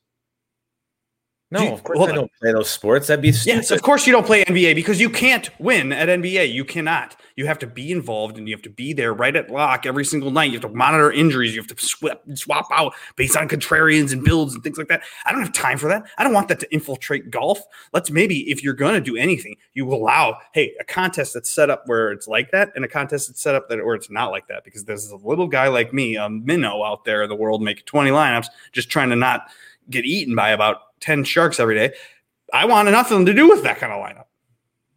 No, 1.51 1.63
you- 1.63 1.71
of 1.73 1.83
course 1.83 1.99
hold 1.99 2.11
I 2.11 2.15
don't 2.15 2.31
play 2.41 2.53
those 2.53 2.69
sports. 2.69 3.07
That'd 3.07 3.23
be 3.23 3.33
stupid. 3.33 3.57
Yes, 3.57 3.71
of 3.71 3.83
course 3.83 4.07
you 4.07 4.13
don't 4.13 4.27
play 4.27 4.45
NBA 4.45 4.75
because 4.75 5.01
you 5.01 5.09
can't 5.09 5.49
win 5.59 5.93
at 5.93 6.09
NBA. 6.09 6.53
You 6.53 6.65
cannot. 6.65 7.17
You 7.37 7.47
have 7.47 7.59
to 7.61 7.67
be 7.67 7.93
involved 7.93 8.37
and 8.37 8.49
you 8.49 8.55
have 8.55 8.63
to 8.63 8.71
be 8.71 8.93
there 8.93 9.15
right 9.15 9.35
at 9.35 9.49
lock 9.49 9.87
every 9.87 10.05
single 10.05 10.31
night. 10.31 10.51
You 10.51 10.59
have 10.59 10.71
to 10.71 10.77
monitor 10.77 11.11
injuries. 11.13 11.55
You 11.55 11.61
have 11.61 11.69
to 11.69 11.85
swap, 11.85 12.23
swap 12.35 12.67
out 12.73 12.95
based 13.17 13.37
on 13.37 13.49
contrarians 13.49 14.13
and 14.13 14.25
builds 14.25 14.55
and 14.55 14.63
things 14.65 14.77
like 14.77 14.89
that. 14.89 15.03
I 15.25 15.33
don't 15.33 15.41
have 15.43 15.53
time 15.53 15.79
for 15.79 15.89
that. 15.89 16.05
I 16.19 16.25
don't 16.25 16.33
want 16.33 16.49
that 16.49 16.61
to 16.61 16.73
infiltrate 16.75 17.31
golf. 17.31 17.61
Let's 17.93 18.11
maybe, 18.11 18.51
if 18.51 18.63
you're 18.63 18.75
going 18.75 18.95
to 18.95 19.01
do 19.01 19.17
anything, 19.17 19.57
you 19.75 19.89
allow, 19.93 20.39
hey, 20.53 20.75
a 20.81 20.85
contest 20.85 21.33
that's 21.33 21.51
set 21.51 21.71
up 21.71 21.85
where 21.87 22.11
it's 22.11 22.27
like 22.29 22.51
that 22.51 22.73
and 22.75 22.85
a 22.85 22.89
contest 22.89 23.29
that's 23.29 23.41
set 23.41 23.55
up 23.55 23.69
that 23.69 23.85
where 23.85 23.95
it's 23.95 24.11
not 24.11 24.33
like 24.33 24.49
that 24.49 24.65
because 24.65 24.85
there's 24.85 25.09
a 25.11 25.17
little 25.17 25.47
guy 25.47 25.69
like 25.69 25.95
me, 25.95 26.17
a 26.17 26.29
minnow 26.29 26.83
out 26.83 27.05
there 27.05 27.23
in 27.23 27.29
the 27.29 27.37
world 27.37 27.63
making 27.63 27.85
20 27.87 28.11
lineups, 28.11 28.49
just 28.73 28.91
trying 28.91 29.11
to 29.11 29.17
not 29.17 29.49
get 29.91 30.05
eaten 30.05 30.35
by 30.35 30.51
about 30.51 30.79
10 31.01 31.25
sharks 31.25 31.61
every 31.61 31.75
day. 31.75 31.95
I 32.53 32.65
want 32.65 32.91
nothing 32.91 33.27
to 33.27 33.35
do 33.35 33.49
with 33.49 33.63
that 33.63 33.79
kind 33.79 33.93
of 33.93 34.03
lineup. 34.05 34.25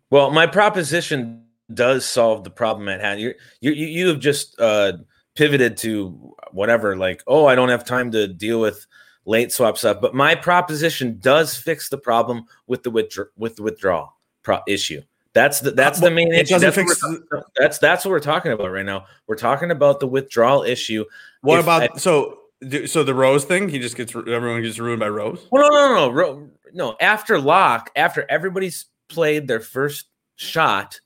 Well, 0.10 0.32
my 0.32 0.48
proposition 0.48 1.46
does 1.74 2.06
solve 2.06 2.44
the 2.44 2.50
problem 2.50 2.88
at 2.90 3.02
hand. 3.02 3.20
You 3.20 3.34
you 3.62 3.72
you 3.72 4.08
have 4.08 4.20
just 4.20 4.60
uh, 4.60 4.94
pivoted 5.36 5.78
to 5.78 6.36
whatever, 6.52 6.96
like, 6.98 7.24
oh, 7.28 7.46
I 7.46 7.56
don't 7.56 7.70
have 7.70 7.86
time 7.86 8.12
to 8.12 8.28
deal 8.28 8.60
with 8.60 8.86
late 9.26 9.52
swap 9.52 9.78
stuff. 9.78 10.02
But 10.02 10.14
my 10.14 10.36
proposition 10.36 11.18
does 11.20 11.56
fix 11.56 11.90
the 11.90 11.98
problem 11.98 12.46
with 12.68 12.84
the 12.84 12.92
withdraw 12.92 13.26
with 13.38 13.56
the 13.56 13.64
withdrawal 13.64 14.16
pro- 14.44 14.62
issue. 14.68 15.02
That's 15.34 15.62
the 15.62 15.72
that's 15.72 16.02
the 16.02 16.12
main 16.12 16.34
It 16.34 16.42
issue. 16.42 16.60
That's 16.60 16.76
what, 16.76 16.88
fix 16.88 17.04
we're 17.32 17.44
that's 17.56 17.78
that's 17.78 18.04
what 18.04 18.12
we're 18.12 18.20
talking 18.20 18.52
about 18.52 18.72
right 18.72 18.86
now. 18.86 19.06
We're 19.28 19.36
talking 19.38 19.72
about 19.72 20.02
the 20.02 20.08
withdrawal 20.08 20.64
issue. 20.64 21.06
What 21.42 21.60
If 21.60 21.66
about 21.66 21.84
I- 21.84 21.98
so 21.98 22.40
so 22.86 23.04
the 23.04 23.13
Rose 23.13 23.45
thing? 23.45 23.69
He 23.69 23.80
just 23.80 23.95
gets 23.95 24.15
everyone 24.15 24.62
gets 24.62 24.80
ruined 24.80 25.00
by 25.00 25.10
Rose. 25.10 25.47
Well, 25.52 25.71
no, 25.71 26.12
no, 26.12 26.12
no, 26.12 26.50
no. 26.74 26.95
After 27.00 27.39
lock, 27.39 27.89
after 27.95 28.26
everybody's 28.30 28.86
played 29.10 29.47
their 29.47 29.60
first 29.60 30.08
shot, 30.36 31.00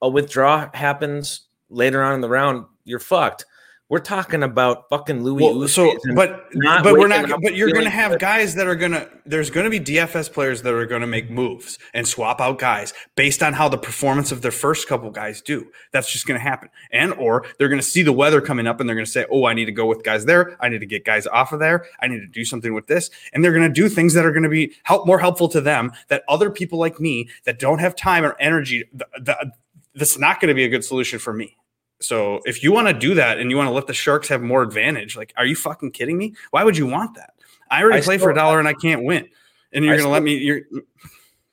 a 0.00 0.08
withdraw 0.08 0.68
happens 0.74 1.48
later 1.68 2.02
on 2.02 2.14
in 2.14 2.20
the 2.20 2.28
round. 2.28 2.66
You're 2.84 2.98
fucked. 2.98 3.44
We're 3.92 3.98
talking 3.98 4.42
about 4.42 4.88
fucking 4.88 5.22
Louis. 5.22 5.42
Well, 5.42 5.68
so 5.68 5.94
but 6.14 6.46
not 6.54 6.82
but 6.82 6.94
we're 6.94 7.08
not. 7.08 7.28
But 7.42 7.56
you're 7.56 7.72
going 7.72 7.84
to 7.84 7.90
have 7.90 8.12
good. 8.12 8.20
guys 8.20 8.54
that 8.54 8.66
are 8.66 8.74
going 8.74 8.92
to. 8.92 9.06
There's 9.26 9.50
going 9.50 9.64
to 9.64 9.70
be 9.70 9.78
DFS 9.78 10.32
players 10.32 10.62
that 10.62 10.72
are 10.72 10.86
going 10.86 11.02
to 11.02 11.06
make 11.06 11.30
moves 11.30 11.78
and 11.92 12.08
swap 12.08 12.40
out 12.40 12.58
guys 12.58 12.94
based 13.16 13.42
on 13.42 13.52
how 13.52 13.68
the 13.68 13.76
performance 13.76 14.32
of 14.32 14.40
their 14.40 14.50
first 14.50 14.88
couple 14.88 15.10
guys 15.10 15.42
do. 15.42 15.70
That's 15.90 16.10
just 16.10 16.26
going 16.26 16.40
to 16.40 16.42
happen. 16.42 16.70
And 16.90 17.12
or 17.12 17.44
they're 17.58 17.68
going 17.68 17.82
to 17.82 17.86
see 17.86 18.02
the 18.02 18.14
weather 18.14 18.40
coming 18.40 18.66
up 18.66 18.80
and 18.80 18.88
they're 18.88 18.96
going 18.96 19.04
to 19.04 19.12
say, 19.12 19.26
"Oh, 19.30 19.44
I 19.44 19.52
need 19.52 19.66
to 19.66 19.72
go 19.72 19.84
with 19.84 20.02
guys 20.04 20.24
there. 20.24 20.56
I 20.58 20.70
need 20.70 20.80
to 20.80 20.86
get 20.86 21.04
guys 21.04 21.26
off 21.26 21.52
of 21.52 21.60
there. 21.60 21.84
I 22.00 22.08
need 22.08 22.20
to 22.20 22.26
do 22.26 22.46
something 22.46 22.72
with 22.72 22.86
this." 22.86 23.10
And 23.34 23.44
they're 23.44 23.52
going 23.52 23.68
to 23.70 23.80
do 23.80 23.90
things 23.90 24.14
that 24.14 24.24
are 24.24 24.32
going 24.32 24.44
to 24.44 24.48
be 24.48 24.72
help 24.84 25.06
more 25.06 25.18
helpful 25.18 25.48
to 25.50 25.60
them 25.60 25.92
that 26.08 26.24
other 26.30 26.48
people 26.48 26.78
like 26.78 26.98
me 26.98 27.28
that 27.44 27.58
don't 27.58 27.78
have 27.78 27.94
time 27.94 28.24
or 28.24 28.38
energy. 28.40 28.88
The, 28.94 29.06
the, 29.20 29.52
that's 29.94 30.18
not 30.18 30.40
going 30.40 30.48
to 30.48 30.54
be 30.54 30.64
a 30.64 30.70
good 30.70 30.82
solution 30.82 31.18
for 31.18 31.34
me. 31.34 31.58
So 32.02 32.40
if 32.44 32.62
you 32.62 32.72
want 32.72 32.88
to 32.88 32.94
do 32.94 33.14
that 33.14 33.38
and 33.38 33.50
you 33.50 33.56
want 33.56 33.68
to 33.68 33.72
let 33.72 33.86
the 33.86 33.94
Sharks 33.94 34.28
have 34.28 34.42
more 34.42 34.62
advantage, 34.62 35.16
like, 35.16 35.32
are 35.36 35.46
you 35.46 35.56
fucking 35.56 35.92
kidding 35.92 36.18
me? 36.18 36.34
Why 36.50 36.64
would 36.64 36.76
you 36.76 36.86
want 36.86 37.14
that? 37.16 37.34
I 37.70 37.82
already 37.82 37.98
I 37.98 38.02
play 38.02 38.16
still- 38.18 38.26
for 38.26 38.30
a 38.30 38.34
dollar 38.34 38.58
and 38.58 38.68
I 38.68 38.74
can't 38.74 39.04
win, 39.04 39.28
and 39.72 39.84
you're 39.84 39.94
I 39.94 39.96
going 39.96 40.06
to 40.06 40.12
let 40.12 40.22
me. 40.22 40.34
You're 40.36 40.62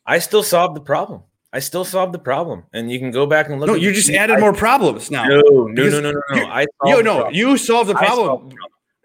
I 0.05 0.19
still 0.19 0.43
solved 0.43 0.75
the 0.75 0.81
problem. 0.81 1.21
I 1.53 1.59
still 1.59 1.85
solved 1.85 2.13
the 2.13 2.19
problem, 2.19 2.63
and 2.73 2.91
you 2.91 2.99
can 2.99 3.09
go 3.11 3.25
back 3.25 3.49
and 3.49 3.59
look. 3.59 3.67
no, 3.67 3.73
you 3.75 3.91
just 3.93 4.09
I- 4.09 4.15
added 4.15 4.39
more 4.39 4.53
problems 4.53 5.09
now. 5.09 5.25
No, 5.27 5.39
no, 5.41 5.67
no, 5.67 5.89
no, 5.89 6.11
no, 6.11 6.11
no. 6.11 6.35
you- 6.35 6.45
I 6.45 6.65
solved 6.65 6.89
You 6.89 6.97
the 6.97 7.03
no, 7.03 7.13
problem. 7.15 7.33
you 7.35 7.57
solved 7.57 7.89
the 7.89 7.95
I 7.95 8.05
problem. 8.05 8.27
solved. 8.27 8.55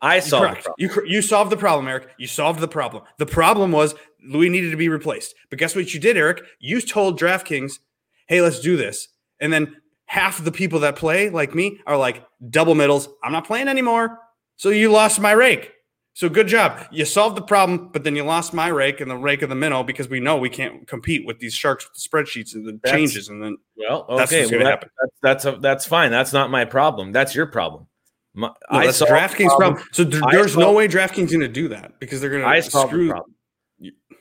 I 0.02 0.20
solved 0.20 0.42
the 0.44 0.48
Correct. 0.48 0.64
problem. 0.64 1.06
You 1.06 1.14
you 1.16 1.22
solved 1.22 1.50
the 1.52 1.56
problem, 1.56 1.88
Eric. 1.88 2.08
You 2.18 2.26
solved 2.26 2.60
the 2.60 2.68
problem. 2.68 3.02
The 3.18 3.26
problem 3.26 3.72
was 3.72 3.94
Louis 4.26 4.48
needed 4.50 4.70
to 4.72 4.76
be 4.76 4.88
replaced. 4.90 5.34
But 5.50 5.58
guess 5.58 5.74
what 5.76 5.94
you 5.94 6.00
did, 6.00 6.16
Eric? 6.18 6.42
You 6.58 6.80
told 6.82 7.18
DraftKings, 7.18 7.78
"Hey, 8.26 8.40
let's 8.42 8.60
do 8.60 8.76
this." 8.76 9.08
And 9.40 9.52
then 9.52 9.76
half 10.06 10.38
of 10.38 10.44
the 10.44 10.52
people 10.52 10.80
that 10.80 10.96
play, 10.96 11.30
like 11.30 11.54
me, 11.54 11.80
are 11.86 11.96
like 11.96 12.24
double 12.50 12.74
middles. 12.74 13.08
I'm 13.22 13.32
not 13.32 13.46
playing 13.46 13.68
anymore. 13.68 14.18
So 14.56 14.68
you 14.70 14.90
lost 14.90 15.20
my 15.20 15.32
rake. 15.32 15.70
So 16.16 16.28
good 16.28 16.46
job. 16.46 16.86
You 16.92 17.04
solved 17.04 17.36
the 17.36 17.42
problem, 17.42 17.88
but 17.92 18.04
then 18.04 18.14
you 18.14 18.22
lost 18.22 18.54
my 18.54 18.68
rake 18.68 19.00
and 19.00 19.10
the 19.10 19.16
rake 19.16 19.42
of 19.42 19.48
the 19.48 19.56
minnow 19.56 19.82
because 19.82 20.08
we 20.08 20.20
know 20.20 20.36
we 20.36 20.48
can't 20.48 20.86
compete 20.86 21.26
with 21.26 21.40
these 21.40 21.54
sharks 21.54 21.84
with 21.88 21.94
the 22.00 22.08
spreadsheets 22.08 22.54
and 22.54 22.64
the 22.64 22.78
That's- 22.84 22.92
changes. 22.92 23.28
And 23.28 23.42
then 23.42 23.56
Well, 23.76 24.06
That's 24.16 24.30
okay, 24.32 24.42
what's 24.42 24.52
well, 24.52 24.60
that- 24.60 24.70
happen. 24.70 24.88
That's 25.22 25.42
that's, 25.42 25.56
a, 25.56 25.60
that's 25.60 25.86
fine. 25.86 26.12
That's 26.12 26.32
not 26.32 26.50
my 26.50 26.64
problem. 26.64 27.10
That's 27.10 27.34
your 27.34 27.46
problem. 27.46 27.88
My, 28.36 28.48
no, 28.48 28.54
I 28.78 28.86
that's 28.86 29.00
DraftKings 29.02 29.56
problem. 29.56 29.82
So 29.92 30.04
th- 30.04 30.22
I 30.22 30.30
there's 30.32 30.56
no 30.56 30.72
way 30.72 30.86
DraftKings 30.88 31.28
going 31.28 31.40
to 31.40 31.48
do 31.48 31.68
that 31.68 31.98
because 31.98 32.20
they're 32.20 32.30
going 32.30 32.44
I 32.44 32.60
to 32.60 32.70
solved 32.70 32.92
the 32.92 32.96
screw. 32.96 33.08
problem. 33.10 33.34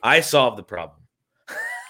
I 0.02 0.20
solved 0.20 0.58
the 0.58 0.62
problem. 0.64 0.98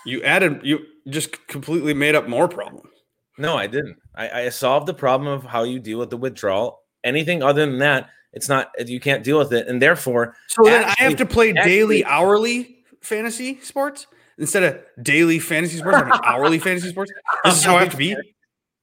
You 0.06 0.22
added 0.22 0.60
you 0.64 0.80
just 1.08 1.46
completely 1.48 1.94
made 1.94 2.14
up 2.14 2.28
more 2.28 2.46
problems. 2.48 2.88
No, 3.38 3.56
I 3.56 3.66
didn't. 3.66 3.96
I, 4.14 4.42
I 4.42 4.48
solved 4.50 4.86
the 4.86 4.94
problem 4.94 5.28
of 5.32 5.44
how 5.44 5.64
you 5.64 5.78
deal 5.80 5.98
with 5.98 6.10
the 6.10 6.16
withdrawal. 6.16 6.80
Anything 7.02 7.42
other 7.42 7.66
than 7.66 7.78
that, 7.80 8.08
it's 8.32 8.48
not 8.48 8.70
you 8.88 9.00
can't 9.00 9.22
deal 9.24 9.38
with 9.38 9.52
it, 9.52 9.66
and 9.68 9.80
therefore, 9.82 10.36
So 10.48 10.64
then 10.64 10.84
I 10.84 10.94
have 10.98 11.16
to 11.16 11.26
play 11.26 11.50
actually- 11.50 11.70
daily, 11.70 12.04
hourly 12.04 12.84
fantasy 13.00 13.60
sports 13.60 14.06
instead 14.38 14.62
of 14.62 14.80
daily 15.04 15.38
fantasy 15.38 15.78
sports. 15.78 15.98
I'm 15.98 16.12
hourly 16.24 16.58
fantasy 16.58 16.88
sports. 16.90 17.12
This 17.44 17.56
is 17.58 17.64
how 17.64 17.76
I 17.76 17.80
have 17.80 17.90
to 17.90 17.96
be. 17.96 18.16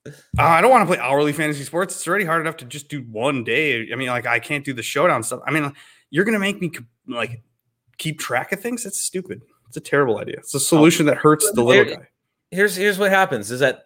Uh, 0.07 0.11
I 0.37 0.61
don't 0.61 0.71
want 0.71 0.81
to 0.87 0.95
play 0.95 0.97
hourly 1.03 1.31
fantasy 1.33 1.63
sports. 1.63 1.95
It's 1.95 2.07
already 2.07 2.25
hard 2.25 2.41
enough 2.41 2.57
to 2.57 2.65
just 2.65 2.87
do 2.89 3.01
one 3.03 3.43
day. 3.43 3.87
I 3.91 3.95
mean, 3.95 4.07
like 4.07 4.25
I 4.25 4.39
can't 4.39 4.65
do 4.65 4.73
the 4.73 4.81
showdown 4.83 5.21
stuff. 5.23 5.41
I 5.45 5.51
mean, 5.51 5.71
you're 6.09 6.25
gonna 6.25 6.39
make 6.39 6.59
me 6.61 6.71
like 7.07 7.41
keep 7.97 8.19
track 8.19 8.51
of 8.51 8.59
things. 8.59 8.83
That's 8.83 8.99
stupid. 8.99 9.43
It's 9.67 9.77
a 9.77 9.81
terrible 9.81 10.17
idea. 10.17 10.35
It's 10.39 10.55
a 10.55 10.59
solution 10.59 11.05
that 11.05 11.17
hurts 11.17 11.49
the 11.51 11.63
little 11.63 11.95
guy. 11.95 12.07
here's 12.51 12.75
here's 12.75 12.97
what 12.99 13.11
happens 13.11 13.51
is 13.51 13.59
that 13.59 13.85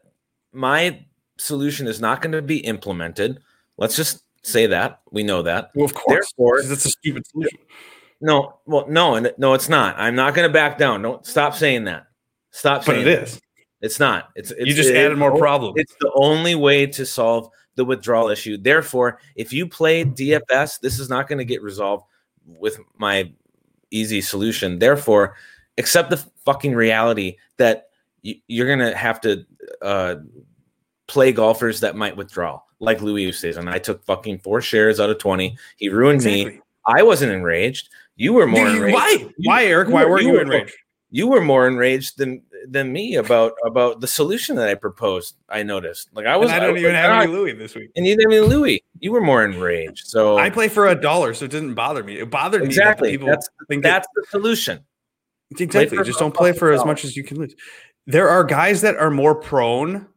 my 0.55 1.05
solution 1.37 1.87
is 1.87 1.99
not 1.99 2.21
going 2.21 2.31
to 2.31 2.41
be 2.41 2.57
implemented. 2.57 3.39
Let's 3.77 3.95
just 3.95 4.23
say 4.43 4.67
that 4.67 5.01
we 5.11 5.23
know 5.23 5.41
that. 5.43 5.71
Well, 5.75 5.85
of 5.85 5.93
course, 5.93 6.31
Therefore, 6.37 6.59
it's 6.59 6.85
a 6.85 6.89
stupid 6.89 7.27
solution. 7.27 7.59
no, 8.21 8.59
well, 8.65 8.85
no, 8.87 9.15
and 9.15 9.33
no, 9.37 9.53
it's 9.53 9.69
not. 9.69 9.95
I'm 9.99 10.15
not 10.15 10.33
going 10.33 10.47
to 10.47 10.53
back 10.53 10.77
down. 10.77 11.01
Don't 11.01 11.25
stop 11.25 11.55
saying 11.55 11.83
that. 11.85 12.07
Stop 12.51 12.85
But 12.85 12.93
saying 12.93 13.01
it 13.01 13.15
that. 13.15 13.23
is. 13.23 13.41
It's 13.81 13.99
not. 13.99 14.29
It's, 14.35 14.51
it's 14.51 14.65
You 14.67 14.73
just 14.73 14.89
it- 14.89 14.95
added 14.97 15.17
more 15.17 15.37
problems. 15.37 15.75
It's 15.77 15.93
the 15.99 16.11
only 16.15 16.55
way 16.55 16.85
to 16.87 17.05
solve 17.05 17.49
the 17.75 17.83
withdrawal 17.83 18.29
issue. 18.29 18.57
Therefore, 18.57 19.19
if 19.35 19.51
you 19.51 19.67
play 19.67 20.05
DFS, 20.05 20.79
this 20.79 20.97
is 20.99 21.09
not 21.09 21.27
going 21.27 21.39
to 21.39 21.45
get 21.45 21.61
resolved 21.61 22.05
with 22.47 22.79
my 22.97 23.31
easy 23.91 24.21
solution. 24.21 24.79
Therefore, 24.79 25.35
accept 25.77 26.09
the 26.09 26.17
fucking 26.45 26.73
reality 26.73 27.35
that 27.57 27.89
you're 28.23 28.67
going 28.67 28.79
to 28.79 28.95
have 28.95 29.19
to 29.21 29.45
uh, 29.81 30.15
play 31.07 31.31
golfers 31.31 31.79
that 31.81 31.95
might 31.95 32.15
withdraw, 32.17 32.59
like 32.79 33.01
Louis 33.01 33.27
Oosthuizen. 33.29 33.67
I 33.71 33.79
took 33.79 34.03
fucking 34.05 34.39
four 34.39 34.61
shares 34.61 34.99
out 34.99 35.09
of 35.09 35.17
20. 35.19 35.57
He 35.77 35.89
ruined 35.89 36.23
me. 36.23 36.59
I 36.87 37.03
wasn't 37.03 37.31
enraged. 37.31 37.89
You 38.15 38.33
were 38.33 38.47
more 38.47 38.67
enraged. 38.67 38.93
Why? 38.93 39.25
Why, 39.43 39.65
Eric? 39.65 39.89
Why 39.89 40.03
were- 40.05 40.11
weren't 40.11 40.23
you 40.23 40.33
you 40.33 40.39
enraged? 40.41 40.73
you 41.11 41.27
were 41.27 41.41
more 41.41 41.67
enraged 41.67 42.17
than 42.17 42.41
than 42.67 42.91
me 42.91 43.15
about 43.15 43.53
about 43.65 44.01
the 44.01 44.07
solution 44.07 44.55
that 44.55 44.67
I 44.67 44.75
proposed. 44.75 45.35
I 45.49 45.63
noticed, 45.63 46.09
like 46.13 46.25
I 46.25 46.35
was, 46.35 46.49
And 46.49 46.57
I 46.61 46.65
don't 46.65 46.73
was 46.73 46.81
even 46.81 46.93
like, 46.93 47.01
have 47.03 47.11
"Ah," 47.11 47.21
any 47.21 47.31
Louis 47.31 47.53
this 47.53 47.75
week. 47.75 47.91
and 47.95 48.05
you 48.05 48.15
didn't 48.17 48.33
even 48.33 48.45
Louis. 48.49 48.83
You 48.99 49.11
were 49.11 49.21
more 49.21 49.43
enraged. 49.45 50.07
So 50.07 50.37
I 50.37 50.49
play 50.49 50.67
for 50.67 50.87
a 50.87 50.95
dollar, 50.95 51.33
so 51.33 51.45
it 51.45 51.51
didn't 51.51 51.75
bother 51.75 52.03
me. 52.03 52.19
It 52.19 52.29
bothered 52.29 52.61
me 52.61 52.67
that 52.67 52.71
exactly 52.71 53.11
people 53.11 53.27
that's 53.27 53.47
think 53.69 53.83
that 53.83 53.89
that's 53.89 54.07
the 54.15 54.25
solution. 54.29 54.79
Exactly. 55.57 55.97
Just 56.03 56.19
don't 56.19 56.33
play 56.33 56.53
for 56.53 56.71
as 56.71 56.83
much 56.85 57.05
as 57.05 57.15
you 57.15 57.23
can 57.23 57.37
lose. 57.37 57.55
There 58.07 58.29
are 58.29 58.43
guys 58.43 58.81
that 58.81 58.97
are 58.97 59.11
more 59.11 59.35
prone 59.35 60.07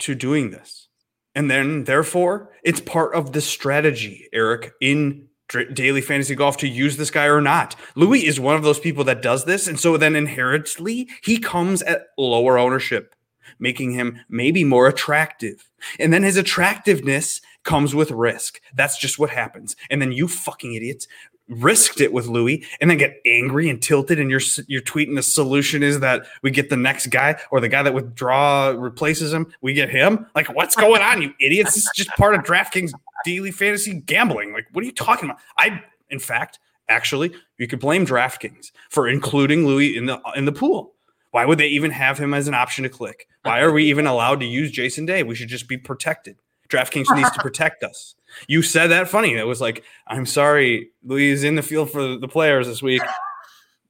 to 0.00 0.14
doing 0.14 0.50
this. 0.50 0.88
And 1.34 1.50
then, 1.50 1.84
therefore, 1.84 2.50
it's 2.62 2.80
part 2.80 3.14
of 3.14 3.32
the 3.32 3.40
strategy, 3.40 4.28
Eric, 4.32 4.72
in 4.80 5.28
daily 5.72 6.00
fantasy 6.00 6.34
golf 6.34 6.56
to 6.58 6.68
use 6.68 6.96
this 6.96 7.10
guy 7.10 7.26
or 7.26 7.40
not. 7.40 7.76
Louis 7.94 8.26
is 8.26 8.40
one 8.40 8.56
of 8.56 8.62
those 8.62 8.80
people 8.80 9.04
that 9.04 9.22
does 9.22 9.44
this. 9.44 9.66
And 9.66 9.78
so 9.78 9.96
then 9.96 10.16
inherently, 10.16 11.08
he 11.22 11.38
comes 11.38 11.82
at 11.82 12.08
lower 12.18 12.58
ownership, 12.58 13.14
making 13.58 13.92
him 13.92 14.20
maybe 14.28 14.64
more 14.64 14.88
attractive. 14.88 15.70
And 15.98 16.12
then 16.12 16.22
his 16.22 16.36
attractiveness 16.36 17.40
comes 17.64 17.94
with 17.94 18.10
risk. 18.10 18.60
That's 18.74 18.98
just 18.98 19.18
what 19.18 19.30
happens. 19.30 19.76
And 19.90 20.00
then 20.00 20.12
you 20.12 20.28
fucking 20.28 20.74
idiots 20.74 21.06
risked 21.48 22.00
it 22.00 22.12
with 22.12 22.26
Louis 22.26 22.64
and 22.80 22.90
then 22.90 22.98
get 22.98 23.20
angry 23.26 23.68
and 23.68 23.82
tilted 23.82 24.18
and 24.18 24.30
you're 24.30 24.40
you're 24.68 24.82
tweeting 24.82 25.16
the 25.16 25.22
solution 25.22 25.82
is 25.82 26.00
that 26.00 26.26
we 26.42 26.50
get 26.50 26.70
the 26.70 26.76
next 26.76 27.08
guy 27.08 27.38
or 27.50 27.60
the 27.60 27.68
guy 27.68 27.82
that 27.82 27.94
withdraw 27.94 28.68
replaces 28.68 29.32
him 29.32 29.52
we 29.60 29.72
get 29.72 29.90
him? 29.90 30.26
Like 30.34 30.54
what's 30.54 30.76
going 30.76 31.02
on 31.02 31.22
you 31.22 31.32
idiots? 31.40 31.74
This 31.74 31.84
is 31.84 31.90
just 31.94 32.10
part 32.10 32.34
of 32.34 32.42
DraftKings 32.42 32.92
daily 33.24 33.50
fantasy 33.50 34.00
gambling. 34.00 34.52
Like 34.52 34.66
what 34.72 34.82
are 34.82 34.86
you 34.86 34.92
talking 34.92 35.28
about? 35.28 35.40
I 35.58 35.82
in 36.10 36.18
fact 36.18 36.58
actually 36.88 37.34
you 37.58 37.66
could 37.66 37.80
blame 37.80 38.06
DraftKings 38.06 38.70
for 38.90 39.08
including 39.08 39.66
Louis 39.66 39.96
in 39.96 40.06
the 40.06 40.20
in 40.36 40.44
the 40.44 40.52
pool. 40.52 40.94
Why 41.32 41.46
would 41.46 41.58
they 41.58 41.68
even 41.68 41.90
have 41.92 42.18
him 42.18 42.34
as 42.34 42.46
an 42.46 42.54
option 42.54 42.84
to 42.84 42.90
click? 42.90 43.26
Why 43.42 43.60
are 43.60 43.72
we 43.72 43.84
even 43.84 44.06
allowed 44.06 44.40
to 44.40 44.46
use 44.46 44.70
Jason 44.70 45.06
Day? 45.06 45.22
We 45.22 45.34
should 45.34 45.48
just 45.48 45.66
be 45.66 45.78
protected 45.78 46.36
DraftKings 46.72 47.14
needs 47.14 47.30
to 47.32 47.40
protect 47.42 47.82
us 47.84 48.14
you 48.46 48.62
said 48.62 48.88
that 48.88 49.08
funny. 49.08 49.34
It 49.34 49.46
was 49.46 49.60
like, 49.60 49.84
I'm 50.06 50.26
sorry, 50.26 50.90
Louis 51.04 51.30
is 51.30 51.44
in 51.44 51.54
the 51.54 51.62
field 51.62 51.90
for 51.90 52.16
the 52.16 52.28
players 52.28 52.66
this 52.66 52.82
week, 52.82 53.02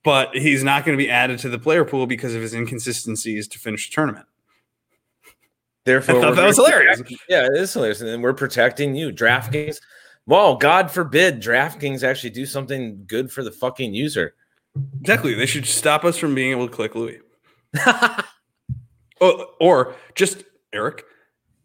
but 0.02 0.34
he's 0.36 0.64
not 0.64 0.84
going 0.84 0.96
to 0.96 1.02
be 1.02 1.10
added 1.10 1.38
to 1.40 1.48
the 1.48 1.58
player 1.58 1.84
pool 1.84 2.06
because 2.06 2.34
of 2.34 2.42
his 2.42 2.54
inconsistencies 2.54 3.48
to 3.48 3.58
finish 3.58 3.88
the 3.88 3.94
tournament. 3.94 4.26
Therefore, 5.84 6.16
I 6.16 6.20
thought 6.20 6.36
that 6.36 6.46
was 6.46 6.56
hilarious. 6.56 6.98
protecting- 6.98 7.18
Yeah, 7.28 7.46
it 7.46 7.56
is 7.56 7.72
hilarious, 7.72 8.00
and 8.00 8.08
then 8.08 8.22
we're 8.22 8.34
protecting 8.34 8.94
you, 8.94 9.10
DraftKings. 9.10 9.80
Well, 10.26 10.56
God 10.56 10.90
forbid 10.90 11.42
DraftKings 11.42 12.04
actually 12.04 12.30
do 12.30 12.46
something 12.46 13.04
good 13.06 13.32
for 13.32 13.42
the 13.42 13.50
fucking 13.50 13.92
user. 13.92 14.34
Exactly. 15.00 15.34
They 15.34 15.46
should 15.46 15.66
stop 15.66 16.04
us 16.04 16.16
from 16.16 16.34
being 16.34 16.52
able 16.52 16.68
to 16.68 16.74
click 16.74 16.94
Louis. 16.94 17.20
Or, 19.20 19.28
oh, 19.28 19.46
or 19.60 19.94
just, 20.16 20.42
Eric, 20.72 21.04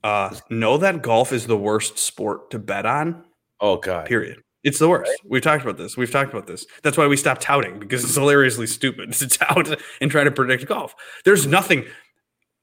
uh, 0.08 0.34
know 0.50 0.78
that 0.78 1.02
golf 1.02 1.34
is 1.34 1.48
the 1.48 1.58
worst 1.58 1.98
sport 1.98 2.50
to 2.52 2.60
bet 2.60 2.86
on, 2.86 3.26
oh 3.60 3.76
God, 3.76 4.06
period. 4.06 4.42
It's 4.64 4.80
the 4.80 4.88
worst. 4.88 5.12
We've 5.26 5.42
talked 5.42 5.64
about 5.64 5.78
this. 5.78 5.98
We've 5.98 6.10
talked 6.10 6.32
about 6.32 6.48
this. 6.48 6.66
That's 6.82 6.98
why 6.98 7.08
we 7.08 7.18
stopped 7.18 7.42
touting 7.42 7.78
because 7.78 8.06
it's 8.06 8.16
hilariously 8.16 8.68
stupid 8.68 9.12
to 9.20 9.28
tout 9.28 9.78
and 10.00 10.10
try 10.10 10.24
to 10.24 10.32
predict 10.32 10.66
golf. 10.66 10.96
There's 11.26 11.46
nothing. 11.46 11.86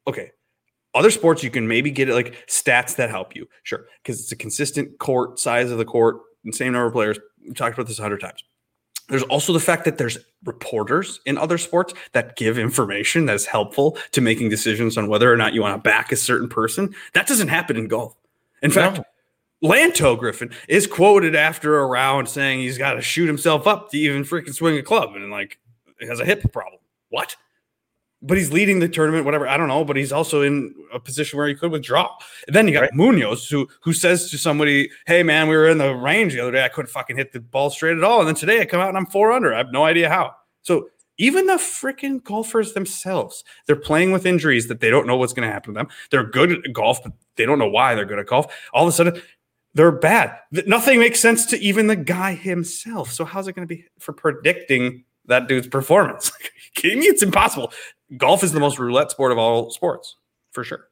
Okay. 0.06 0.30
Other 0.94 1.10
sports, 1.10 1.42
you 1.42 1.50
can 1.50 1.68
maybe 1.68 1.90
get 1.90 2.08
it 2.08 2.14
like 2.14 2.46
stats 2.48 2.96
that 2.96 3.10
help 3.10 3.36
you. 3.36 3.46
Sure. 3.62 3.86
Because 4.02 4.20
it's 4.20 4.32
a 4.32 4.36
consistent 4.36 4.98
court 4.98 5.38
size 5.38 5.70
of 5.70 5.76
the 5.76 5.84
court 5.84 6.20
and 6.44 6.54
same 6.54 6.72
number 6.72 6.86
of 6.86 6.94
players. 6.94 7.18
We've 7.42 7.54
talked 7.54 7.74
about 7.74 7.88
this 7.88 7.98
a 7.98 8.02
hundred 8.02 8.20
times. 8.20 8.42
There's 9.08 9.22
also 9.24 9.52
the 9.52 9.60
fact 9.60 9.84
that 9.84 9.98
there's 9.98 10.16
reporters 10.44 11.20
in 11.26 11.36
other 11.36 11.58
sports 11.58 11.92
that 12.12 12.36
give 12.36 12.58
information 12.58 13.26
that's 13.26 13.44
helpful 13.44 13.98
to 14.12 14.20
making 14.20 14.48
decisions 14.48 14.96
on 14.96 15.08
whether 15.08 15.30
or 15.30 15.36
not 15.36 15.52
you 15.52 15.60
want 15.60 15.74
to 15.76 15.88
back 15.88 16.10
a 16.10 16.16
certain 16.16 16.48
person. 16.48 16.94
That 17.12 17.26
doesn't 17.26 17.48
happen 17.48 17.76
in 17.76 17.88
golf. 17.88 18.14
In 18.62 18.70
fact, 18.70 18.98
No. 18.98 19.04
Lanto 19.62 20.18
Griffin 20.18 20.50
is 20.68 20.86
quoted 20.86 21.34
after 21.34 21.78
a 21.78 21.86
round 21.86 22.28
saying 22.28 22.60
he's 22.60 22.78
got 22.78 22.94
to 22.94 23.02
shoot 23.02 23.26
himself 23.26 23.66
up 23.66 23.90
to 23.90 23.98
even 23.98 24.22
freaking 24.22 24.54
swing 24.54 24.76
a 24.78 24.82
club 24.82 25.16
and 25.16 25.30
like 25.30 25.58
has 26.00 26.20
a 26.20 26.24
hip 26.24 26.52
problem. 26.52 26.80
What? 27.08 27.36
But 28.26 28.38
he's 28.38 28.50
leading 28.50 28.80
the 28.80 28.88
tournament, 28.88 29.24
whatever. 29.24 29.46
I 29.46 29.56
don't 29.56 29.68
know, 29.68 29.84
but 29.84 29.96
he's 29.96 30.12
also 30.12 30.42
in 30.42 30.74
a 30.92 30.98
position 30.98 31.36
where 31.36 31.46
he 31.46 31.54
could 31.54 31.70
withdraw. 31.70 32.08
And 32.46 32.56
then 32.56 32.66
you 32.66 32.72
got 32.72 32.80
Right. 32.82 32.94
Munoz, 32.94 33.48
who 33.48 33.68
who 33.82 33.92
says 33.92 34.30
to 34.30 34.38
somebody, 34.38 34.90
"Hey 35.06 35.22
man, 35.22 35.48
we 35.48 35.56
were 35.56 35.68
in 35.68 35.78
the 35.78 35.94
range 35.94 36.32
the 36.32 36.40
other 36.40 36.52
day. 36.52 36.64
I 36.64 36.68
couldn't 36.68 36.90
fucking 36.90 37.16
hit 37.16 37.32
the 37.32 37.40
ball 37.40 37.70
straight 37.70 37.96
at 37.96 38.04
all, 38.04 38.20
and 38.20 38.28
then 38.28 38.34
today 38.34 38.60
I 38.60 38.64
come 38.64 38.80
out 38.80 38.88
and 38.88 38.96
I'm 38.96 39.06
four 39.06 39.30
under. 39.30 39.54
I 39.54 39.58
have 39.58 39.72
no 39.72 39.84
idea 39.84 40.08
how." 40.08 40.34
So 40.62 40.88
even 41.18 41.46
the 41.46 41.54
freaking 41.54 42.22
golfers 42.24 42.72
themselves, 42.72 43.44
they're 43.66 43.76
playing 43.76 44.10
with 44.12 44.26
injuries 44.26 44.66
that 44.68 44.80
they 44.80 44.90
don't 44.90 45.06
know 45.06 45.16
what's 45.16 45.32
going 45.32 45.46
to 45.46 45.52
happen 45.52 45.74
to 45.74 45.78
them. 45.78 45.88
They're 46.10 46.24
good 46.24 46.50
at 46.50 46.72
golf, 46.72 47.02
but 47.02 47.12
they 47.36 47.46
don't 47.46 47.58
know 47.58 47.68
why 47.68 47.94
they're 47.94 48.04
good 48.04 48.18
at 48.18 48.26
golf. 48.26 48.52
All 48.72 48.86
of 48.86 48.88
a 48.88 48.92
sudden, 48.92 49.20
they're 49.74 49.92
bad. 49.92 50.38
Nothing 50.66 50.98
makes 50.98 51.20
sense 51.20 51.46
to 51.46 51.58
even 51.58 51.86
the 51.86 51.96
guy 51.96 52.34
himself. 52.34 53.12
So 53.12 53.24
how's 53.24 53.48
it 53.48 53.54
going 53.54 53.66
to 53.66 53.74
be 53.74 53.84
for 53.98 54.12
predicting 54.12 55.04
that 55.26 55.48
dude's 55.48 55.68
performance? 55.68 56.32
Kidding 56.74 57.00
me? 57.00 57.06
It's 57.08 57.22
impossible. 57.22 57.72
Golf 58.16 58.44
is 58.44 58.52
the 58.52 58.60
most 58.60 58.78
roulette 58.78 59.10
sport 59.10 59.32
of 59.32 59.38
all 59.38 59.70
sports, 59.70 60.16
for 60.52 60.62
sure. 60.64 60.88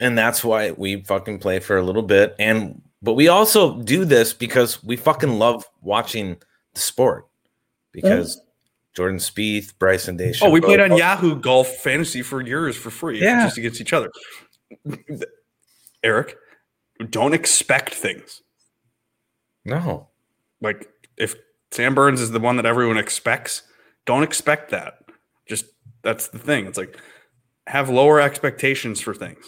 and 0.00 0.16
that's 0.16 0.42
why 0.44 0.70
we 0.72 1.02
fucking 1.02 1.38
play 1.38 1.58
for 1.60 1.76
a 1.76 1.82
little 1.82 2.02
bit 2.02 2.34
and 2.38 2.80
but 3.02 3.14
we 3.14 3.28
also 3.28 3.78
do 3.82 4.04
this 4.04 4.32
because 4.34 4.82
we 4.84 4.96
fucking 4.96 5.38
love 5.38 5.64
watching 5.82 6.36
the 6.74 6.80
sport 6.80 7.26
because 7.92 8.40
jordan 8.94 9.18
Spieth, 9.18 9.76
bryson 9.78 10.16
DeChambeau. 10.18 10.42
Oh, 10.42 10.50
we 10.50 10.60
played 10.60 10.80
on 10.80 10.96
Yahoo 10.96 11.34
Golf 11.40 11.68
Fantasy 11.76 12.22
for 12.22 12.40
years 12.42 12.76
for 12.76 12.90
free, 12.90 13.20
Yeah. 13.22 13.44
just 13.46 13.56
against 13.58 13.80
each 13.80 13.92
other. 13.92 14.10
Eric, 16.02 16.36
don't 17.10 17.34
expect 17.34 17.94
things. 17.94 18.42
no 19.64 20.08
Like 20.60 20.88
if 21.16 21.34
Sam 21.72 21.94
Burns 21.94 22.20
is 22.20 22.30
the 22.30 22.40
one 22.40 22.56
that 22.56 22.66
everyone 22.66 22.98
expects, 22.98 23.62
don't 24.06 24.22
expect 24.22 24.70
that. 24.70 24.99
Just 25.50 25.66
that's 26.02 26.28
the 26.28 26.38
thing. 26.38 26.66
It's 26.66 26.78
like 26.78 26.96
have 27.66 27.90
lower 27.90 28.20
expectations 28.20 29.00
for 29.00 29.12
things. 29.12 29.44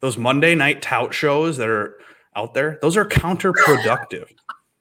Those 0.00 0.16
Monday 0.16 0.54
night 0.54 0.80
tout 0.80 1.12
shows 1.12 1.56
that 1.58 1.68
are 1.68 1.98
out 2.34 2.54
there, 2.54 2.78
those 2.80 2.96
are 2.96 3.04
counterproductive. 3.04 4.28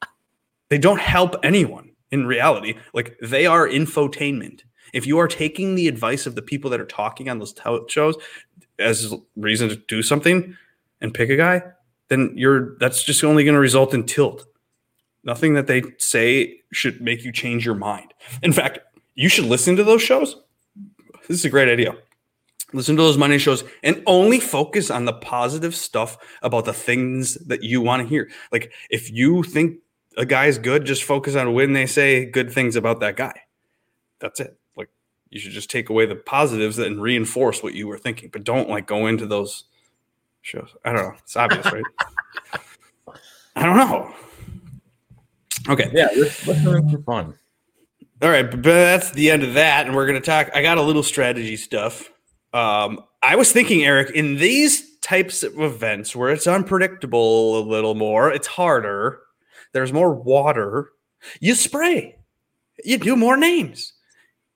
they 0.70 0.78
don't 0.78 1.02
help 1.02 1.36
anyone 1.44 1.90
in 2.12 2.28
reality. 2.28 2.76
Like 2.94 3.18
they 3.22 3.48
are 3.48 3.68
infotainment. 3.68 4.62
If 4.94 5.08
you 5.08 5.18
are 5.18 5.28
taking 5.28 5.74
the 5.76 5.88
advice 5.88 6.28
of 6.28 6.36
the 6.36 6.42
people 6.44 6.70
that 6.70 6.80
are 6.80 6.86
talking 6.86 7.28
on 7.28 7.40
those 7.40 7.54
tout 7.54 7.90
shows 7.90 8.16
as 8.78 9.14
reason 9.36 9.70
to 9.70 9.76
do 9.76 10.04
something 10.04 10.56
and 11.02 11.14
pick 11.14 11.30
a 11.32 11.36
guy, 11.38 11.64
then 12.10 12.34
you're 12.36 12.78
that's 12.78 13.04
just 13.04 13.24
only 13.24 13.44
going 13.44 13.56
to 13.56 13.60
result 13.60 13.96
in 13.96 14.06
tilt. 14.06 14.46
Nothing 15.24 15.56
that 15.56 15.66
they 15.66 15.82
say 15.98 16.60
should 16.72 17.02
make 17.02 17.24
you 17.24 17.32
change 17.32 17.66
your 17.66 17.76
mind. 17.76 18.14
In 18.44 18.54
fact, 18.54 18.80
you 19.16 19.28
should 19.28 19.46
listen 19.46 19.76
to 19.76 19.84
those 19.84 20.02
shows. 20.02 20.36
This 21.32 21.40
is 21.40 21.46
a 21.46 21.50
great 21.50 21.70
idea. 21.70 21.96
Listen 22.74 22.98
to 22.98 23.02
those 23.02 23.18
money 23.18 23.38
shows 23.38 23.64
and 23.84 24.04
only 24.06 24.38
focus 24.38 24.92
on 24.92 25.06
the 25.06 25.14
positive 25.14 25.74
stuff 25.74 26.18
about 26.42 26.66
the 26.66 26.74
things 26.74 27.36
that 27.48 27.64
you 27.64 27.80
want 27.80 28.02
to 28.02 28.10
hear. 28.10 28.30
Like 28.52 28.74
if 28.90 29.10
you 29.10 29.42
think 29.42 29.78
a 30.18 30.26
guy's 30.26 30.58
good, 30.58 30.84
just 30.84 31.06
focus 31.06 31.38
on 31.38 31.54
when 31.54 31.72
they 31.72 31.86
say 31.86 32.26
good 32.26 32.52
things 32.52 32.76
about 32.76 33.00
that 33.00 33.16
guy. 33.16 33.34
That's 34.20 34.42
it. 34.42 34.60
Like 34.76 34.90
you 35.30 35.40
should 35.40 35.54
just 35.54 35.70
take 35.70 35.90
away 35.90 36.06
the 36.06 36.18
positives 36.18 36.80
and 36.80 37.02
reinforce 37.02 37.64
what 37.64 37.76
you 37.76 37.88
were 37.88 37.98
thinking, 37.98 38.28
but 38.28 38.44
don't 38.44 38.70
like 38.70 38.88
go 38.88 39.08
into 39.08 39.26
those 39.26 39.64
shows. 40.42 40.76
I 40.84 40.92
don't 40.92 41.04
know. 41.04 41.16
It's 41.18 41.38
obvious, 41.38 41.72
right? 41.72 41.84
I 43.56 43.66
don't 43.66 43.78
know. 43.78 44.14
Okay. 45.70 45.90
Yeah, 45.94 46.10
listening 46.14 46.90
for 46.90 47.02
fun. 47.04 47.38
All 48.22 48.30
right, 48.30 48.50
but 48.50 48.62
that's 48.62 49.10
the 49.12 49.32
end 49.32 49.42
of 49.42 49.56
that, 49.56 49.88
and 49.88 49.96
we're 49.96 50.06
gonna 50.06 50.22
talk. 50.22 50.52
I 50.54 50.62
got 50.62 50.78
a 50.78 50.82
little 50.82 51.02
strategy 51.02 51.58
stuff. 51.58 52.12
Um, 52.54 53.00
I 53.24 53.36
was 53.36 53.52
thinking, 53.52 53.84
Eric, 53.84 54.12
in 54.12 54.36
these 54.36 54.98
types 55.00 55.42
of 55.42 55.60
events 55.60 56.16
where 56.16 56.30
it's 56.30 56.46
unpredictable 56.46 57.60
a 57.60 57.62
little 57.62 57.96
more, 57.96 58.32
it's 58.32 58.46
harder. 58.46 59.22
There's 59.74 59.92
more 59.92 60.14
water. 60.14 60.92
You 61.40 61.56
spray. 61.56 62.16
You 62.84 63.00
do 63.00 63.16
more 63.16 63.38
names. 63.38 63.94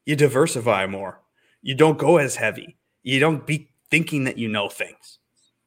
You 0.05 0.15
diversify 0.15 0.85
more. 0.85 1.21
You 1.63 1.73
don't 1.73 1.97
go 1.97 2.17
as 2.17 2.35
heavy. 2.35 2.77
You 3.01 3.19
don't 3.19 3.47
be 3.47 3.71
thinking 3.89 4.25
that 4.25 4.37
you 4.37 4.47
know 4.47 4.69
things. 4.69 5.17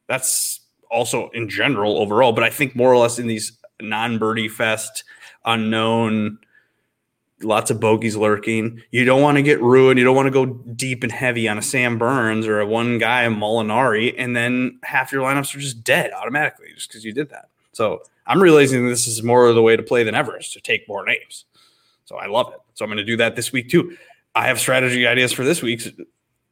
That's 0.07 0.61
also 0.89 1.29
in 1.33 1.49
general 1.49 1.97
overall, 1.97 2.31
but 2.31 2.45
I 2.45 2.49
think 2.49 2.75
more 2.75 2.93
or 2.93 2.97
less 2.97 3.19
in 3.19 3.27
these 3.27 3.57
non-birdie 3.81 4.49
fest, 4.49 5.03
unknown 5.43 6.37
lots 7.41 7.71
of 7.71 7.79
bogeys 7.79 8.15
lurking. 8.15 8.81
You 8.91 9.05
don't 9.05 9.21
want 9.21 9.37
to 9.37 9.41
get 9.41 9.61
ruined. 9.61 9.97
You 9.97 10.05
don't 10.05 10.15
want 10.15 10.27
to 10.27 10.31
go 10.31 10.45
deep 10.45 11.03
and 11.03 11.11
heavy 11.11 11.47
on 11.47 11.57
a 11.57 11.61
Sam 11.61 11.97
Burns 11.97 12.47
or 12.47 12.59
a 12.59 12.65
one 12.65 12.97
guy 12.97 13.23
a 13.23 13.29
Molinari, 13.29 14.13
and 14.17 14.35
then 14.35 14.79
half 14.83 15.11
your 15.11 15.23
lineups 15.23 15.55
are 15.55 15.59
just 15.59 15.83
dead 15.83 16.11
automatically 16.11 16.67
just 16.73 16.89
because 16.89 17.05
you 17.05 17.13
did 17.13 17.29
that. 17.29 17.49
So 17.73 18.03
I'm 18.27 18.41
realizing 18.41 18.87
this 18.87 19.07
is 19.07 19.23
more 19.23 19.47
of 19.47 19.55
the 19.55 19.61
way 19.61 19.75
to 19.75 19.83
play 19.83 20.03
than 20.03 20.15
ever 20.15 20.37
is 20.37 20.49
to 20.51 20.61
take 20.61 20.87
more 20.87 21.05
names. 21.05 21.45
So 22.05 22.17
I 22.17 22.27
love 22.27 22.51
it. 22.53 22.59
So 22.73 22.83
I'm 22.83 22.89
going 22.89 22.97
to 22.97 23.03
do 23.03 23.17
that 23.17 23.35
this 23.35 23.51
week 23.51 23.69
too. 23.69 23.97
I 24.35 24.47
have 24.47 24.59
strategy 24.59 25.07
ideas 25.07 25.31
for 25.31 25.43
this 25.43 25.61
week's 25.61 25.89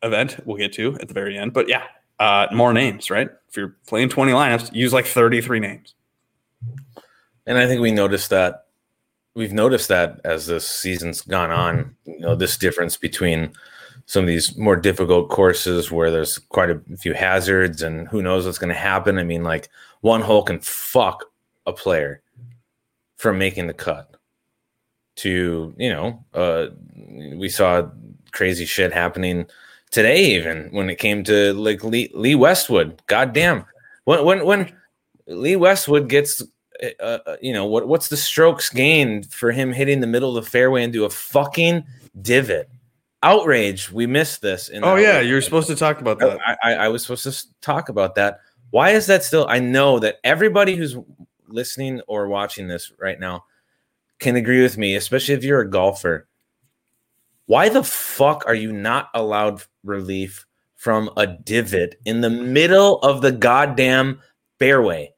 event. 0.04 0.38
We'll 0.46 0.58
get 0.58 0.74
to 0.74 0.96
at 1.02 1.08
the 1.08 1.14
very 1.14 1.38
end, 1.38 1.54
but 1.54 1.68
yeah, 1.68 1.84
uh, 2.20 2.48
more 2.52 2.74
names, 2.74 3.10
right? 3.10 3.30
If 3.50 3.58
you're 3.58 3.76
playing 3.88 4.10
20 4.10 4.32
lineups, 4.32 4.74
use 4.74 4.94
like 4.94 5.06
33 5.06 5.60
names. 5.60 5.96
And 7.46 7.58
I 7.58 7.68
think 7.68 7.82
we 7.82 7.92
noticed 7.92 8.30
that 8.32 8.67
we've 9.38 9.54
noticed 9.54 9.88
that 9.88 10.20
as 10.26 10.48
this 10.48 10.68
season's 10.68 11.22
gone 11.22 11.52
on, 11.52 11.96
you 12.06 12.20
know, 12.20 12.36
this 12.36 12.58
difference 12.58 12.98
between 12.98 13.54
some 14.08 14.24
of 14.24 14.28
these 14.28 14.58
more 14.58 14.76
difficult 14.76 15.30
courses 15.30 15.92
where 15.92 16.10
there's 16.10 16.40
quite 16.40 16.72
a 16.72 16.82
few 16.98 17.14
hazards 17.14 17.84
and 17.84 18.08
who 18.08 18.24
knows 18.24 18.46
what's 18.46 18.58
going 18.58 18.74
to 18.74 18.80
happen. 18.80 19.20
I 19.20 19.24
mean, 19.24 19.44
like 19.44 19.70
one 20.02 20.22
hole 20.22 20.42
can 20.42 20.60
fuck 20.60 21.24
a 21.68 21.72
player 21.72 22.24
from 23.18 23.38
making 23.38 23.68
the 23.68 23.74
cut. 23.74 24.16
To 25.18 25.74
you 25.78 25.90
know, 25.90 26.24
uh, 26.36 26.68
we 27.34 27.50
saw 27.50 27.90
crazy 28.32 28.66
shit 28.66 28.94
happening 28.94 29.48
today, 29.90 30.36
even 30.36 30.70
when 30.70 30.92
it 30.92 31.00
came 31.00 31.24
to 31.24 31.54
like 31.54 31.84
Lee, 31.84 32.12
Lee 32.14 32.36
Westwood. 32.36 33.02
Goddamn, 33.08 33.66
when 34.06 34.24
when 34.24 34.46
when 34.46 34.76
Lee 35.26 35.56
Westwood 35.56 36.08
gets 36.08 36.44
uh, 37.00 37.04
uh, 37.26 37.38
you 37.42 37.54
know 37.54 37.66
what 37.66 37.88
what's 37.88 38.08
the 38.08 38.18
strokes 38.18 38.70
gained 38.70 39.32
for 39.32 39.52
him 39.52 39.72
hitting 39.72 40.00
the 40.00 40.08
middle 40.08 40.38
of 40.38 40.44
the 40.44 40.50
fairway 40.50 40.84
into 40.84 41.06
a 41.06 41.10
fucking 41.10 41.84
divot? 42.22 42.70
Outrage. 43.24 43.92
We 43.92 44.06
missed 44.06 44.42
this 44.42 44.70
oh 44.84 44.96
yeah 44.96 45.20
you're 45.20 45.42
supposed 45.42 45.68
to 45.68 45.76
talk 45.76 46.02
about 46.02 46.20
that. 46.20 46.40
I, 46.46 46.58
I, 46.64 46.74
I 46.74 46.88
was 46.90 47.02
supposed 47.02 47.24
to 47.24 47.48
talk 47.62 47.90
about 47.90 48.16
that. 48.16 48.40
Why 48.70 48.92
is 48.92 49.08
that 49.08 49.24
still 49.24 49.48
i 49.50 49.60
know 49.60 50.00
that 50.00 50.18
everybody 50.24 50.76
who's 50.76 50.98
listening 51.48 52.02
or 52.08 52.28
watching 52.28 52.68
this 52.68 52.92
right 53.00 53.20
now 53.20 53.46
can 54.20 54.36
agree 54.36 54.62
with 54.62 54.78
me 54.78 54.96
especially 54.96 55.34
if 55.36 55.44
you're 55.44 55.62
a 55.62 55.70
golfer. 55.70 56.28
Why 57.46 57.70
the 57.70 57.84
fuck 57.84 58.44
are 58.46 58.56
you 58.56 58.74
not 58.74 59.10
allowed 59.14 59.64
relief 59.84 60.46
from 60.76 61.10
a 61.18 61.26
divot 61.26 61.96
in 62.06 62.22
the 62.22 62.30
middle 62.30 63.00
of 63.00 63.22
the 63.22 63.32
goddamn 63.32 64.22
fairway 64.60 65.14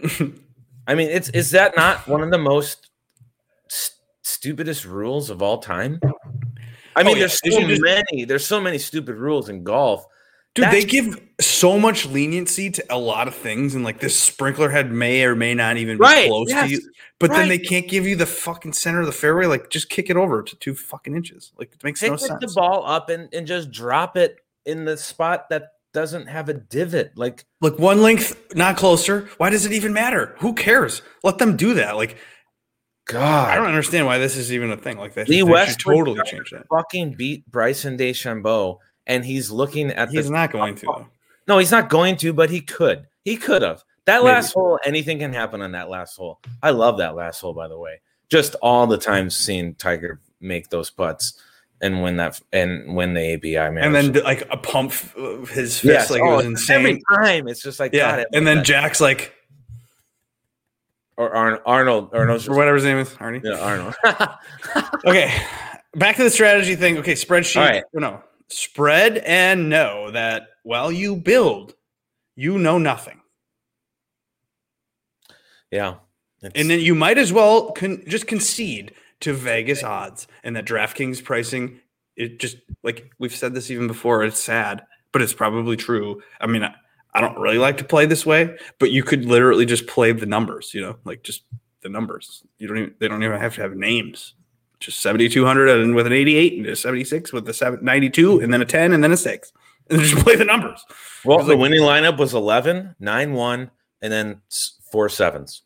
I 0.86 0.94
mean, 0.94 1.08
it's 1.10 1.28
is 1.30 1.50
that 1.52 1.76
not 1.76 2.06
one 2.08 2.22
of 2.22 2.30
the 2.30 2.38
most 2.38 2.90
st- 3.68 3.98
stupidest 4.22 4.84
rules 4.84 5.30
of 5.30 5.42
all 5.42 5.58
time? 5.58 6.00
I 6.96 7.02
mean, 7.02 7.12
oh, 7.12 7.14
yeah. 7.14 7.18
there's 7.20 7.38
so 7.38 7.60
just, 7.60 7.82
many. 7.82 8.24
There's 8.24 8.46
so 8.46 8.60
many 8.60 8.78
stupid 8.78 9.16
rules 9.16 9.48
in 9.48 9.62
golf. 9.62 10.06
Dude, 10.54 10.64
That's, 10.64 10.74
they 10.74 10.84
give 10.84 11.20
so 11.40 11.78
much 11.78 12.06
leniency 12.06 12.70
to 12.70 12.84
a 12.90 12.98
lot 12.98 13.28
of 13.28 13.36
things, 13.36 13.76
and 13.76 13.84
like 13.84 14.00
this 14.00 14.18
sprinkler 14.18 14.68
head 14.68 14.90
may 14.90 15.22
or 15.24 15.36
may 15.36 15.54
not 15.54 15.76
even 15.76 15.96
be 15.96 16.26
close 16.26 16.50
yes, 16.50 16.64
to 16.64 16.70
you. 16.70 16.80
But 17.20 17.30
right. 17.30 17.38
then 17.38 17.48
they 17.48 17.58
can't 17.58 17.86
give 17.86 18.04
you 18.04 18.16
the 18.16 18.26
fucking 18.26 18.72
center 18.72 18.98
of 18.98 19.06
the 19.06 19.12
fairway. 19.12 19.46
Like, 19.46 19.70
just 19.70 19.90
kick 19.90 20.10
it 20.10 20.16
over 20.16 20.42
to 20.42 20.56
two 20.56 20.74
fucking 20.74 21.14
inches. 21.14 21.52
Like, 21.56 21.72
it 21.72 21.84
makes 21.84 22.00
Pick 22.00 22.10
no 22.10 22.16
sense. 22.16 22.40
the 22.40 22.52
ball 22.60 22.84
up 22.84 23.10
and, 23.10 23.32
and 23.32 23.46
just 23.46 23.70
drop 23.70 24.16
it 24.16 24.40
in 24.66 24.84
the 24.84 24.96
spot 24.96 25.48
that 25.50 25.74
doesn't 25.92 26.26
have 26.26 26.48
a 26.48 26.54
divot. 26.54 27.12
Like, 27.16 27.44
look, 27.60 27.78
one 27.78 28.02
length 28.02 28.54
not 28.54 28.76
closer. 28.76 29.28
Why 29.38 29.50
does 29.50 29.66
it 29.66 29.72
even 29.72 29.92
matter? 29.92 30.34
Who 30.38 30.54
cares? 30.54 31.02
Let 31.22 31.38
them 31.38 31.56
do 31.56 31.74
that. 31.74 31.96
Like, 31.96 32.16
God, 33.06 33.48
I 33.48 33.56
don't 33.56 33.66
understand 33.66 34.06
why 34.06 34.18
this 34.18 34.36
is 34.36 34.52
even 34.52 34.70
a 34.70 34.76
thing. 34.76 34.96
Like 34.98 35.14
that. 35.14 35.28
Lee 35.28 35.42
West 35.42 35.80
totally 35.80 36.20
change 36.24 36.50
that. 36.50 36.66
Fucking 36.68 37.14
beat 37.14 37.50
Bryson 37.50 37.96
DeChambeau, 37.96 38.78
and 39.06 39.24
he's 39.24 39.50
looking 39.50 39.90
at. 39.90 40.10
He's 40.10 40.30
not 40.30 40.52
going 40.52 40.76
to. 40.76 41.06
No, 41.48 41.58
he's 41.58 41.72
not 41.72 41.88
going 41.88 42.16
to, 42.18 42.32
but 42.32 42.50
he 42.50 42.60
could. 42.60 43.06
He 43.24 43.36
could 43.36 43.62
have. 43.62 43.82
That 44.06 44.22
Maybe. 44.22 44.32
last 44.32 44.52
hole, 44.52 44.78
anything 44.84 45.18
can 45.18 45.32
happen 45.32 45.60
on 45.60 45.72
that 45.72 45.88
last 45.88 46.16
hole. 46.16 46.40
I 46.62 46.70
love 46.70 46.98
that 46.98 47.14
last 47.14 47.40
hole, 47.40 47.52
by 47.52 47.68
the 47.68 47.78
way. 47.78 48.00
Just 48.30 48.54
all 48.62 48.86
the 48.86 48.96
times 48.96 49.36
seeing 49.36 49.74
Tiger 49.74 50.20
make 50.40 50.68
those 50.70 50.90
putts 50.90 51.40
and 51.80 52.02
when 52.02 52.16
that 52.16 52.40
and 52.52 52.94
when 52.94 53.14
the 53.14 53.34
API 53.34 53.72
man, 53.72 53.78
and 53.78 53.94
then 53.94 54.24
like 54.24 54.46
a 54.50 54.56
pump 54.56 54.92
his 55.48 55.78
fist 55.78 55.84
yes. 55.84 56.10
like 56.10 56.22
oh, 56.22 56.34
it 56.34 56.36
was 56.36 56.46
insane 56.46 56.78
every 56.78 57.02
time. 57.14 57.48
It's 57.48 57.62
just 57.62 57.80
like 57.80 57.92
yeah, 57.92 58.24
and 58.32 58.46
then 58.46 58.58
that. 58.58 58.66
Jack's 58.66 59.00
like, 59.00 59.34
or 61.16 61.34
Ar- 61.34 61.62
Arnold 61.64 62.10
Arnold 62.12 62.48
or 62.48 62.54
whatever 62.54 62.76
his 62.76 62.84
name 62.84 62.98
is, 62.98 63.10
Arnie. 63.14 63.42
Yeah, 63.42 63.58
Arnold. 63.58 63.94
okay, 65.06 65.42
back 65.94 66.16
to 66.16 66.22
the 66.22 66.30
strategy 66.30 66.76
thing. 66.76 66.98
Okay, 66.98 67.14
spreadsheet. 67.14 67.56
Right. 67.56 67.84
No, 67.94 68.22
spread 68.48 69.18
and 69.18 69.68
know 69.68 70.10
that 70.10 70.48
while 70.62 70.92
you 70.92 71.16
build, 71.16 71.74
you 72.36 72.58
know 72.58 72.78
nothing. 72.78 73.20
Yeah, 75.70 75.94
and 76.42 76.68
then 76.68 76.80
you 76.80 76.94
might 76.94 77.16
as 77.16 77.32
well 77.32 77.72
con- 77.72 78.02
just 78.06 78.26
concede 78.26 78.92
to 79.20 79.34
Vegas 79.34 79.82
odds 79.82 80.26
and 80.42 80.56
that 80.56 80.64
DraftKings 80.64 81.22
pricing 81.22 81.80
it 82.16 82.40
just 82.40 82.56
like 82.82 83.10
we've 83.18 83.34
said 83.34 83.54
this 83.54 83.70
even 83.70 83.86
before 83.86 84.24
it's 84.24 84.42
sad 84.42 84.84
but 85.12 85.22
it's 85.22 85.32
probably 85.32 85.76
true. 85.76 86.22
I 86.40 86.46
mean 86.46 86.62
I, 86.62 86.74
I 87.14 87.20
don't 87.20 87.38
really 87.38 87.58
like 87.58 87.78
to 87.78 87.84
play 87.84 88.06
this 88.06 88.24
way 88.24 88.56
but 88.78 88.90
you 88.90 89.02
could 89.02 89.24
literally 89.24 89.66
just 89.66 89.86
play 89.86 90.12
the 90.12 90.26
numbers 90.26 90.72
you 90.74 90.80
know 90.80 90.96
like 91.04 91.22
just 91.22 91.44
the 91.82 91.88
numbers. 91.88 92.42
You 92.58 92.68
don't 92.68 92.78
even 92.78 92.94
they 92.98 93.08
don't 93.08 93.22
even 93.22 93.40
have 93.40 93.54
to 93.56 93.62
have 93.62 93.76
names. 93.76 94.34
Just 94.80 95.00
7200 95.00 95.68
and 95.68 95.94
with 95.94 96.06
an 96.06 96.12
88 96.12 96.58
and 96.58 96.66
a 96.66 96.76
76 96.76 97.32
with 97.34 97.46
a 97.48 97.78
92 97.82 98.40
and 98.40 98.52
then 98.52 98.62
a 98.62 98.64
10 98.64 98.92
and 98.92 99.04
then 99.04 99.12
a 99.12 99.16
6 99.16 99.52
and 99.90 100.00
just 100.00 100.24
play 100.24 100.36
the 100.36 100.44
numbers. 100.44 100.84
Well 101.24 101.38
the 101.38 101.52
like, 101.52 101.58
winning 101.58 101.80
lineup 101.80 102.18
was 102.18 102.34
11 102.34 102.96
9 102.98 103.32
1 103.32 103.70
and 104.02 104.12
then 104.12 104.40
four 104.90 105.08
sevens. 105.08 105.62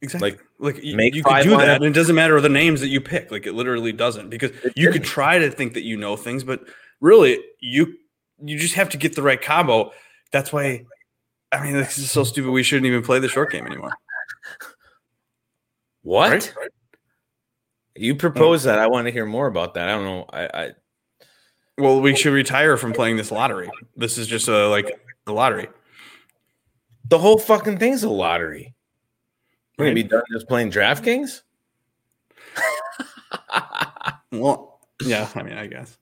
Exactly. 0.00 0.32
Like, 0.32 0.40
like 0.62 0.82
you, 0.82 0.96
you 0.96 1.22
could 1.22 1.42
do 1.42 1.56
that, 1.56 1.76
and 1.76 1.84
it 1.84 1.92
doesn't 1.92 2.14
matter 2.14 2.40
the 2.40 2.48
names 2.48 2.80
that 2.80 2.88
you 2.88 3.00
pick. 3.00 3.30
Like, 3.30 3.46
it 3.46 3.52
literally 3.52 3.92
doesn't 3.92 4.30
because 4.30 4.52
you 4.76 4.90
could 4.90 5.04
try 5.04 5.38
to 5.38 5.50
think 5.50 5.74
that 5.74 5.82
you 5.82 5.96
know 5.96 6.16
things, 6.16 6.44
but 6.44 6.66
really, 7.00 7.38
you 7.60 7.94
you 8.42 8.58
just 8.58 8.74
have 8.74 8.88
to 8.90 8.96
get 8.96 9.16
the 9.16 9.22
right 9.22 9.40
combo. 9.40 9.92
That's 10.30 10.52
why. 10.52 10.86
I 11.50 11.62
mean, 11.62 11.74
this 11.74 11.98
is 11.98 12.10
so 12.10 12.24
stupid. 12.24 12.50
We 12.50 12.62
shouldn't 12.62 12.86
even 12.86 13.02
play 13.02 13.18
the 13.18 13.28
short 13.28 13.52
game 13.52 13.66
anymore. 13.66 13.92
What? 16.04 16.32
Right? 16.32 16.68
You 17.94 18.16
propose 18.16 18.64
that. 18.64 18.80
I 18.80 18.88
want 18.88 19.06
to 19.06 19.12
hear 19.12 19.24
more 19.24 19.46
about 19.46 19.74
that. 19.74 19.88
I 19.88 19.92
don't 19.92 20.04
know. 20.04 20.26
I, 20.32 20.46
I 20.46 20.72
well, 21.78 22.00
we 22.00 22.16
should 22.16 22.32
retire 22.32 22.76
from 22.76 22.92
playing 22.92 23.18
this 23.18 23.30
lottery. 23.30 23.70
This 23.96 24.18
is 24.18 24.26
just 24.26 24.48
a 24.48 24.66
like 24.68 24.90
the 25.26 25.32
lottery. 25.32 25.68
The 27.08 27.18
whole 27.18 27.38
fucking 27.38 27.78
thing's 27.78 28.02
a 28.02 28.10
lottery. 28.10 28.74
We're 29.82 29.90
gonna 29.90 29.94
be 29.94 30.02
done 30.04 30.22
just 30.32 30.48
playing 30.48 30.70
DraftKings. 30.70 31.42
well, 34.32 34.80
yeah, 35.02 35.28
I 35.34 35.42
mean, 35.42 35.58
I 35.58 35.66
guess, 35.66 35.96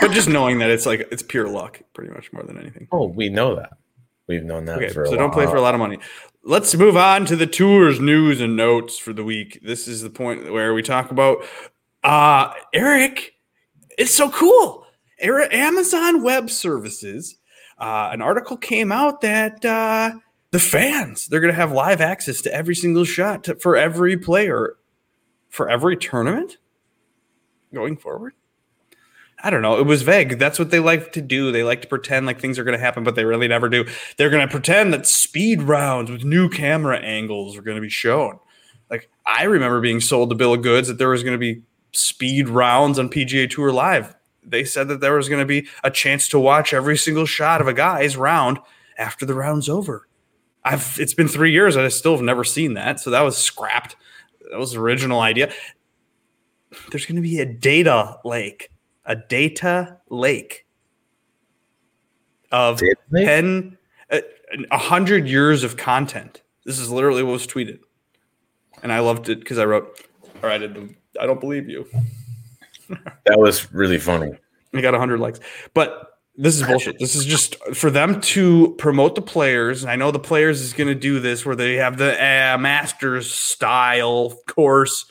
but 0.00 0.10
just 0.12 0.28
knowing 0.28 0.58
that 0.58 0.70
it's 0.70 0.86
like 0.86 1.08
it's 1.10 1.22
pure 1.22 1.48
luck, 1.48 1.80
pretty 1.94 2.12
much 2.12 2.32
more 2.32 2.42
than 2.42 2.58
anything. 2.58 2.88
Oh, 2.92 3.08
we 3.08 3.28
know 3.28 3.54
that. 3.56 3.74
We've 4.28 4.44
known 4.44 4.64
that. 4.64 4.78
Okay, 4.78 4.92
so 4.92 5.16
don't 5.16 5.32
play 5.32 5.46
for 5.46 5.56
a 5.56 5.60
lot 5.60 5.74
of 5.74 5.78
money. 5.78 5.98
Let's 6.42 6.74
move 6.74 6.96
on 6.96 7.26
to 7.26 7.36
the 7.36 7.46
tours 7.46 8.00
news 8.00 8.40
and 8.40 8.56
notes 8.56 8.98
for 8.98 9.12
the 9.12 9.22
week. 9.22 9.60
This 9.62 9.86
is 9.86 10.02
the 10.02 10.10
point 10.10 10.52
where 10.52 10.74
we 10.74 10.82
talk 10.82 11.10
about 11.10 11.44
uh, 12.02 12.52
Eric, 12.72 13.34
it's 13.98 14.14
so 14.14 14.30
cool. 14.30 14.86
Amazon 15.20 16.22
Web 16.22 16.50
Services, 16.50 17.36
uh, 17.78 18.10
an 18.12 18.22
article 18.22 18.56
came 18.56 18.92
out 18.92 19.20
that 19.22 19.64
uh, 19.64 20.12
the 20.50 20.58
fans 20.58 21.26
they're 21.26 21.40
going 21.40 21.52
to 21.52 21.60
have 21.60 21.72
live 21.72 22.00
access 22.00 22.40
to 22.42 22.54
every 22.54 22.74
single 22.74 23.04
shot 23.04 23.44
to, 23.44 23.56
for 23.56 23.76
every 23.76 24.16
player 24.16 24.76
for 25.48 25.68
every 25.68 25.96
tournament 25.96 26.58
going 27.72 27.96
forward. 27.96 28.34
I 29.42 29.50
don't 29.50 29.62
know. 29.62 29.78
It 29.78 29.86
was 29.86 30.02
vague. 30.02 30.38
That's 30.38 30.58
what 30.58 30.70
they 30.70 30.80
like 30.80 31.12
to 31.12 31.20
do. 31.20 31.52
They 31.52 31.62
like 31.62 31.82
to 31.82 31.88
pretend 31.88 32.26
like 32.26 32.40
things 32.40 32.58
are 32.58 32.64
going 32.64 32.76
to 32.76 32.82
happen, 32.82 33.04
but 33.04 33.14
they 33.14 33.24
really 33.24 33.48
never 33.48 33.68
do. 33.68 33.84
They're 34.16 34.30
going 34.30 34.46
to 34.46 34.50
pretend 34.50 34.92
that 34.92 35.06
speed 35.06 35.62
rounds 35.62 36.10
with 36.10 36.24
new 36.24 36.48
camera 36.48 36.98
angles 36.98 37.56
are 37.56 37.62
going 37.62 37.76
to 37.76 37.82
be 37.82 37.90
shown. 37.90 38.38
Like 38.90 39.10
I 39.26 39.44
remember 39.44 39.80
being 39.80 40.00
sold 40.00 40.30
the 40.30 40.34
bill 40.34 40.54
of 40.54 40.62
goods 40.62 40.88
that 40.88 40.98
there 40.98 41.10
was 41.10 41.22
going 41.22 41.34
to 41.34 41.38
be 41.38 41.62
speed 41.92 42.48
rounds 42.48 42.98
on 42.98 43.08
PGA 43.08 43.48
Tour 43.48 43.72
Live. 43.72 44.14
They 44.42 44.64
said 44.64 44.88
that 44.88 45.00
there 45.00 45.14
was 45.14 45.28
going 45.28 45.40
to 45.40 45.46
be 45.46 45.68
a 45.82 45.90
chance 45.90 46.28
to 46.28 46.38
watch 46.38 46.72
every 46.72 46.96
single 46.96 47.26
shot 47.26 47.60
of 47.60 47.66
a 47.66 47.74
guy's 47.74 48.16
round 48.16 48.58
after 48.96 49.26
the 49.26 49.34
round's 49.34 49.68
over. 49.68 50.05
I've 50.66 50.96
it's 50.98 51.14
been 51.14 51.28
three 51.28 51.52
years 51.52 51.76
and 51.76 51.84
I 51.84 51.88
still 51.88 52.12
have 52.12 52.22
never 52.22 52.42
seen 52.42 52.74
that, 52.74 52.98
so 52.98 53.10
that 53.10 53.22
was 53.22 53.38
scrapped. 53.38 53.94
That 54.50 54.58
was 54.58 54.72
the 54.72 54.80
original 54.80 55.20
idea. 55.20 55.52
There's 56.90 57.06
going 57.06 57.16
to 57.16 57.22
be 57.22 57.38
a 57.38 57.46
data 57.46 58.18
lake, 58.24 58.70
a 59.04 59.14
data 59.14 59.98
lake 60.10 60.66
of 62.50 62.78
Data 62.78 62.96
lake? 63.10 63.26
10, 63.26 63.78
uh, 64.10 64.18
a 64.72 64.78
hundred 64.78 65.28
years 65.28 65.62
of 65.62 65.76
content. 65.76 66.42
This 66.64 66.80
is 66.80 66.90
literally 66.90 67.22
what 67.22 67.32
was 67.32 67.46
tweeted, 67.46 67.78
and 68.82 68.92
I 68.92 68.98
loved 68.98 69.28
it 69.28 69.38
because 69.38 69.58
I 69.58 69.64
wrote, 69.64 70.00
"All 70.42 70.48
right, 70.48 70.62
I 70.62 71.26
don't 71.26 71.40
believe 71.40 71.68
you." 71.68 71.86
That 73.24 73.38
was 73.38 73.72
really 73.72 73.98
funny. 73.98 74.36
I 74.74 74.80
got 74.80 74.94
100 74.94 75.18
likes. 75.18 75.40
But 75.74 76.15
this 76.36 76.56
is 76.56 76.66
bullshit. 76.66 76.98
This 76.98 77.14
is 77.14 77.24
just 77.24 77.56
for 77.74 77.90
them 77.90 78.20
to 78.20 78.74
promote 78.78 79.14
the 79.14 79.22
players. 79.22 79.82
And 79.82 79.90
I 79.90 79.96
know 79.96 80.10
the 80.10 80.18
players 80.18 80.60
is 80.60 80.72
going 80.72 80.88
to 80.88 80.94
do 80.94 81.18
this 81.18 81.46
where 81.46 81.56
they 81.56 81.74
have 81.76 81.96
the 81.96 82.12
uh, 82.14 82.58
Masters 82.58 83.30
style 83.30 84.36
course 84.46 85.06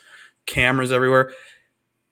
cameras 0.45 0.91
everywhere 0.91 1.31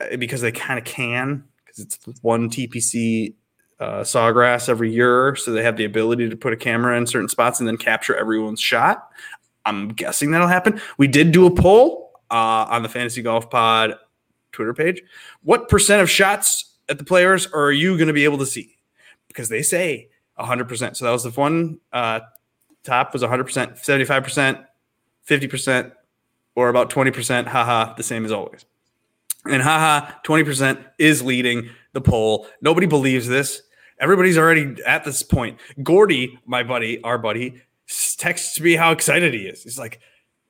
uh, 0.02 0.18
because 0.18 0.42
they 0.42 0.52
kind 0.52 0.80
of 0.80 0.86
can 0.86 1.44
because 1.64 1.80
it's 1.80 2.00
one 2.22 2.50
TPC 2.50 3.36
uh, 3.80 4.02
sawgrass 4.02 4.68
every 4.68 4.92
year. 4.92 5.36
So 5.36 5.52
they 5.52 5.64
have 5.64 5.78
the 5.78 5.86
ability 5.86 6.30
to 6.30 6.36
put 6.36 6.54
a 6.54 6.58
camera 6.58 6.98
in 6.98 7.06
certain 7.06 7.30
spots 7.30 7.60
and 7.60 7.68
then 7.68 7.78
capture 7.78 8.16
everyone's 8.16 8.62
shot. 8.62 9.10
I'm 9.66 9.90
guessing 9.90 10.32
that'll 10.32 10.48
happen. 10.48 10.82
We 10.98 11.08
did 11.08 11.32
do 11.32 11.46
a 11.46 11.54
poll 11.54 12.12
uh, 12.32 12.66
on 12.70 12.84
the 12.84 12.90
Fantasy 12.90 13.22
Golf 13.22 13.50
Pod 13.50 13.96
Twitter 14.52 14.74
page. 14.74 15.02
What 15.44 15.70
percent 15.70 16.02
of 16.02 16.10
shots 16.10 16.78
at 16.90 16.98
the 16.98 17.04
players 17.04 17.48
are 17.54 17.72
you 17.72 17.96
going 17.98 18.08
to 18.08 18.14
be 18.14 18.24
able 18.24 18.40
to 18.40 18.46
see? 18.46 18.73
Because 19.34 19.50
they 19.50 19.64
say 19.64 20.10
100%. 20.40 20.96
So 20.96 21.06
that 21.06 21.12
was 21.12 21.24
the 21.24 21.32
one 21.32 21.80
uh, 21.92 22.22
top 22.84 23.14
was 23.14 23.22
100%, 23.22 23.84
75%, 23.84 24.66
50%, 25.28 25.92
or 26.56 26.70
about 26.70 26.90
20%. 26.90 27.48
Haha, 27.48 27.94
the 27.96 28.04
same 28.04 28.26
as 28.26 28.32
always. 28.32 28.66
And 29.46 29.62
haha, 29.62 30.10
20% 30.24 30.84
is 31.00 31.22
leading 31.22 31.70
the 31.94 32.02
poll. 32.02 32.48
Nobody 32.62 32.88
believes 32.88 33.28
this. 33.28 33.62
Everybody's 34.00 34.38
already 34.38 34.76
at 34.86 35.04
this 35.04 35.24
point. 35.24 35.60
Gordy, 35.82 36.40
my 36.46 36.64
buddy, 36.64 37.02
our 37.04 37.18
buddy, 37.18 37.62
texts 38.18 38.60
me 38.60 38.76
how 38.76 38.92
excited 38.92 39.34
he 39.34 39.42
is. 39.42 39.64
He's 39.64 39.80
like, 39.80 40.00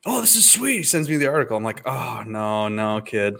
Oh, 0.05 0.19
this 0.19 0.35
is 0.35 0.49
sweet. 0.49 0.77
He 0.77 0.83
sends 0.83 1.07
me 1.07 1.17
the 1.17 1.27
article. 1.27 1.55
I'm 1.55 1.63
like, 1.63 1.81
Oh, 1.85 2.23
no, 2.25 2.67
no, 2.67 3.01
kid. 3.01 3.35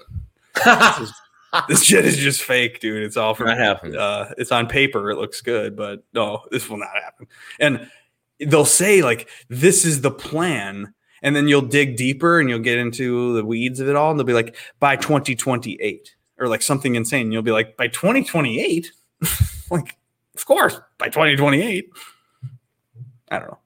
This 0.66 1.12
shit 1.82 2.06
is 2.06 2.18
just 2.18 2.42
fake, 2.44 2.80
dude. 2.80 3.04
It's 3.04 3.18
all 3.18 3.36
from 3.36 3.48
Not 3.48 3.58
happening. 3.58 3.96
uh, 3.98 4.34
it's 4.38 4.52
on 4.52 4.68
paper. 4.68 5.12
It 5.12 5.18
looks 5.18 5.42
good, 5.42 5.76
but 5.76 6.04
no, 6.14 6.44
this 6.52 6.70
will 6.70 6.78
not 6.78 6.90
happen. 7.04 7.28
And 7.60 7.90
they'll 8.40 8.66
say 8.66 9.02
like, 9.02 9.30
"This 9.50 9.86
is 9.86 10.02
the 10.02 10.12
plan," 10.12 10.94
and 11.22 11.36
then 11.36 11.48
you'll 11.48 11.62
dig 11.62 11.96
deeper 11.96 12.40
and 12.40 12.50
you'll 12.50 12.60
get 12.60 12.78
into 12.80 13.34
the 13.34 13.46
weeds 13.46 13.80
of 13.80 13.88
it 13.90 13.96
all, 13.96 14.12
and 14.12 14.20
they'll 14.20 14.26
be 14.26 14.34
like, 14.34 14.56
"By 14.80 14.96
2028," 14.96 16.16
or 16.40 16.48
like 16.48 16.62
something 16.62 16.96
insane. 16.96 17.32
You'll 17.32 17.42
be 17.44 17.52
like, 17.52 17.78
"By 17.78 17.88
2028," 17.88 18.92
like, 19.72 19.98
of 20.36 20.46
course, 20.46 20.80
by 20.98 21.08
2028. 21.10 21.90
I 23.30 23.40
don't 23.40 23.48
know. 23.50 23.60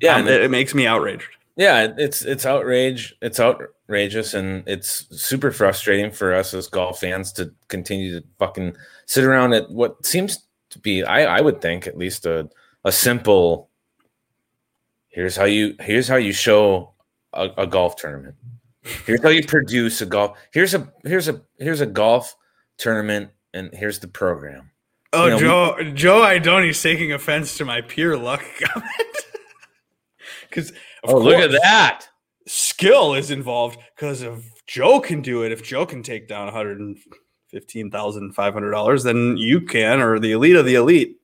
Yeah, 0.00 0.16
Um, 0.16 0.28
it, 0.28 0.42
it 0.42 0.50
makes 0.50 0.74
me 0.74 0.86
outraged. 0.86 1.28
Yeah, 1.56 1.92
it's 1.98 2.22
it's 2.22 2.46
outrage. 2.46 3.14
It's 3.20 3.38
outrageous, 3.90 4.34
and 4.34 4.62
it's 4.68 5.06
super 5.20 5.50
frustrating 5.50 6.12
for 6.12 6.32
us 6.32 6.54
as 6.54 6.68
golf 6.68 7.00
fans 7.00 7.32
to 7.32 7.52
continue 7.68 8.20
to 8.20 8.26
fucking 8.38 8.76
sit 9.06 9.24
around 9.24 9.52
at 9.52 9.70
what 9.70 10.06
seems 10.06 10.46
to 10.70 10.78
be, 10.78 11.02
I 11.02 11.38
I 11.38 11.40
would 11.40 11.60
think, 11.60 11.86
at 11.86 11.98
least 11.98 12.24
a 12.26 12.48
a 12.84 12.92
simple. 12.92 13.68
Here's 15.08 15.36
how 15.36 15.44
you 15.44 15.74
here's 15.80 16.06
how 16.06 16.16
you 16.16 16.32
show 16.32 16.92
a, 17.32 17.48
a 17.58 17.66
golf 17.66 17.96
tournament. 17.96 18.36
Here's 19.04 19.22
how 19.22 19.28
you 19.28 19.44
produce 19.44 20.00
a 20.00 20.06
golf. 20.06 20.38
Here's 20.52 20.72
a 20.74 20.92
here's 21.04 21.28
a 21.28 21.42
here's 21.58 21.80
a 21.80 21.86
golf 21.86 22.36
tournament, 22.78 23.30
and 23.52 23.70
here's 23.74 23.98
the 23.98 24.08
program. 24.08 24.70
Oh, 25.12 25.24
You 25.24 25.30
know, 25.32 25.38
Joe, 25.40 25.92
Joe 25.92 26.20
Idoni's 26.20 26.80
taking 26.80 27.12
offense 27.12 27.56
to 27.58 27.64
my 27.64 27.80
pure 27.80 28.16
luck 28.16 28.44
comment. 28.60 29.16
Because 30.48 30.72
Oh, 31.02 31.16
look 31.18 31.38
at 31.38 31.50
that! 31.50 32.09
Skill 32.50 33.14
is 33.14 33.30
involved 33.30 33.78
because 33.94 34.22
if 34.22 34.66
Joe 34.66 35.00
can 35.00 35.22
do 35.22 35.42
it, 35.44 35.52
if 35.52 35.62
Joe 35.62 35.86
can 35.86 36.02
take 36.02 36.26
down 36.26 36.46
one 36.46 36.54
hundred 36.54 36.80
and 36.80 36.98
fifteen 37.48 37.90
thousand 37.90 38.34
five 38.34 38.52
hundred 38.52 38.72
dollars, 38.72 39.04
then 39.04 39.36
you 39.36 39.60
can, 39.60 40.00
or 40.00 40.18
the 40.18 40.32
elite 40.32 40.56
of 40.56 40.66
the 40.66 40.74
elite. 40.74 41.18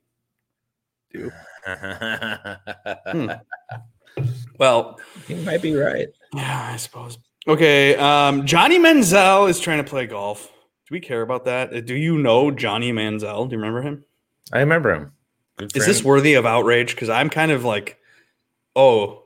Do 1.12 1.31
well, 4.59 5.01
you 5.27 5.37
might 5.39 5.62
be 5.62 5.74
right. 5.74 6.09
yeah, 6.33 6.70
I 6.72 6.77
suppose. 6.77 7.18
Okay, 7.49 7.97
um, 7.97 8.47
Johnny 8.47 8.79
Manziel 8.79 9.49
is 9.51 9.59
trying 9.59 9.79
to 9.79 9.85
play 9.89 10.07
golf. 10.07 10.47
Do 10.47 10.93
we 10.93 11.01
care 11.01 11.22
about 11.22 11.45
that? 11.47 11.74
Uh, 11.74 11.81
Do 11.81 11.95
you 11.95 12.18
know 12.18 12.53
Johnny 12.53 12.93
Manziel? 12.93 13.49
Do 13.49 13.57
you 13.57 13.61
remember 13.61 13.83
him? 13.83 14.05
I 14.53 14.61
remember 14.61 14.95
him. 14.95 15.12
Good 15.59 15.74
Is 15.77 15.83
for 15.85 15.89
this 15.89 16.05
worthy 16.05 16.35
of 16.35 16.47
outrage? 16.47 16.95
Because 16.95 17.09
I'm 17.09 17.31
kind 17.31 17.51
of 17.51 17.64
like, 17.64 17.99
oh, 18.77 19.24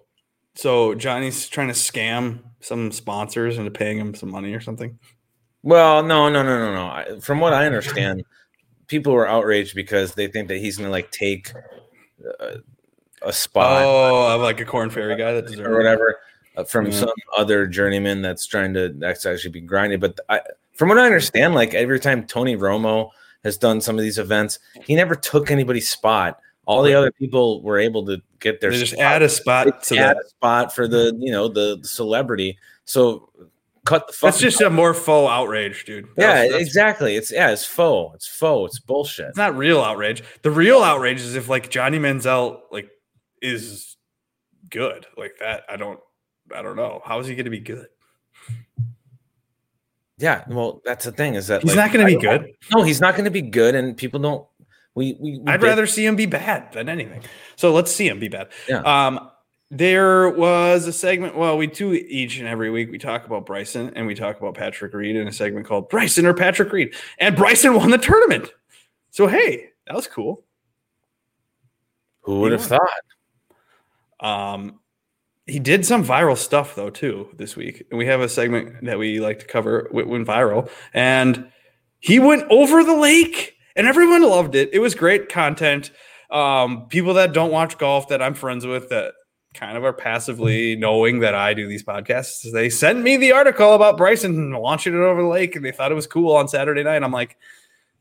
so 0.54 0.94
Johnny's 0.94 1.48
trying 1.48 1.68
to 1.68 1.74
scam 1.74 2.40
some 2.60 2.92
sponsors 2.92 3.58
into 3.58 3.70
paying 3.70 3.98
him 3.98 4.14
some 4.14 4.30
money 4.30 4.52
or 4.54 4.60
something. 4.60 4.98
Well, 5.62 6.02
no, 6.02 6.28
no, 6.28 6.42
no, 6.42 6.58
no, 6.58 6.74
no. 6.74 6.86
I, 6.86 7.20
from 7.20 7.40
what 7.40 7.52
I 7.52 7.66
understand, 7.66 8.24
people 8.86 9.12
were 9.12 9.28
outraged 9.28 9.74
because 9.74 10.14
they 10.14 10.26
think 10.26 10.48
that 10.48 10.58
he's 10.58 10.76
going 10.76 10.86
to 10.88 10.90
like 10.90 11.10
take 11.10 11.52
uh, 12.40 12.56
a 13.22 13.32
spot 13.32 13.82
Oh, 13.84 14.34
I'm 14.34 14.40
like 14.40 14.60
a 14.60 14.64
Korn 14.64 14.90
Ferry 14.90 15.16
guy 15.16 15.32
that 15.34 15.46
deserves 15.46 15.68
or 15.68 15.76
whatever 15.76 16.16
uh, 16.56 16.64
from 16.64 16.86
Yeah. 16.86 16.92
some 16.92 17.12
other 17.36 17.66
journeyman 17.66 18.22
that's 18.22 18.46
trying 18.46 18.72
to 18.74 18.88
that's 18.96 19.26
actually 19.26 19.50
be 19.50 19.60
grinding. 19.60 20.00
But 20.00 20.18
I, 20.28 20.40
from 20.74 20.88
what 20.88 20.98
I 20.98 21.04
understand, 21.04 21.54
like 21.54 21.74
every 21.74 22.00
time 22.00 22.26
Tony 22.26 22.56
Romo 22.56 23.10
has 23.44 23.56
done 23.58 23.80
some 23.80 23.96
of 23.96 24.02
these 24.02 24.18
events, 24.18 24.58
he 24.84 24.94
never 24.94 25.14
took 25.14 25.50
anybody's 25.50 25.90
spot. 25.90 26.40
All 26.66 26.82
the 26.82 26.94
other 26.94 27.10
people 27.10 27.62
were 27.62 27.78
able 27.78 28.06
to 28.06 28.22
get 28.38 28.60
their 28.60 28.70
They 28.70 28.78
just 28.78 28.92
spot. 28.92 29.04
add 29.04 29.22
a 29.22 29.28
spot 29.28 29.82
to 29.84 29.96
add 29.98 30.16
that. 30.16 30.24
a 30.24 30.28
spot 30.28 30.74
for 30.74 30.86
the 30.86 31.16
you 31.18 31.32
know 31.32 31.48
the 31.48 31.80
celebrity. 31.82 32.58
So 32.84 33.30
cut 33.84 34.06
the. 34.08 34.16
That's 34.22 34.38
just 34.38 34.60
a 34.60 34.70
more 34.70 34.94
faux 34.94 35.30
outrage, 35.30 35.84
dude. 35.84 36.06
That 36.16 36.48
yeah, 36.50 36.56
was- 36.56 36.66
exactly. 36.66 37.16
It's 37.16 37.32
yeah, 37.32 37.50
it's 37.50 37.64
faux. 37.64 38.14
It's 38.14 38.26
faux. 38.26 38.72
It's 38.72 38.78
bullshit. 38.78 39.28
It's 39.28 39.36
not 39.36 39.56
real 39.56 39.80
outrage. 39.80 40.22
The 40.42 40.50
real 40.50 40.82
outrage 40.82 41.20
is 41.20 41.34
if 41.34 41.48
like 41.48 41.70
Johnny 41.70 41.98
Manziel 41.98 42.60
like 42.70 42.88
is 43.42 43.96
good 44.70 45.06
like 45.16 45.36
that. 45.40 45.64
I 45.68 45.76
don't. 45.76 45.98
I 46.54 46.62
don't 46.62 46.76
know. 46.76 47.00
How 47.04 47.18
is 47.20 47.26
he 47.26 47.34
going 47.34 47.44
to 47.44 47.50
be 47.50 47.60
good? 47.60 47.86
Yeah, 50.18 50.44
well, 50.48 50.82
that's 50.84 51.04
the 51.06 51.12
thing 51.12 51.34
is 51.34 51.46
that 51.46 51.62
He's 51.62 51.74
like, 51.74 51.86
not 51.86 51.92
going 51.94 52.06
to 52.06 52.14
be 52.14 52.20
good. 52.20 52.52
No, 52.74 52.82
he's 52.82 53.00
not 53.00 53.14
going 53.14 53.24
to 53.24 53.30
be 53.30 53.40
good, 53.40 53.74
and 53.74 53.96
people 53.96 54.20
don't. 54.20 54.46
We 54.94 55.16
we. 55.20 55.38
we 55.38 55.44
I'd 55.46 55.60
did- 55.60 55.66
rather 55.66 55.86
see 55.86 56.04
him 56.04 56.16
be 56.16 56.26
bad 56.26 56.72
than 56.72 56.88
anything. 56.88 57.22
So 57.56 57.72
let's 57.72 57.92
see 57.92 58.08
him 58.08 58.18
be 58.18 58.28
bad. 58.28 58.48
Yeah. 58.68 58.80
Um, 58.82 59.30
there 59.70 60.28
was 60.30 60.88
a 60.88 60.92
segment. 60.92 61.36
Well, 61.36 61.56
we 61.56 61.68
do 61.68 61.92
each 61.92 62.38
and 62.38 62.48
every 62.48 62.70
week. 62.70 62.90
We 62.90 62.98
talk 62.98 63.24
about 63.24 63.46
Bryson 63.46 63.92
and 63.94 64.04
we 64.06 64.16
talk 64.16 64.38
about 64.40 64.54
Patrick 64.54 64.92
Reed 64.92 65.14
in 65.14 65.28
a 65.28 65.32
segment 65.32 65.64
called 65.66 65.88
Bryson 65.88 66.26
or 66.26 66.34
Patrick 66.34 66.72
Reed. 66.72 66.94
And 67.18 67.36
Bryson 67.36 67.74
won 67.74 67.90
the 67.90 67.98
tournament. 67.98 68.52
So 69.10 69.28
hey, 69.28 69.68
that 69.86 69.94
was 69.94 70.08
cool. 70.08 70.44
Who 72.22 72.40
would 72.40 72.52
have 72.52 72.68
won. 72.68 72.80
thought? 74.20 74.52
Um, 74.54 74.80
he 75.46 75.58
did 75.58 75.86
some 75.86 76.04
viral 76.04 76.36
stuff 76.36 76.74
though 76.74 76.90
too 76.90 77.28
this 77.36 77.56
week, 77.56 77.86
and 77.90 77.98
we 77.98 78.06
have 78.06 78.20
a 78.20 78.28
segment 78.28 78.84
that 78.84 78.98
we 78.98 79.20
like 79.20 79.38
to 79.40 79.46
cover. 79.46 79.88
Went 79.92 80.08
viral, 80.26 80.68
and 80.92 81.50
he 82.00 82.18
went 82.18 82.44
over 82.50 82.84
the 82.84 82.96
lake, 82.96 83.54
and 83.76 83.86
everyone 83.86 84.22
loved 84.22 84.54
it. 84.54 84.70
It 84.72 84.78
was 84.80 84.94
great 84.94 85.28
content. 85.28 85.90
Um, 86.30 86.86
people 86.88 87.14
that 87.14 87.32
don't 87.32 87.50
watch 87.50 87.76
golf 87.78 88.08
that 88.08 88.22
I'm 88.22 88.34
friends 88.34 88.64
with 88.66 88.88
that 88.90 89.14
kind 89.54 89.76
of 89.76 89.84
are 89.84 89.92
passively 89.92 90.76
knowing 90.76 91.20
that 91.20 91.34
I 91.34 91.54
do 91.54 91.66
these 91.66 91.82
podcasts. 91.82 92.50
They 92.52 92.70
sent 92.70 93.00
me 93.00 93.16
the 93.16 93.32
article 93.32 93.74
about 93.74 93.96
Bryson 93.96 94.52
launching 94.52 94.94
it 94.94 94.98
over 95.00 95.22
the 95.22 95.28
lake, 95.28 95.56
and 95.56 95.64
they 95.64 95.72
thought 95.72 95.90
it 95.90 95.96
was 95.96 96.06
cool 96.06 96.34
on 96.36 96.46
Saturday 96.46 96.84
night. 96.84 97.02
I'm 97.02 97.12
like, 97.12 97.36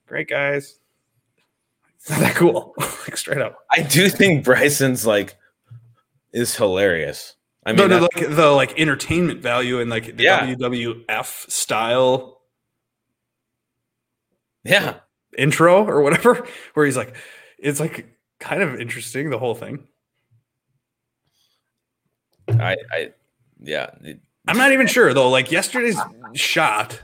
great 0.07 0.27
guys. 0.29 0.75
It's 2.01 2.09
not 2.11 2.21
that 2.21 2.35
cool. 2.35 2.73
like 2.79 3.17
straight 3.17 3.41
up. 3.41 3.57
I 3.75 3.81
do 3.81 4.07
think 4.07 4.45
Bryson's 4.45 5.05
like 5.05 5.35
is 6.31 6.55
hilarious. 6.55 7.35
I 7.65 7.73
mean, 7.73 7.89
like 7.89 8.29
the 8.29 8.51
like 8.51 8.79
entertainment 8.79 9.41
value 9.41 9.81
and 9.81 9.89
like 9.89 10.15
the 10.15 10.23
Yeah. 10.23 10.47
WWF 10.55 11.49
style 11.51 12.39
yeah, 14.63 14.95
intro 15.39 15.85
or 15.85 16.01
whatever, 16.01 16.45
where 16.73 16.85
he's 16.85 16.97
like, 16.97 17.15
it's 17.57 17.79
like 17.79 18.07
kind 18.39 18.61
of 18.61 18.79
interesting, 18.79 19.29
the 19.29 19.39
whole 19.39 19.55
thing. 19.55 19.87
I, 22.49 22.75
I, 22.91 23.09
yeah, 23.61 23.89
it- 24.03 24.21
I'm 24.47 24.57
not 24.57 24.71
even 24.71 24.87
sure 24.87 25.13
though. 25.13 25.29
Like 25.29 25.51
yesterday's 25.51 25.99
shot 26.33 26.99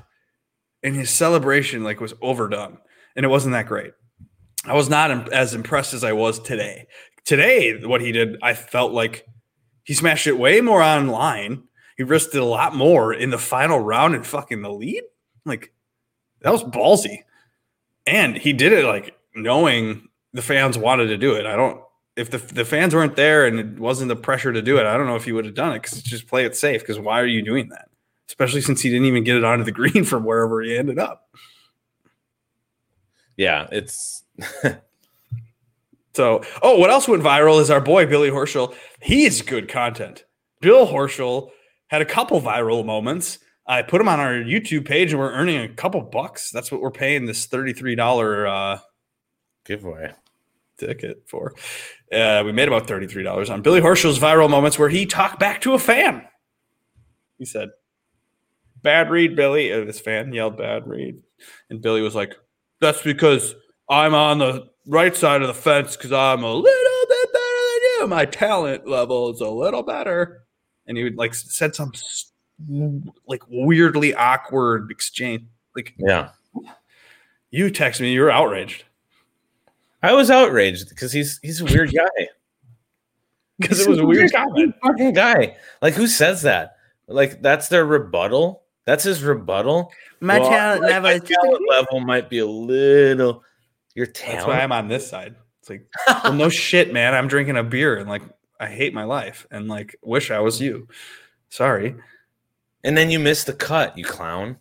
and 0.81 0.95
his 0.95 1.09
celebration 1.11 1.83
like 1.83 1.99
was 1.99 2.13
overdone, 2.21 2.79
and 3.15 3.23
it 3.25 3.29
wasn't 3.29 3.53
that 3.53 3.67
great. 3.67 3.91
I 4.65 4.73
was 4.73 4.89
not 4.89 5.11
im- 5.11 5.27
as 5.31 5.53
impressed 5.53 5.93
as 5.93 6.03
I 6.03 6.13
was 6.13 6.39
today. 6.39 6.87
Today, 7.23 7.83
what 7.85 8.01
he 8.01 8.11
did, 8.11 8.37
I 8.41 8.55
felt 8.55 8.93
like 8.93 9.27
he 9.83 9.93
smashed 9.93 10.25
it 10.25 10.39
way 10.39 10.59
more 10.61 10.81
online. 10.81 11.65
He 11.97 12.03
risked 12.03 12.33
it 12.33 12.41
a 12.41 12.45
lot 12.45 12.75
more 12.75 13.13
in 13.13 13.29
the 13.29 13.37
final 13.37 13.79
round 13.79 14.15
and 14.15 14.25
fucking 14.25 14.61
the 14.63 14.71
lead. 14.71 15.03
Like 15.45 15.71
that 16.41 16.51
was 16.51 16.63
ballsy, 16.63 17.19
and 18.07 18.37
he 18.37 18.53
did 18.53 18.73
it 18.73 18.85
like 18.85 19.15
knowing 19.35 20.07
the 20.33 20.41
fans 20.41 20.77
wanted 20.77 21.07
to 21.07 21.17
do 21.17 21.35
it. 21.35 21.45
I 21.45 21.55
don't. 21.55 21.81
If 22.15 22.29
the, 22.29 22.37
the 22.37 22.63
fans 22.63 22.95
weren't 22.95 23.17
there 23.17 23.45
and 23.45 23.59
it 23.59 23.79
wasn't 23.79 24.07
the 24.07 24.15
pressure 24.15 24.53
to 24.53 24.61
do 24.61 24.77
it, 24.77 24.85
I 24.85 24.95
don't 24.95 25.05
know 25.05 25.17
if 25.17 25.25
he 25.25 25.33
would 25.33 25.43
have 25.43 25.53
done 25.53 25.73
it 25.73 25.81
because 25.81 26.01
just 26.01 26.27
play 26.27 26.45
it 26.45 26.55
safe. 26.55 26.81
Because 26.81 26.97
why 26.97 27.19
are 27.19 27.25
you 27.25 27.41
doing 27.43 27.67
that? 27.69 27.89
Especially 28.29 28.61
since 28.61 28.81
he 28.81 28.89
didn't 28.89 29.05
even 29.05 29.25
get 29.25 29.35
it 29.35 29.43
onto 29.43 29.65
the 29.65 29.71
green 29.73 30.05
from 30.05 30.23
wherever 30.23 30.61
he 30.61 30.77
ended 30.77 30.97
up. 30.97 31.27
yeah, 33.35 33.67
it's 33.71 34.23
So, 36.15 36.43
oh, 36.61 36.79
what 36.79 36.89
else 36.89 37.09
went 37.09 37.23
viral 37.23 37.59
is 37.59 37.69
our 37.69 37.81
boy 37.81 38.05
Billy 38.05 38.29
Horschel. 38.29 38.73
He 39.01 39.25
is 39.25 39.41
good 39.41 39.67
content. 39.67 40.23
Bill 40.61 40.87
Horschel 40.87 41.49
had 41.87 42.01
a 42.01 42.05
couple 42.05 42.39
viral 42.39 42.85
moments. 42.85 43.39
I 43.67 43.81
put 43.81 43.97
them 43.97 44.07
on 44.07 44.19
our 44.19 44.33
YouTube 44.33 44.85
page 44.85 45.11
and 45.11 45.19
we're 45.19 45.31
earning 45.31 45.57
a 45.57 45.69
couple 45.69 46.01
bucks. 46.01 46.51
That's 46.51 46.71
what 46.71 46.81
we're 46.81 46.91
paying 46.91 47.25
this 47.25 47.47
$33 47.47 48.47
uh, 48.47 48.79
giveaway. 49.65 50.13
ticket 50.77 51.23
for. 51.27 51.53
Uh, 52.11 52.43
we 52.45 52.51
made 52.51 52.67
about 52.67 52.87
$33 52.87 53.49
on 53.49 53.61
Billy 53.61 53.81
Horschel's 53.81 54.19
viral 54.19 54.49
moments 54.49 54.77
where 54.77 54.89
he 54.89 55.05
talked 55.05 55.39
back 55.39 55.61
to 55.61 55.73
a 55.73 55.79
fan. 55.79 56.23
He 57.37 57.45
said, 57.45 57.69
Bad 58.81 59.09
read, 59.09 59.35
Billy. 59.35 59.71
And 59.71 59.89
this 59.89 59.99
fan 59.99 60.31
yelled, 60.31 60.57
Bad 60.57 60.87
read. 60.87 61.21
And 61.69 61.81
Billy 61.81 62.01
was 62.01 62.13
like, 62.13 62.35
That's 62.81 63.01
because 63.01 63.55
I'm 63.89 64.13
on 64.13 64.37
the 64.37 64.67
right 64.85 65.15
side 65.15 65.41
of 65.41 65.47
the 65.47 65.53
fence 65.53 65.95
because 65.95 66.11
I'm 66.11 66.43
a 66.43 66.53
little 66.53 67.07
bit 67.09 67.33
better 67.33 67.39
than 67.39 67.81
you. 67.99 68.07
My 68.07 68.25
talent 68.25 68.87
level 68.87 69.33
is 69.33 69.41
a 69.41 69.49
little 69.49 69.83
better. 69.83 70.43
And 70.87 70.97
he 70.97 71.03
would 71.03 71.17
like 71.17 71.33
said 71.33 71.73
some 71.73 71.91
like 73.27 73.43
weirdly 73.47 74.13
awkward 74.13 74.91
exchange. 74.91 75.43
Like 75.75 75.93
Yeah, 75.97 76.29
you 77.51 77.69
text 77.69 78.01
me, 78.01 78.13
you're 78.13 78.31
outraged 78.31 78.85
I 80.05 80.13
was 80.13 80.29
outraged 80.29 80.89
because 80.89 81.11
he's 81.11 81.39
he's 81.41 81.61
a 81.61 81.65
weird 81.65 81.91
guy. 81.91 82.27
because 83.59 83.79
it 83.79 83.89
was 83.89 83.97
a 83.97 84.05
weird 84.05 84.31
comment. 84.31 84.75
fucking 84.83 85.13
guy. 85.13 85.57
Like 85.81 85.95
who 85.95 86.05
says 86.05 86.43
that? 86.43 86.77
Like 87.07 87.41
that's 87.41 87.69
their 87.69 87.85
rebuttal. 87.85 88.61
That's 88.85 89.03
his 89.03 89.23
rebuttal. 89.23 89.91
My 90.19 90.39
Well, 90.39 90.49
talent 90.49 90.81
like, 90.83 90.91
level 90.91 91.09
my 91.09 91.17
talent 91.17 91.63
level 91.69 91.99
might 92.01 92.29
be 92.29 92.37
a 92.37 92.45
little. 92.45 93.43
Your 93.95 94.05
That's 94.05 94.45
why. 94.45 94.59
I'm 94.59 94.71
on 94.71 94.89
this 94.89 95.09
side. 95.09 95.35
It's 95.61 95.71
like, 95.71 95.87
well, 96.23 96.33
no 96.33 96.49
shit, 96.49 96.93
man. 96.93 97.15
I'm 97.15 97.27
drinking 97.27 97.57
a 97.57 97.63
beer 97.63 97.97
and 97.97 98.07
like 98.07 98.21
I 98.59 98.67
hate 98.67 98.93
my 98.93 99.05
life 99.05 99.47
and 99.49 99.67
like 99.67 99.95
wish 100.03 100.29
I 100.29 100.39
was 100.39 100.61
you. 100.61 100.87
Sorry. 101.49 101.95
And 102.85 102.95
then 102.95 103.09
you 103.09 103.19
missed 103.19 103.47
the 103.47 103.53
cut, 103.53 103.97
you 103.97 104.05
clown. 104.05 104.57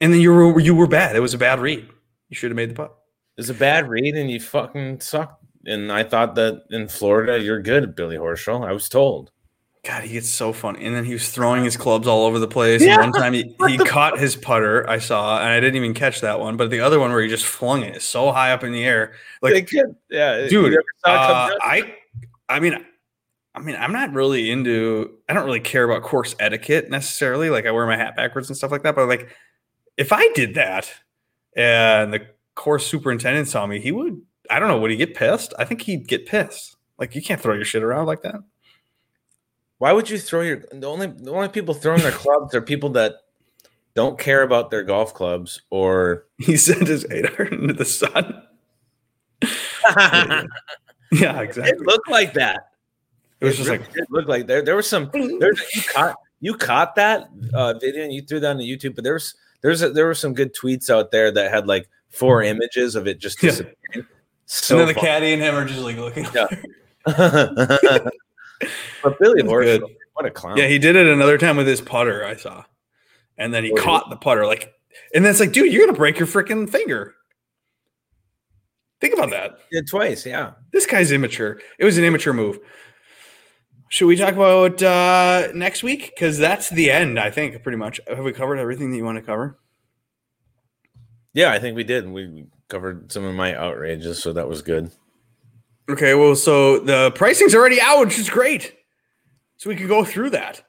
And 0.00 0.12
then 0.12 0.20
you 0.20 0.32
were 0.32 0.60
you 0.60 0.74
were 0.74 0.86
bad. 0.86 1.16
It 1.16 1.20
was 1.20 1.34
a 1.34 1.38
bad 1.38 1.58
read. 1.60 1.88
You 2.28 2.36
should 2.36 2.50
have 2.50 2.56
made 2.56 2.70
the 2.70 2.74
putt. 2.74 2.94
It 3.36 3.40
was 3.40 3.50
a 3.50 3.54
bad 3.54 3.88
read, 3.88 4.14
and 4.14 4.30
you 4.30 4.38
fucking 4.38 5.00
sucked. 5.00 5.44
And 5.66 5.90
I 5.90 6.04
thought 6.04 6.36
that 6.36 6.64
in 6.70 6.88
Florida 6.88 7.40
you're 7.40 7.60
good, 7.60 7.96
Billy 7.96 8.16
Horschel. 8.16 8.66
I 8.66 8.72
was 8.72 8.88
told. 8.88 9.30
God, 9.82 10.04
he 10.04 10.12
gets 10.12 10.28
so 10.28 10.52
funny. 10.52 10.84
And 10.84 10.94
then 10.94 11.06
he 11.06 11.14
was 11.14 11.30
throwing 11.30 11.64
his 11.64 11.76
clubs 11.76 12.06
all 12.06 12.26
over 12.26 12.38
the 12.38 12.48
place. 12.48 12.82
Yeah. 12.82 13.00
And 13.00 13.00
one 13.00 13.12
time 13.12 13.32
he, 13.32 13.54
he 13.66 13.78
caught 13.78 14.18
his 14.18 14.36
putter, 14.36 14.88
I 14.88 14.98
saw, 14.98 15.38
and 15.38 15.48
I 15.48 15.58
didn't 15.58 15.76
even 15.76 15.94
catch 15.94 16.20
that 16.20 16.38
one. 16.38 16.58
But 16.58 16.68
the 16.68 16.80
other 16.80 17.00
one 17.00 17.10
where 17.10 17.22
he 17.22 17.28
just 17.28 17.46
flung 17.46 17.82
it 17.82 18.02
so 18.02 18.30
high 18.30 18.52
up 18.52 18.62
in 18.62 18.72
the 18.72 18.84
air. 18.84 19.14
Like 19.40 19.72
yeah, 19.72 20.48
dude, 20.48 20.52
you 20.52 20.62
never 20.70 20.84
saw 21.04 21.46
it 21.46 21.50
come 21.50 21.58
Uh. 21.62 21.64
I, 21.64 21.94
I 22.50 22.60
mean, 22.60 22.84
I 23.54 23.60
mean, 23.60 23.76
I'm 23.76 23.92
not 23.92 24.12
really 24.12 24.50
into. 24.50 25.18
I 25.28 25.34
don't 25.34 25.44
really 25.44 25.60
care 25.60 25.84
about 25.84 26.02
course 26.02 26.36
etiquette 26.38 26.90
necessarily. 26.90 27.50
Like 27.50 27.66
I 27.66 27.72
wear 27.72 27.86
my 27.86 27.96
hat 27.96 28.16
backwards 28.16 28.48
and 28.48 28.56
stuff 28.56 28.70
like 28.70 28.82
that. 28.84 28.94
But 28.94 29.08
like, 29.08 29.28
if 29.96 30.12
I 30.12 30.28
did 30.34 30.54
that 30.54 30.90
and 31.56 32.12
the 32.12 32.26
course 32.54 32.86
superintendent 32.86 33.48
saw 33.48 33.66
me, 33.66 33.80
he 33.80 33.92
would. 33.92 34.20
I 34.48 34.58
don't 34.58 34.68
know. 34.68 34.78
Would 34.80 34.90
he 34.90 34.96
get 34.96 35.14
pissed? 35.14 35.52
I 35.58 35.64
think 35.64 35.82
he'd 35.82 36.06
get 36.08 36.26
pissed. 36.26 36.76
Like 36.98 37.14
you 37.14 37.22
can't 37.22 37.40
throw 37.40 37.54
your 37.54 37.64
shit 37.64 37.82
around 37.82 38.06
like 38.06 38.22
that. 38.22 38.36
Why 39.78 39.92
would 39.92 40.10
you 40.10 40.18
throw 40.18 40.42
your 40.42 40.62
the 40.72 40.86
only 40.86 41.06
the 41.06 41.32
only 41.32 41.48
people 41.48 41.74
throwing 41.74 42.02
their 42.02 42.12
clubs 42.12 42.54
are 42.54 42.60
people 42.60 42.90
that 42.90 43.14
don't 43.94 44.18
care 44.18 44.42
about 44.42 44.70
their 44.70 44.82
golf 44.84 45.14
clubs 45.14 45.62
or 45.70 46.26
He 46.38 46.56
sent 46.56 46.86
his 46.86 47.04
eight 47.10 47.26
iron 47.38 47.54
into 47.54 47.74
the 47.74 47.84
sun. 47.84 48.42
Yeah, 51.12 51.40
exactly. 51.40 51.72
it 51.72 51.80
looked 51.80 52.08
like 52.08 52.34
that. 52.34 52.69
It 53.40 53.44
was 53.46 53.56
just 53.56 53.68
really 53.70 53.82
like 53.82 54.10
look 54.10 54.28
like 54.28 54.46
there 54.46 54.62
there 54.62 54.76
was 54.76 54.88
some 54.88 55.10
there's 55.12 55.60
you 55.74 55.82
caught 55.92 56.16
you 56.40 56.54
caught 56.54 56.94
that 56.96 57.28
uh, 57.54 57.74
video 57.74 58.04
and 58.04 58.12
you 58.12 58.22
threw 58.22 58.40
that 58.40 58.50
on 58.50 58.58
YouTube, 58.58 58.94
but 58.94 59.04
there's 59.04 59.34
there's 59.62 59.82
a, 59.82 59.90
there 59.90 60.06
were 60.06 60.14
some 60.14 60.32
good 60.34 60.54
tweets 60.54 60.90
out 60.90 61.10
there 61.10 61.30
that 61.30 61.50
had 61.50 61.66
like 61.66 61.88
four 62.10 62.42
images 62.42 62.94
of 62.96 63.06
it 63.06 63.18
just 63.18 63.42
Yeah. 63.42 63.50
disappearing. 63.50 64.06
So 64.46 64.74
and 64.78 64.80
then 64.80 64.88
the 64.88 64.94
fun. 64.94 65.04
caddy 65.04 65.32
and 65.32 65.40
him 65.42 65.54
are 65.54 65.64
just 65.64 65.80
like 65.80 65.96
looking. 65.96 66.26
Yeah. 66.34 66.46
but 69.02 69.18
Billy 69.18 69.42
Horschel, 69.42 69.80
good. 69.80 69.84
what 70.14 70.26
a 70.26 70.30
clown! 70.30 70.56
Yeah, 70.56 70.66
he 70.66 70.78
did 70.78 70.96
it 70.96 71.06
another 71.06 71.38
time 71.38 71.56
with 71.56 71.66
his 71.66 71.80
putter. 71.80 72.24
I 72.24 72.36
saw, 72.36 72.64
and 73.38 73.54
then 73.54 73.64
he 73.64 73.72
Oh, 73.72 73.76
yeah. 73.76 73.82
caught 73.82 74.10
the 74.10 74.16
putter 74.16 74.46
like, 74.46 74.72
and 75.14 75.24
then 75.24 75.30
it's 75.30 75.40
like, 75.40 75.52
dude, 75.52 75.72
you're 75.72 75.86
gonna 75.86 75.96
break 75.96 76.18
your 76.18 76.26
freaking 76.28 76.68
finger. 76.68 77.14
Think 79.00 79.14
about 79.14 79.30
that. 79.30 79.58
did 79.72 79.86
twice. 79.88 80.26
Yeah, 80.26 80.52
This 80.72 80.84
guy's 80.84 81.10
immature. 81.10 81.58
It 81.78 81.86
was 81.86 81.96
an 81.96 82.04
immature 82.04 82.34
move. 82.34 82.58
Should 83.90 84.06
we 84.06 84.14
talk 84.14 84.34
about 84.34 84.80
uh, 84.82 85.48
next 85.52 85.82
week? 85.82 86.12
Because 86.14 86.38
that's 86.38 86.70
the 86.70 86.92
end. 86.92 87.18
I 87.18 87.30
think 87.30 87.60
pretty 87.62 87.76
much. 87.76 88.00
Have 88.06 88.24
we 88.24 88.32
covered 88.32 88.58
everything 88.58 88.92
that 88.92 88.96
you 88.96 89.04
want 89.04 89.18
to 89.18 89.22
cover? 89.22 89.58
yeah, 91.32 91.52
I 91.52 91.58
think 91.58 91.76
we 91.76 91.84
did. 91.84 92.08
We 92.08 92.46
covered 92.68 93.10
some 93.12 93.24
of 93.24 93.34
my 93.34 93.54
outrages, 93.54 94.22
so 94.22 94.32
that 94.32 94.48
was 94.48 94.62
good. 94.62 94.92
Okay. 95.88 96.14
Well, 96.14 96.36
so 96.36 96.78
the 96.78 97.10
pricing's 97.16 97.54
already 97.54 97.80
out, 97.80 98.06
which 98.06 98.18
is 98.18 98.30
great. 98.30 98.76
So 99.56 99.68
we 99.68 99.76
can 99.76 99.88
go 99.88 100.04
through 100.04 100.30
that. 100.30 100.62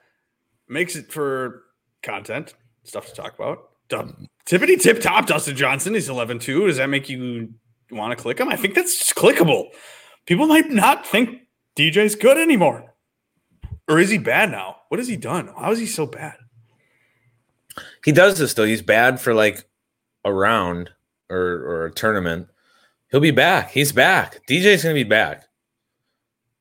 Makes 0.68 0.96
it 0.96 1.12
for 1.12 1.64
content 2.02 2.56
stuff 2.84 3.06
to 3.08 3.14
talk 3.14 3.36
about. 3.36 3.70
Dum- 3.88 4.28
Tippity 4.48 4.82
tip 4.82 5.00
top, 5.00 5.28
Dustin 5.28 5.56
Johnson 5.56 5.96
is 5.96 6.10
11 6.10 6.40
2. 6.40 6.68
Does 6.68 6.78
that 6.78 6.90
make 6.90 7.08
you 7.08 7.54
want 7.92 8.18
to 8.18 8.22
click 8.22 8.40
him? 8.40 8.50
I 8.50 8.56
think 8.56 8.74
that's 8.74 8.98
just 8.98 9.16
clickable. 9.16 9.68
People 10.26 10.48
might 10.48 10.72
not 10.72 11.06
think 11.06 11.42
DJ's 11.78 12.16
good 12.16 12.38
anymore. 12.38 12.91
Or 13.88 14.00
is 14.00 14.10
he 14.10 14.18
bad 14.18 14.52
now? 14.52 14.78
What 14.90 15.00
has 15.00 15.08
he 15.08 15.18
done? 15.18 15.50
How 15.58 15.72
is 15.72 15.80
he 15.80 15.86
so 15.86 16.06
bad? 16.06 16.36
He 18.04 18.12
does 18.12 18.38
this 18.38 18.54
though. 18.54 18.66
He's 18.66 18.82
bad 18.82 19.20
for 19.20 19.34
like 19.34 19.66
a 20.24 20.34
round 20.34 20.90
or 21.30 21.38
or 21.38 21.86
a 21.86 21.92
tournament. 21.92 22.48
He'll 23.10 23.20
be 23.20 23.32
back. 23.32 23.72
He's 23.72 23.92
back. 23.92 24.42
DJ's 24.48 24.84
gonna 24.84 24.96
be 24.96 25.04
back. 25.04 25.44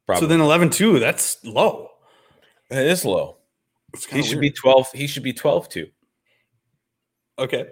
Probably. 0.06 0.20
So 0.20 0.26
then 0.26 0.40
11 0.40 0.70
2, 0.70 0.98
that's 0.98 1.44
low. 1.44 1.88
it 2.70 2.86
is 2.86 3.04
low. 3.04 3.36
He 3.96 4.06
kinda 4.06 4.26
should 4.26 4.40
be 4.40 4.50
twelve. 4.50 4.90
He 4.92 5.06
should 5.06 5.22
be 5.22 5.32
twelve 5.32 5.68
too. 5.68 5.88
Okay. 7.38 7.66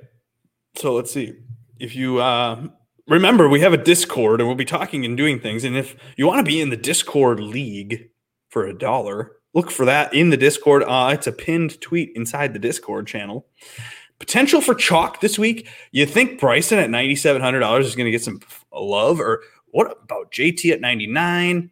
So 0.76 0.94
let's 0.94 1.12
see. 1.12 1.34
If 1.78 1.94
you 1.94 2.18
uh, 2.18 2.68
remember, 3.06 3.48
we 3.48 3.60
have 3.60 3.72
a 3.72 3.76
Discord 3.76 4.40
and 4.40 4.48
we'll 4.48 4.56
be 4.56 4.64
talking 4.64 5.04
and 5.04 5.16
doing 5.16 5.38
things. 5.38 5.64
And 5.64 5.76
if 5.76 5.96
you 6.16 6.26
want 6.26 6.44
to 6.44 6.48
be 6.48 6.60
in 6.60 6.70
the 6.70 6.76
Discord 6.76 7.40
league 7.40 8.10
for 8.48 8.66
a 8.66 8.76
dollar, 8.76 9.37
look 9.54 9.70
for 9.70 9.84
that 9.84 10.12
in 10.14 10.30
the 10.30 10.36
Discord. 10.36 10.82
Uh, 10.84 11.10
it's 11.12 11.26
a 11.26 11.32
pinned 11.32 11.80
tweet 11.80 12.12
inside 12.14 12.52
the 12.52 12.58
Discord 12.58 13.06
channel. 13.06 13.46
Potential 14.18 14.60
for 14.60 14.74
chalk 14.74 15.20
this 15.20 15.38
week. 15.38 15.68
You 15.92 16.04
think 16.04 16.40
Bryson 16.40 16.78
at 16.78 16.90
$9,700 16.90 17.80
is 17.80 17.94
going 17.94 18.06
to 18.06 18.10
get 18.10 18.22
some 18.22 18.40
love? 18.72 19.20
Or 19.20 19.42
what 19.70 19.96
about 20.02 20.32
JT 20.32 20.72
at 20.72 20.80
99? 20.80 21.70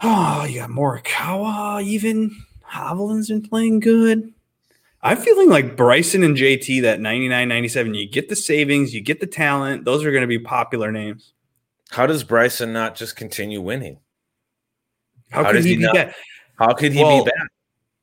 Oh, 0.00 0.44
you 0.44 0.60
got 0.60 0.70
Morikawa 0.70 1.82
even. 1.82 2.30
Hovland's 2.70 3.28
been 3.28 3.42
playing 3.42 3.80
good. 3.80 4.32
I'm 5.02 5.16
feeling 5.16 5.48
like 5.48 5.76
Bryson 5.76 6.22
and 6.22 6.36
JT, 6.36 6.82
that 6.82 7.00
99 7.00 7.48
97. 7.48 7.94
You 7.94 8.08
get 8.08 8.28
the 8.28 8.36
savings, 8.36 8.94
you 8.94 9.00
get 9.00 9.20
the 9.20 9.26
talent. 9.26 9.84
Those 9.84 10.04
are 10.04 10.10
going 10.10 10.22
to 10.22 10.28
be 10.28 10.38
popular 10.38 10.90
names. 10.92 11.32
How 11.90 12.06
does 12.06 12.24
Bryson 12.24 12.72
not 12.72 12.94
just 12.94 13.16
continue 13.16 13.60
winning? 13.60 13.98
How, 15.30 15.44
How 15.44 15.52
he, 15.54 15.62
he 15.62 15.76
be 15.76 15.82
not-? 15.82 16.12
How 16.58 16.72
could 16.74 16.92
he 16.92 17.02
Well, 17.02 17.24
be 17.24 17.30
back? 17.30 17.48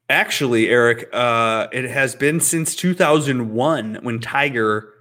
Actually, 0.09 0.69
Eric, 0.69 1.09
uh, 1.13 1.67
it 1.71 1.85
has 1.85 2.15
been 2.15 2.39
since 2.39 2.75
2001 2.75 3.99
when 4.03 4.19
Tiger 4.19 4.93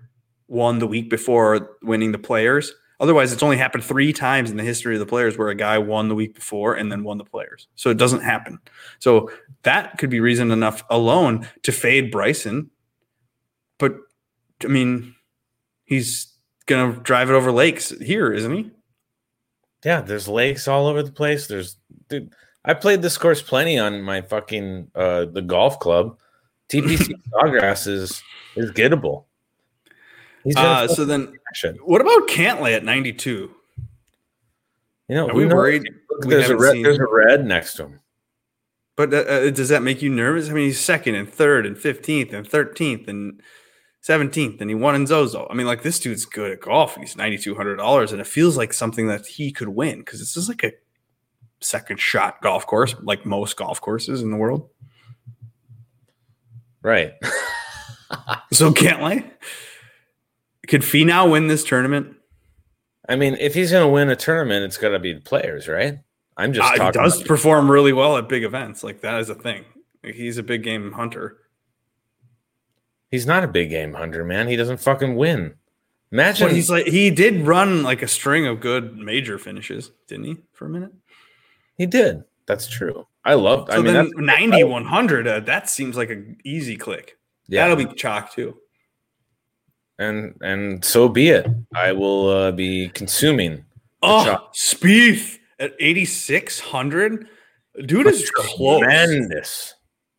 won 0.48 0.78
the 0.78 0.86
week 0.86 1.10
before 1.10 1.76
winning 1.82 2.12
the 2.12 2.18
Players. 2.18 2.72
Otherwise, 3.00 3.32
it's 3.32 3.42
only 3.42 3.56
happened 3.56 3.84
three 3.84 4.12
times 4.12 4.50
in 4.50 4.56
the 4.56 4.62
history 4.62 4.94
of 4.94 5.00
the 5.00 5.06
Players 5.06 5.36
where 5.36 5.48
a 5.48 5.54
guy 5.54 5.78
won 5.78 6.08
the 6.08 6.14
week 6.14 6.34
before 6.34 6.74
and 6.74 6.90
then 6.90 7.04
won 7.04 7.18
the 7.18 7.24
Players. 7.24 7.68
So 7.74 7.90
it 7.90 7.98
doesn't 7.98 8.22
happen. 8.22 8.58
So 8.98 9.30
that 9.62 9.98
could 9.98 10.10
be 10.10 10.20
reason 10.20 10.50
enough 10.50 10.82
alone 10.90 11.48
to 11.64 11.72
fade 11.72 12.10
Bryson. 12.10 12.70
But 13.78 13.96
I 14.64 14.68
mean, 14.68 15.14
he's 15.84 16.32
gonna 16.66 16.96
drive 17.00 17.30
it 17.30 17.34
over 17.34 17.52
lakes 17.52 17.90
here, 17.90 18.32
isn't 18.32 18.52
he? 18.52 18.70
Yeah, 19.84 20.00
there's 20.00 20.28
lakes 20.28 20.66
all 20.66 20.86
over 20.86 21.02
the 21.02 21.12
place. 21.12 21.46
There's 21.46 21.76
dude. 22.08 22.32
I 22.64 22.74
played 22.74 23.02
this 23.02 23.18
course 23.18 23.42
plenty 23.42 23.78
on 23.78 24.02
my 24.02 24.22
fucking 24.22 24.90
uh 24.94 25.26
the 25.26 25.42
golf 25.42 25.78
club. 25.80 26.18
TPC 26.70 27.12
Sawgrass 27.32 27.86
is 27.88 28.22
is 28.56 28.70
gettable. 28.72 29.24
Uh, 30.56 30.86
so 30.86 31.04
then, 31.06 31.32
action. 31.50 31.76
what 31.84 32.02
about 32.02 32.28
Cantlay 32.28 32.74
at 32.76 32.84
92? 32.84 33.50
You 35.08 35.14
know, 35.14 35.28
Are 35.28 35.34
we 35.34 35.44
knows? 35.44 35.54
worried? 35.54 35.88
We 36.22 36.28
there's 36.28 36.50
a 36.50 36.56
red, 36.56 36.72
seen- 36.72 36.82
there's 36.82 36.98
a 36.98 37.06
red 37.10 37.46
next 37.46 37.74
to 37.76 37.84
him. 37.84 38.00
But 38.96 39.12
uh, 39.12 39.16
uh, 39.18 39.50
does 39.50 39.70
that 39.70 39.82
make 39.82 40.02
you 40.02 40.10
nervous? 40.10 40.48
I 40.50 40.52
mean, 40.52 40.66
he's 40.66 40.78
second 40.80 41.14
and 41.14 41.28
third 41.28 41.64
and 41.66 41.76
15th 41.76 42.32
and 42.32 42.46
13th 42.48 43.08
and 43.08 43.40
17th, 44.06 44.60
and 44.60 44.70
he 44.70 44.74
won 44.76 44.94
in 44.94 45.06
Zozo. 45.06 45.48
I 45.50 45.54
mean, 45.54 45.66
like 45.66 45.82
this 45.82 45.98
dude's 45.98 46.26
good 46.26 46.52
at 46.52 46.60
golf. 46.60 46.94
He's 46.96 47.14
$9,200, 47.16 48.12
and 48.12 48.20
it 48.20 48.26
feels 48.26 48.56
like 48.56 48.72
something 48.74 49.08
that 49.08 49.26
he 49.26 49.50
could 49.50 49.68
win 49.70 50.00
because 50.00 50.20
this 50.20 50.36
is 50.36 50.48
like 50.48 50.62
a 50.62 50.72
second 51.64 51.98
shot 52.00 52.40
golf 52.42 52.66
course, 52.66 52.94
like 53.02 53.24
most 53.26 53.56
golf 53.56 53.80
courses 53.80 54.22
in 54.22 54.30
the 54.30 54.36
world. 54.36 54.68
Right. 56.82 57.14
So 58.52 58.70
can't 58.72 59.00
Cantlay, 59.00 59.28
could 60.68 60.82
Finau 60.82 61.28
win 61.28 61.48
this 61.48 61.64
tournament? 61.64 62.14
I 63.08 63.16
mean, 63.16 63.36
if 63.40 63.54
he's 63.54 63.72
gonna 63.72 63.88
win 63.88 64.08
a 64.08 64.14
tournament, 64.14 64.64
it's 64.64 64.76
gotta 64.76 65.00
be 65.00 65.12
the 65.14 65.20
players, 65.20 65.66
right? 65.66 65.98
I'm 66.36 66.52
just 66.52 66.68
Uh, 66.68 66.72
he 66.72 66.78
talking. 66.78 67.02
does 67.02 67.22
perform 67.24 67.68
really 67.68 67.92
well 67.92 68.16
at 68.16 68.28
big 68.28 68.44
events. 68.44 68.84
Like 68.84 69.00
that 69.00 69.18
is 69.20 69.30
a 69.30 69.34
thing. 69.34 69.64
Like, 70.04 70.14
he's 70.14 70.38
a 70.38 70.44
big 70.44 70.62
game 70.62 70.92
hunter. 70.92 71.38
he's 73.10 73.26
not 73.26 73.42
a 73.42 73.48
big 73.48 73.70
game 73.70 73.94
hunter, 73.94 74.22
man. 74.24 74.46
He 74.46 74.54
doesn't 74.54 74.80
fucking 74.80 75.16
win. 75.16 75.54
Imagine 76.12 76.46
Well, 76.46 76.54
he's 76.54 76.70
like 76.70 76.86
he 76.86 77.10
did 77.10 77.40
run 77.46 77.82
like 77.82 78.02
a 78.02 78.08
string 78.08 78.46
of 78.46 78.60
good 78.60 78.96
major 78.96 79.38
finishes, 79.38 79.90
didn't 80.06 80.24
he? 80.26 80.36
For 80.52 80.66
a 80.66 80.70
minute. 80.70 80.92
He 81.76 81.86
did. 81.86 82.24
That's 82.46 82.66
true. 82.68 83.06
I 83.24 83.34
love. 83.34 83.68
So 83.70 83.78
I 83.78 83.80
mean, 83.80 83.94
then 83.94 84.10
90, 84.16 84.64
100, 84.64 85.26
uh, 85.26 85.40
that 85.40 85.68
seems 85.70 85.96
like 85.96 86.10
an 86.10 86.36
easy 86.44 86.76
click. 86.76 87.16
yeah. 87.48 87.66
That'll 87.66 87.84
be 87.84 87.92
chalk 87.94 88.32
too. 88.32 88.56
and 89.98 90.36
and 90.42 90.84
so 90.84 91.08
be 91.08 91.28
it. 91.30 91.46
I 91.74 91.92
will 91.92 92.28
uh, 92.28 92.52
be 92.52 92.90
consuming. 92.90 93.64
Oh, 94.02 94.24
chalk. 94.24 94.54
Spieth 94.54 95.38
at 95.58 95.72
8,600. 95.80 97.26
Dude 97.86 98.06
is 98.06 98.30
close. 98.30 98.80
Tremendous. 98.80 99.74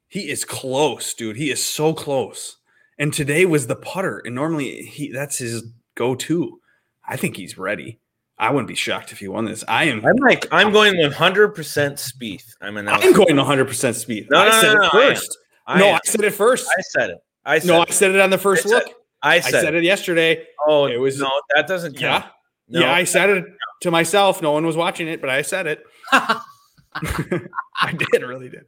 He 0.07 0.29
is 0.29 0.43
close, 0.45 1.13
dude. 1.13 1.35
He 1.35 1.51
is 1.51 1.63
so 1.63 1.93
close. 1.93 2.57
And 2.97 3.13
today 3.13 3.45
was 3.45 3.67
the 3.67 3.75
putter. 3.75 4.21
And 4.25 4.33
normally 4.33 4.81
he 4.83 5.11
that's 5.11 5.37
his 5.37 5.63
go-to. 5.95 6.59
I 7.07 7.17
think 7.17 7.35
he's 7.37 7.57
ready. 7.57 7.99
I 8.37 8.49
wouldn't 8.51 8.67
be 8.67 8.75
shocked 8.75 9.11
if 9.11 9.19
he 9.19 9.27
won 9.27 9.45
this. 9.45 9.63
I 9.67 9.85
am 9.85 10.05
I'm 10.05 10.15
like 10.17 10.47
I'm 10.51 10.71
going 10.71 10.97
100 10.97 11.49
percent 11.49 11.95
Spieth. 11.97 12.55
I'm 12.61 12.77
announcing. 12.77 13.09
I'm 13.09 13.15
going 13.15 13.35
100% 13.35 13.67
Spieth. 13.67 14.27
No, 14.29 14.39
I 14.39 14.45
no, 14.49 14.61
said 14.61 14.73
no, 14.73 14.81
it 14.81 14.89
no, 14.93 14.99
I 14.99 15.03
am. 15.03 15.15
first. 15.15 15.37
I, 15.67 15.79
no. 15.79 15.91
I 15.91 15.99
said 16.03 16.21
it 16.21 16.31
first. 16.33 16.67
I 16.67 16.81
said 16.81 17.09
it. 17.11 17.17
I 17.45 17.59
said 17.59 17.67
no, 17.67 17.81
I 17.81 17.85
said 17.91 18.11
it 18.11 18.19
on 18.19 18.29
the 18.29 18.37
first 18.37 18.65
I 18.65 18.69
said 18.69 18.75
look. 18.75 18.93
I 19.21 19.35
I 19.35 19.39
said, 19.39 19.61
said 19.61 19.75
it 19.75 19.83
yesterday. 19.83 20.45
Oh, 20.67 20.85
it 20.87 20.97
was- 20.97 21.19
no. 21.19 21.29
That 21.55 21.67
doesn't 21.67 21.99
Yeah. 21.99 22.27
No. 22.67 22.81
Yeah, 22.81 22.91
I 22.91 23.03
said 23.03 23.29
it 23.29 23.45
to 23.81 23.91
myself. 23.91 24.41
No 24.41 24.51
one 24.51 24.65
was 24.65 24.75
watching 24.75 25.07
it, 25.07 25.21
but 25.21 25.29
I 25.29 25.41
said 25.43 25.67
it. 25.67 25.83
I 26.11 27.91
did, 27.91 28.21
really 28.23 28.49
did. 28.49 28.65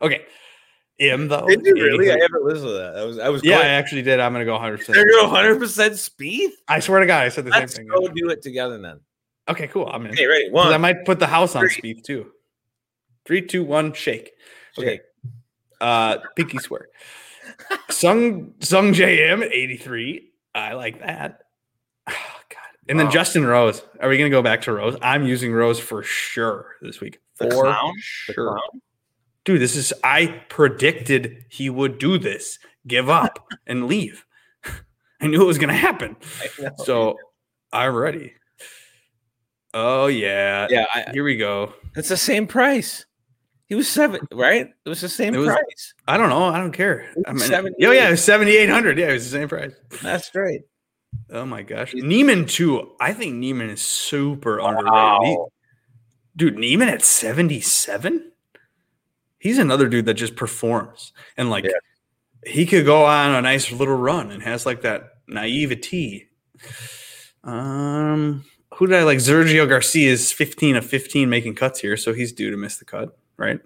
Okay. 0.00 0.24
M 1.00 1.28
though. 1.28 1.46
Did 1.46 1.64
you 1.66 1.74
really? 1.74 2.10
I 2.10 2.14
800. 2.14 2.22
haven't 2.22 2.44
listened 2.44 2.68
to 2.68 2.72
that. 2.74 2.96
I 2.96 3.04
was. 3.04 3.18
I 3.18 3.28
was. 3.28 3.44
Yeah, 3.44 3.58
I 3.58 3.64
actually 3.66 4.02
did. 4.02 4.20
I'm 4.20 4.32
gonna 4.32 4.44
go 4.44 4.52
100. 4.52 4.78
They're 4.78 4.86
percent 4.86 5.10
going 5.10 5.30
100 5.32 5.58
percent 5.58 5.94
Spieth. 5.94 6.52
I 6.68 6.80
swear 6.80 7.00
to 7.00 7.06
God, 7.06 7.24
I 7.24 7.28
said 7.30 7.44
the 7.44 7.50
Let's 7.50 7.74
same 7.74 7.86
thing. 7.88 7.94
go 8.00 8.08
do 8.08 8.30
it 8.30 8.42
together 8.42 8.78
then. 8.80 9.00
Okay, 9.48 9.66
cool. 9.66 9.86
I'm 9.86 10.06
in. 10.06 10.12
Okay, 10.12 10.26
ready? 10.26 10.50
One. 10.50 10.72
I 10.72 10.76
might 10.78 11.04
put 11.04 11.18
the 11.18 11.26
house 11.26 11.56
on 11.56 11.64
Spieth 11.64 12.04
too. 12.04 12.30
Three, 13.26 13.42
two, 13.42 13.64
one, 13.64 13.92
shake. 13.92 14.32
Okay. 14.78 15.00
Uh, 15.80 16.18
pinky 16.36 16.58
swear. 16.58 16.88
Sung 17.90 18.52
Sungjae 18.60 19.30
Im 19.32 19.42
83. 19.42 20.30
I 20.54 20.74
like 20.74 21.00
that. 21.00 21.40
Oh, 22.08 22.12
God. 22.48 22.58
And 22.88 22.98
then 22.98 23.06
Wow. 23.06 23.12
Justin 23.12 23.44
Rose. 23.46 23.82
Are 24.00 24.08
we 24.08 24.16
gonna 24.16 24.30
go 24.30 24.42
back 24.42 24.62
to 24.62 24.72
Rose? 24.72 24.96
I'm 25.02 25.26
using 25.26 25.52
Rose 25.52 25.80
for 25.80 26.02
sure 26.02 26.76
this 26.80 27.00
week. 27.00 27.18
For 27.34 27.50
sure. 27.96 28.60
Clown? 29.44 29.54
Dude, 29.56 29.62
this 29.62 29.76
is 29.76 29.92
I 30.02 30.42
predicted 30.48 31.44
he 31.50 31.70
would 31.70 31.98
do 31.98 32.18
this, 32.18 32.58
give 32.86 33.08
up 33.08 33.46
and 33.66 33.86
leave. 33.86 34.24
I 35.20 35.26
knew 35.26 35.42
it 35.42 35.46
was 35.46 35.58
gonna 35.58 35.74
happen. 35.74 36.16
So 36.84 37.16
I'm 37.72 37.94
ready. 37.94 38.34
Oh 39.72 40.06
yeah. 40.06 40.68
yeah, 40.70 40.86
I, 40.94 41.06
Here 41.12 41.24
we 41.24 41.36
go. 41.36 41.72
it's 41.96 42.08
the 42.08 42.16
same 42.16 42.46
price. 42.46 43.06
He 43.66 43.74
was 43.74 43.88
seven, 43.88 44.20
right? 44.32 44.68
It 44.84 44.88
was 44.88 45.00
the 45.00 45.08
same 45.08 45.34
was- 45.34 45.48
price. 45.48 45.94
I 46.06 46.16
don't 46.16 46.28
know. 46.28 46.44
I 46.44 46.58
don't 46.58 46.72
care. 46.72 47.10
I 47.26 47.30
mean, 47.32 47.40
78. 47.40 47.86
oh 47.86 47.90
yeah, 47.92 48.08
it 48.08 48.12
was 48.12 48.22
7,800. 48.22 48.98
Yeah, 48.98 49.08
it 49.08 49.12
was 49.14 49.24
the 49.30 49.38
same 49.38 49.48
price. 49.48 49.72
That's 50.02 50.30
great. 50.30 50.62
Oh 51.30 51.44
my 51.46 51.62
gosh. 51.62 51.94
Niemann 51.94 52.46
too. 52.46 52.92
I 53.00 53.12
think 53.14 53.34
Niemann 53.36 53.70
is 53.70 53.80
super 53.82 54.58
underrated. 54.60 55.22
He- 55.28 55.38
dude, 56.36 56.56
Niemann 56.58 56.88
at 56.90 57.02
77? 57.02 58.30
He's 59.44 59.58
another 59.58 59.88
dude 59.90 60.06
that 60.06 60.14
just 60.14 60.36
performs. 60.36 61.12
And 61.36 61.50
like 61.50 61.64
Yeah. 61.64 61.70
he 62.50 62.64
could 62.64 62.86
go 62.86 63.04
on 63.04 63.34
a 63.34 63.42
nice 63.42 63.70
little 63.70 63.94
run 63.96 64.30
and 64.30 64.42
has 64.42 64.64
like 64.64 64.80
that 64.82 65.10
naivety. 65.28 66.30
Um 67.42 68.44
who 68.76 68.86
did 68.86 68.96
I 68.96 69.02
like? 69.04 69.18
Sergio 69.18 69.68
Garcia 69.68 70.10
is 70.10 70.32
15 70.32 70.76
of 70.76 70.84
15 70.86 71.28
making 71.28 71.54
cuts 71.56 71.78
here, 71.80 71.96
so 71.96 72.12
he's 72.14 72.32
due 72.32 72.50
to 72.50 72.56
miss 72.56 72.78
the 72.78 72.84
cut, 72.86 73.16
right? 73.36 73.60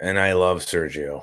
And 0.00 0.18
I 0.18 0.32
love 0.32 0.58
Sergio. 0.60 1.22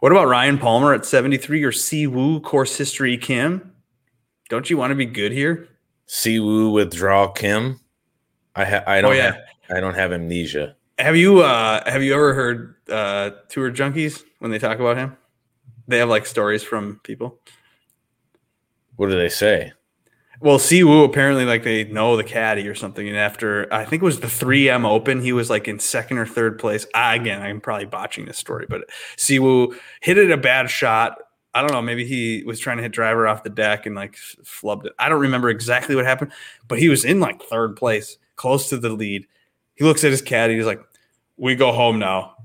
What 0.00 0.12
about 0.12 0.26
Ryan 0.26 0.58
Palmer 0.58 0.92
at 0.92 1.06
73 1.06 1.62
or 1.62 1.72
Si 1.72 2.06
Woo 2.06 2.40
course 2.40 2.76
history 2.76 3.16
Kim? 3.16 3.72
Don't 4.50 4.68
you 4.68 4.76
want 4.76 4.90
to 4.90 4.94
be 4.96 5.06
good 5.06 5.32
here? 5.32 5.68
Siwoo 6.08 6.70
withdraw 6.72 7.28
Kim. 7.28 7.80
I 8.54 8.64
ha- 8.66 8.84
I 8.86 9.00
don't 9.00 9.12
Oh, 9.12 9.14
yeah. 9.14 9.22
have 9.22 9.38
I 9.70 9.80
don't 9.80 9.94
have 9.94 10.12
amnesia. 10.12 10.76
Have 10.98 11.16
you 11.16 11.40
uh 11.40 11.88
have 11.90 12.02
you 12.02 12.14
ever 12.14 12.34
heard 12.34 12.76
uh 12.88 13.30
tour 13.48 13.70
junkies 13.70 14.22
when 14.38 14.50
they 14.50 14.58
talk 14.58 14.78
about 14.78 14.96
him? 14.96 15.16
They 15.88 15.98
have 15.98 16.08
like 16.08 16.26
stories 16.26 16.62
from 16.62 17.00
people. 17.02 17.38
What 18.96 19.10
do 19.10 19.18
they 19.18 19.28
say? 19.28 19.72
Well, 20.40 20.58
Siwoo 20.58 21.04
apparently 21.04 21.44
like 21.44 21.62
they 21.62 21.84
know 21.84 22.16
the 22.16 22.24
caddy 22.24 22.68
or 22.68 22.74
something, 22.74 23.08
and 23.08 23.16
after 23.16 23.72
I 23.72 23.84
think 23.84 24.02
it 24.02 24.04
was 24.04 24.20
the 24.20 24.26
3M 24.26 24.84
Open, 24.84 25.20
he 25.20 25.32
was 25.32 25.48
like 25.48 25.68
in 25.68 25.78
second 25.78 26.18
or 26.18 26.26
third 26.26 26.58
place. 26.58 26.86
I, 26.94 27.14
again, 27.14 27.40
I'm 27.40 27.60
probably 27.60 27.86
botching 27.86 28.26
this 28.26 28.38
story, 28.38 28.66
but 28.68 28.82
Siwoo 29.16 29.74
hit 30.00 30.18
it 30.18 30.30
a 30.30 30.36
bad 30.36 30.68
shot. 30.68 31.18
I 31.54 31.60
don't 31.60 31.72
know. 31.72 31.82
Maybe 31.82 32.04
he 32.04 32.42
was 32.44 32.58
trying 32.58 32.76
to 32.78 32.82
hit 32.82 32.92
driver 32.92 33.28
off 33.28 33.44
the 33.44 33.50
deck 33.50 33.86
and 33.86 33.94
like 33.94 34.16
flubbed 34.42 34.86
it. 34.86 34.92
I 34.98 35.08
don't 35.08 35.20
remember 35.20 35.48
exactly 35.50 35.94
what 35.94 36.04
happened, 36.04 36.32
but 36.68 36.78
he 36.78 36.88
was 36.88 37.04
in 37.04 37.20
like 37.20 37.42
third 37.42 37.76
place, 37.76 38.18
close 38.36 38.68
to 38.70 38.76
the 38.76 38.90
lead. 38.90 39.26
He 39.74 39.84
looks 39.84 40.04
at 40.04 40.10
his 40.10 40.22
caddy. 40.22 40.56
He's 40.56 40.66
like, 40.66 40.80
"We 41.36 41.54
go 41.54 41.72
home 41.72 41.98
now. 41.98 42.36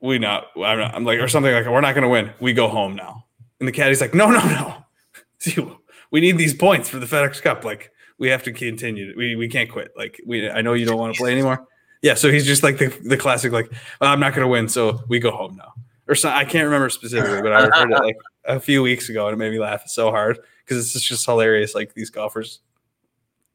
We 0.00 0.18
not. 0.18 0.48
I'm, 0.56 0.78
not, 0.78 0.94
I'm 0.94 1.04
like, 1.04 1.18
or 1.18 1.28
something 1.28 1.52
like, 1.52 1.66
we're 1.66 1.80
not 1.80 1.94
going 1.94 2.02
to 2.02 2.08
win. 2.08 2.32
We 2.40 2.52
go 2.52 2.68
home 2.68 2.94
now." 2.94 3.24
And 3.60 3.68
the 3.68 3.72
caddy's 3.72 4.00
like, 4.00 4.14
"No, 4.14 4.30
no, 4.30 4.40
no. 4.40 4.76
Siwoo, 5.40 5.78
we 6.10 6.20
need 6.20 6.38
these 6.38 6.54
points 6.54 6.88
for 6.88 6.98
the 6.98 7.06
FedEx 7.06 7.42
Cup. 7.42 7.64
Like, 7.64 7.92
we 8.18 8.28
have 8.28 8.42
to 8.44 8.52
continue. 8.52 9.14
We 9.16 9.36
we 9.36 9.48
can't 9.48 9.70
quit. 9.70 9.92
Like, 9.96 10.20
we 10.26 10.48
I 10.48 10.62
know 10.62 10.74
you 10.74 10.86
don't 10.86 10.98
want 10.98 11.14
to 11.14 11.18
play 11.18 11.32
anymore. 11.32 11.66
Yeah. 12.02 12.14
So 12.14 12.30
he's 12.30 12.46
just 12.46 12.62
like 12.62 12.78
the, 12.78 12.88
the 13.04 13.16
classic, 13.16 13.52
like, 13.52 13.72
I'm 14.00 14.20
not 14.20 14.34
going 14.34 14.44
to 14.44 14.48
win, 14.48 14.68
so 14.68 15.02
we 15.08 15.18
go 15.18 15.30
home 15.30 15.56
now. 15.56 15.72
Or 16.08 16.14
so, 16.14 16.28
I 16.28 16.44
can't 16.44 16.64
remember 16.64 16.88
specifically, 16.88 17.42
but 17.42 17.52
I 17.52 17.62
heard 17.62 17.90
it 17.90 17.98
like 17.98 18.16
a 18.44 18.60
few 18.60 18.80
weeks 18.80 19.08
ago, 19.08 19.26
and 19.26 19.34
it 19.34 19.38
made 19.38 19.50
me 19.50 19.58
laugh 19.58 19.88
so 19.88 20.10
hard 20.10 20.38
because 20.64 20.94
it's 20.94 21.04
just 21.04 21.26
hilarious. 21.26 21.74
Like 21.74 21.94
these 21.94 22.10
golfers, 22.10 22.60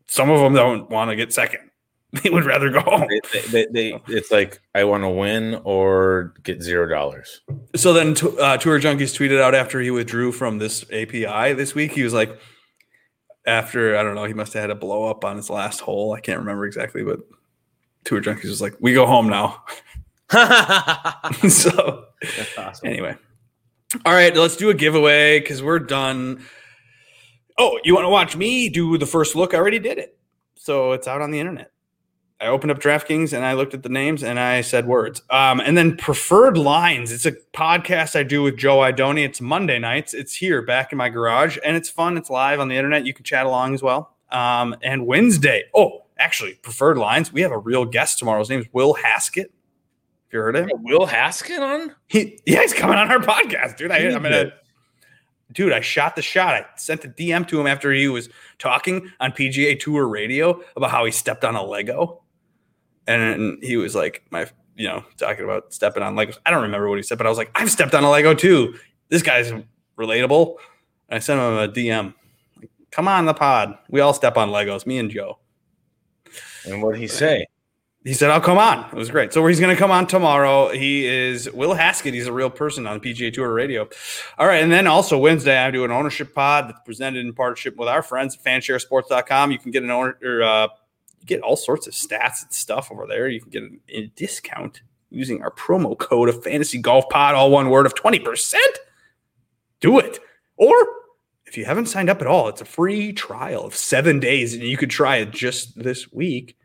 some 0.08 0.30
of 0.30 0.42
them 0.42 0.54
don't 0.54 0.90
want 0.90 1.10
to 1.12 1.16
get 1.16 1.32
second. 1.32 1.71
They 2.24 2.30
would 2.30 2.44
rather 2.44 2.70
go 2.70 2.82
home. 2.82 3.08
They, 3.08 3.40
they, 3.52 3.68
they, 3.72 4.02
it's 4.10 4.32
like 4.32 4.60
I 4.76 4.84
want 4.84 5.04
to 5.04 5.10
win 5.10 5.62
or 5.64 6.34
get 6.44 6.62
zero 6.62 6.86
dollars. 6.86 7.40
So 7.78 7.94
then, 7.94 8.18
uh, 8.38 8.58
Tour 8.58 8.82
Junkies 8.82 9.16
tweeted 9.18 9.42
out 9.42 9.56
after 9.56 9.80
he 9.80 9.92
withdrew 9.92 10.34
from 10.34 10.58
this 10.58 10.84
API 10.92 11.54
this 11.54 11.74
week. 11.74 11.94
He 11.94 12.04
was 12.04 12.14
like, 12.14 12.38
after 13.46 13.98
I 13.98 14.04
don't 14.04 14.16
know, 14.16 14.26
he 14.26 14.34
must 14.34 14.52
have 14.54 14.62
had 14.62 14.70
a 14.72 14.76
blow 14.76 15.10
up 15.10 15.24
on 15.24 15.38
his 15.38 15.50
last 15.50 15.80
hole. 15.80 16.14
I 16.14 16.20
can't 16.20 16.40
remember 16.40 16.66
exactly, 16.66 17.02
but 17.02 17.20
Tour 18.04 18.22
Junkies 18.22 18.50
was 18.50 18.62
like, 18.62 18.76
"We 18.80 18.94
go 18.94 19.06
home 19.06 19.30
now." 19.30 19.64
so 21.50 22.06
That's 22.22 22.58
awesome. 22.58 22.88
anyway, 22.88 23.16
all 24.06 24.14
right, 24.14 24.36
let's 24.36 24.56
do 24.56 24.70
a 24.70 24.74
giveaway 24.74 25.40
because 25.40 25.62
we're 25.64 25.80
done. 25.80 26.46
Oh, 27.58 27.80
you 27.84 27.94
want 27.94 28.06
to 28.06 28.10
watch 28.10 28.36
me 28.36 28.70
do 28.70 28.98
the 28.98 29.06
first 29.06 29.36
look? 29.36 29.54
I 29.54 29.58
already 29.58 29.80
did 29.80 29.98
it, 29.98 30.18
so 30.56 30.92
it's 30.94 31.08
out 31.08 31.22
on 31.22 31.32
the 31.32 31.40
internet. 31.40 31.72
I 32.42 32.48
opened 32.48 32.72
up 32.72 32.80
DraftKings 32.80 33.34
and 33.34 33.46
I 33.46 33.54
looked 33.54 33.76
at 33.76 33.84
the 33.84 33.90
names 33.90 34.24
and 34.24 34.40
I 34.40 34.62
said 34.62 34.88
words. 34.88 35.22
Um, 35.30 35.60
and 35.60 35.78
then 35.78 35.96
Preferred 35.96 36.58
Lines. 36.58 37.12
It's 37.12 37.28
a 37.28 37.34
podcast 37.54 38.16
I 38.16 38.24
do 38.24 38.42
with 38.42 38.58
Joe 38.58 38.78
Idoni. 38.78 39.24
It's 39.24 39.40
Monday 39.40 39.78
nights. 39.78 40.16
It's 40.16 40.34
here 40.34 40.64
back 40.64 40.92
in 40.92 40.98
my 40.98 41.10
garage 41.10 41.60
and 41.64 41.78
it's 41.78 41.88
fun. 41.88 42.18
It's 42.18 42.32
live 42.32 42.60
on 42.60 42.68
the 42.68 42.76
internet. 42.76 43.06
You 43.06 43.14
can 43.14 43.24
chat 43.24 43.46
along 43.46 43.76
as 43.76 43.84
well. 43.84 44.16
Um, 44.32 44.76
and 44.82 45.06
Wednesday. 45.06 45.66
Oh, 45.76 46.06
actually, 46.18 46.56
Preferred 46.56 46.98
Lines. 46.98 47.32
We 47.32 47.42
have 47.42 47.52
a 47.52 47.60
real 47.60 47.86
guest 47.86 48.18
tomorrow. 48.18 48.40
His 48.40 48.50
name 48.50 48.62
is 48.62 48.68
Will 48.74 48.96
Haskett. 48.96 49.52
Have 50.32 50.34
you 50.34 50.40
heard 50.40 50.56
of 50.56 50.68
him? 50.68 50.84
Will 50.84 51.06
Haskett 51.06 51.60
on? 51.60 51.96
He 52.08 52.40
yeah, 52.48 52.62
he's 52.62 52.74
coming 52.74 52.98
on 52.98 53.12
our 53.12 53.20
podcast, 53.20 53.78
dude. 53.78 53.92
I, 53.92 53.98
I'm 53.98 54.24
gonna, 54.24 54.54
dude. 55.52 55.74
I 55.74 55.82
shot 55.82 56.16
the 56.16 56.22
shot. 56.22 56.56
I 56.56 56.66
sent 56.78 57.02
the 57.02 57.10
DM 57.10 57.46
to 57.50 57.60
him 57.60 57.68
after 57.68 57.92
he 57.92 58.08
was 58.08 58.30
talking 58.58 59.12
on 59.20 59.34
PGA 59.34 59.78
Tour 59.78 60.08
Radio 60.08 60.62
about 60.76 60.90
how 60.90 61.04
he 61.04 61.12
stepped 61.12 61.44
on 61.44 61.56
a 61.56 61.64
Lego, 61.64 62.22
and 63.20 63.64
he 63.64 63.78
was 63.78 63.96
like, 63.96 64.24
my, 64.30 64.48
you 64.76 64.88
know, 64.88 65.04
talking 65.18 65.44
about 65.44 65.74
stepping 65.74 66.04
on 66.04 66.16
Legos. 66.16 66.38
I 66.46 66.52
don't 66.52 66.64
remember 66.64 66.90
what 66.90 66.98
he 66.98 67.04
said, 67.04 67.18
but 67.18 67.28
I 67.28 67.30
was 67.30 67.38
like, 67.38 67.52
I've 67.56 67.72
stepped 67.72 67.94
on 67.94 68.04
a 68.04 68.10
Lego 68.10 68.34
too. 68.34 68.76
This 69.10 69.22
guy's 69.22 69.52
relatable. 69.98 70.58
And 71.10 71.18
I 71.18 71.20
sent 71.20 71.40
him 71.40 71.46
a 71.58 71.68
DM. 71.68 72.14
Like, 72.58 72.70
Come 72.92 73.08
on 73.08 73.26
the 73.26 73.34
pod. 73.34 73.78
We 73.90 74.00
all 74.00 74.14
step 74.14 74.38
on 74.38 74.50
Legos. 74.50 74.86
Me 74.86 74.98
and 74.98 75.10
Joe. 75.10 75.40
And 76.66 76.82
what 76.82 76.94
did 76.94 77.02
he 77.02 77.08
say? 77.08 77.46
He 78.04 78.14
said, 78.14 78.32
"I'll 78.32 78.42
come 78.42 78.58
on." 78.58 78.86
It 78.86 78.96
was 78.96 79.12
great. 79.12 79.32
So 79.32 79.46
he's 79.46 79.60
going 79.60 79.76
to 79.76 79.80
come 79.80 79.92
on 79.92 80.08
tomorrow. 80.08 80.70
He 80.70 81.06
is 81.06 81.52
Will 81.52 81.76
Haskett. 81.76 82.16
He's 82.16 82.26
a 82.26 82.34
real 82.34 82.50
person 82.50 82.88
on 82.88 83.00
PGA 83.00 83.32
Tour 83.32 83.54
Radio. 83.54 83.88
All 84.40 84.48
right, 84.48 84.64
and 84.64 84.72
then 84.72 84.88
also 84.88 85.20
Wednesday, 85.20 85.56
I 85.58 85.70
do 85.70 85.86
an 85.86 85.92
ownership 85.92 86.34
pod 86.34 86.70
that's 86.70 86.80
presented 86.84 87.24
in 87.24 87.34
partnership 87.34 87.76
with 87.78 87.88
our 87.88 88.02
friends 88.02 88.36
at 88.36 88.44
FanshareSports.com. 88.44 89.52
You 89.52 89.60
can 89.60 89.70
get 89.70 89.84
an 89.84 89.92
owner 89.92 90.18
or 90.24 90.42
uh, 90.42 90.68
you 91.22 91.28
get 91.28 91.42
all 91.42 91.56
sorts 91.56 91.88
of 91.88 91.94
stats 91.94 92.44
and 92.44 92.52
stuff 92.52 92.92
over 92.92 93.08
there. 93.08 93.30
You 93.30 93.40
can 93.40 93.50
get 93.50 93.64
a, 93.64 93.98
a 94.00 94.08
discount 94.16 94.82
using 95.10 95.42
our 95.42 95.52
promo 95.52 95.98
code 95.98 96.30
of 96.30 96.44
Fantasy 96.44 96.80
Golf 96.80 97.08
Pod, 97.10 97.36
all 97.36 97.52
one 97.52 97.70
word 97.70 97.86
of 97.86 97.96
twenty 97.96 98.20
percent. 98.20 98.80
Do 99.80 100.00
it, 100.00 100.20
or 100.58 100.74
if 101.46 101.58
you 101.58 101.66
haven't 101.66 101.88
signed 101.88 102.10
up 102.10 102.22
at 102.22 102.28
all, 102.28 102.48
it's 102.48 102.62
a 102.62 102.66
free 102.66 103.12
trial 103.14 103.66
of 103.66 103.76
seven 103.76 104.20
days, 104.20 104.54
and 104.54 104.64
you 104.64 104.78
could 104.78 104.90
try 104.90 105.18
it 105.18 105.32
just 105.32 105.78
this 105.78 106.12
week. 106.12 106.58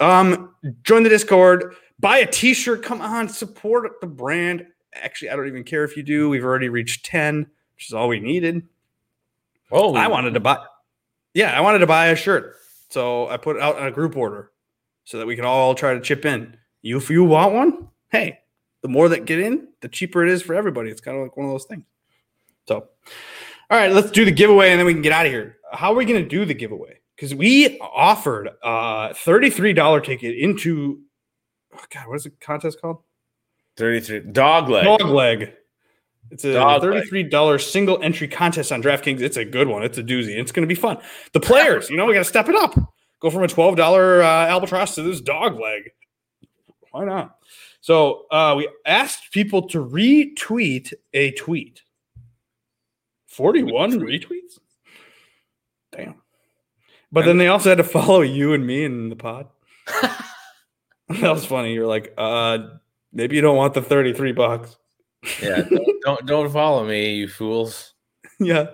Um, 0.00 0.54
join 0.84 1.02
the 1.02 1.08
Discord, 1.08 1.74
buy 1.98 2.18
a 2.18 2.26
t-shirt, 2.26 2.82
come 2.82 3.00
on, 3.00 3.28
support 3.28 4.00
the 4.00 4.06
brand. 4.06 4.66
Actually, 4.94 5.30
I 5.30 5.36
don't 5.36 5.48
even 5.48 5.64
care 5.64 5.84
if 5.84 5.96
you 5.96 6.02
do. 6.02 6.28
We've 6.28 6.44
already 6.44 6.68
reached 6.68 7.06
10, 7.06 7.46
which 7.74 7.88
is 7.88 7.94
all 7.94 8.08
we 8.08 8.20
needed. 8.20 8.62
Oh, 9.70 9.94
I 9.94 10.08
wanted 10.08 10.34
to 10.34 10.40
buy 10.40 10.58
Yeah, 11.34 11.56
I 11.56 11.60
wanted 11.60 11.78
to 11.78 11.86
buy 11.86 12.06
a 12.08 12.16
shirt. 12.16 12.56
So 12.90 13.28
I 13.28 13.36
put 13.36 13.56
it 13.56 13.62
out 13.62 13.76
on 13.76 13.86
a 13.86 13.90
group 13.90 14.16
order 14.16 14.50
so 15.04 15.18
that 15.18 15.26
we 15.26 15.36
can 15.36 15.44
all 15.44 15.74
try 15.74 15.94
to 15.94 16.00
chip 16.00 16.24
in. 16.24 16.56
You 16.82 16.96
if 16.96 17.10
you 17.10 17.24
want 17.24 17.54
one, 17.54 17.88
hey, 18.10 18.40
the 18.82 18.88
more 18.88 19.08
that 19.08 19.24
get 19.24 19.40
in, 19.40 19.68
the 19.80 19.88
cheaper 19.88 20.24
it 20.24 20.30
is 20.30 20.42
for 20.42 20.54
everybody. 20.54 20.90
It's 20.90 21.00
kind 21.00 21.16
of 21.16 21.22
like 21.22 21.36
one 21.36 21.46
of 21.46 21.52
those 21.52 21.64
things. 21.64 21.84
So 22.66 22.88
all 23.70 23.78
right, 23.78 23.92
let's 23.92 24.10
do 24.10 24.24
the 24.24 24.32
giveaway 24.32 24.70
and 24.70 24.78
then 24.78 24.86
we 24.86 24.94
can 24.94 25.02
get 25.02 25.12
out 25.12 25.26
of 25.26 25.32
here. 25.32 25.56
How 25.72 25.92
are 25.92 25.96
we 25.96 26.06
going 26.06 26.22
to 26.22 26.28
do 26.28 26.44
the 26.44 26.54
giveaway? 26.54 27.00
Because 27.14 27.34
we 27.34 27.78
offered 27.80 28.48
a 28.62 29.10
$33 29.12 30.04
ticket 30.04 30.36
into, 30.36 31.00
oh 31.74 31.84
God, 31.92 32.08
what 32.08 32.14
is 32.14 32.24
the 32.24 32.30
contest 32.30 32.80
called? 32.80 33.02
33 33.76 34.20
dog 34.32 34.68
leg. 34.70 34.84
Dog 34.84 35.02
leg. 35.02 35.52
It's 36.30 36.44
a 36.44 36.48
$33 36.48 37.70
single 37.70 38.02
entry 38.02 38.28
contest 38.28 38.70
on 38.70 38.82
DraftKings. 38.82 39.20
It's 39.20 39.36
a 39.36 39.44
good 39.44 39.68
one. 39.68 39.82
It's 39.82 39.98
a 39.98 40.02
doozy. 40.02 40.38
It's 40.38 40.52
going 40.52 40.62
to 40.62 40.72
be 40.72 40.78
fun. 40.78 40.98
The 41.32 41.40
players, 41.40 41.88
you 41.88 41.96
know, 41.96 42.06
we 42.06 42.12
got 42.12 42.20
to 42.20 42.24
step 42.24 42.48
it 42.48 42.54
up. 42.54 42.74
Go 43.20 43.30
from 43.30 43.42
a 43.42 43.46
$12 43.46 43.78
uh, 44.20 44.22
albatross 44.24 44.94
to 44.96 45.02
this 45.02 45.20
dog 45.20 45.58
leg. 45.58 45.90
Why 46.92 47.04
not? 47.04 47.36
So 47.80 48.26
uh, 48.30 48.54
we 48.56 48.68
asked 48.86 49.32
people 49.32 49.68
to 49.68 49.84
retweet 49.84 50.92
a 51.14 51.32
tweet. 51.32 51.82
41 53.26 54.00
retweets? 54.00 54.58
Damn. 55.92 56.16
But 57.10 57.24
then 57.24 57.38
they 57.38 57.48
also 57.48 57.70
had 57.70 57.78
to 57.78 57.84
follow 57.84 58.20
you 58.20 58.52
and 58.52 58.66
me 58.66 58.84
in 58.84 59.08
the 59.08 59.16
pod. 59.16 59.48
that 61.08 61.22
was 61.22 61.46
funny. 61.46 61.72
You're 61.72 61.86
like, 61.86 62.12
uh, 62.18 62.58
maybe 63.12 63.36
you 63.36 63.42
don't 63.42 63.56
want 63.56 63.74
the 63.74 63.80
33 63.80 64.32
bucks. 64.32 64.76
Yeah, 65.42 65.62
don't, 65.62 65.86
don't 66.04 66.26
don't 66.26 66.50
follow 66.52 66.86
me, 66.86 67.14
you 67.16 67.28
fools. 67.28 67.94
yeah. 68.38 68.66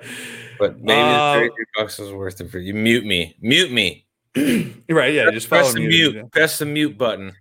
But 0.59 0.81
maybe 0.81 1.01
Uh, 1.01 1.35
the 1.35 1.41
33 1.41 1.65
bucks 1.77 1.99
was 1.99 2.13
worth 2.13 2.41
it 2.41 2.51
for 2.51 2.59
you. 2.59 2.75
Mute 2.75 3.05
me. 3.05 3.37
Mute 3.41 3.73
me. 3.73 4.07
right. 4.37 5.13
Yeah. 5.15 5.31
Just 5.31 5.49
Press 5.49 5.73
the 5.73 5.81
me. 5.81 5.89
mute. 5.89 6.31
Press 6.33 6.59
the 6.59 6.67
mute 6.67 6.97
button, 6.99 7.33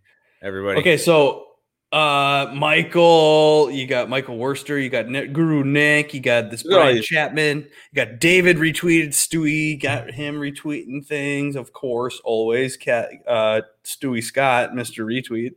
everybody. 0.41 0.79
Okay. 0.79 0.97
So, 0.97 1.45
uh, 1.91 2.51
Michael, 2.55 3.69
you 3.71 3.85
got 3.85 4.09
Michael 4.09 4.37
Worster, 4.37 4.79
you 4.79 4.89
got 4.89 5.07
Nick, 5.09 5.31
Guru 5.31 5.63
Nick, 5.63 6.13
you 6.15 6.21
got 6.21 6.49
this 6.49 6.63
Look 6.65 6.73
at 6.73 6.77
all 6.79 6.83
Brian 6.85 7.03
Chapman, 7.03 7.57
you 7.91 7.95
got 8.05 8.19
David 8.19 8.57
retweeted 8.57 9.09
Stewie, 9.09 9.79
got 9.79 10.09
him 10.09 10.35
retweeting 10.39 11.05
things, 11.05 11.55
of 11.55 11.71
course, 11.71 12.19
always. 12.23 12.77
Cat, 12.77 13.09
uh, 13.27 13.61
Stewie 13.83 14.23
Scott, 14.23 14.71
Mr. 14.71 15.05
Retweet. 15.05 15.51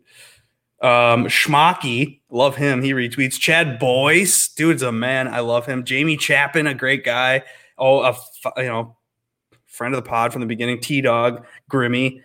Um, 0.83 1.27
Schmacky, 1.27 2.20
love 2.31 2.57
him. 2.57 2.83
He 2.83 2.93
retweets. 2.93 3.39
Chad 3.39 3.79
Boyce, 3.79 4.49
dude's 4.49 4.83
a 4.83 4.93
man. 4.93 5.29
I 5.29 5.41
love 5.41 5.66
him. 5.66 5.85
Jamie 5.85 6.18
Chapin, 6.18 6.66
a 6.66 6.74
great 6.74 7.05
guy. 7.05 7.43
Oh, 7.79 8.01
a 8.01 8.14
you 8.59 8.68
know, 8.68 8.97
friend 9.66 9.95
of 9.95 10.03
the 10.03 10.09
pod 10.09 10.33
from 10.33 10.41
the 10.41 10.47
beginning. 10.47 10.81
T 10.81 11.01
Dog, 11.01 11.45
Grimmy, 11.70 12.22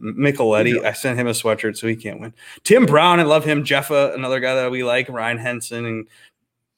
Micheletti. 0.00 0.84
I 0.84 0.92
sent 0.92 1.18
him 1.18 1.26
a 1.26 1.30
sweatshirt, 1.30 1.76
so 1.76 1.86
he 1.86 1.96
can't 1.96 2.20
win. 2.20 2.34
Tim 2.62 2.86
Brown, 2.86 3.20
I 3.20 3.24
love 3.24 3.44
him. 3.44 3.64
Jeffa, 3.64 4.12
another 4.14 4.40
guy 4.40 4.54
that 4.54 4.70
we 4.70 4.84
like. 4.84 5.08
Ryan 5.08 5.38
Henson, 5.38 5.84
and 5.84 6.06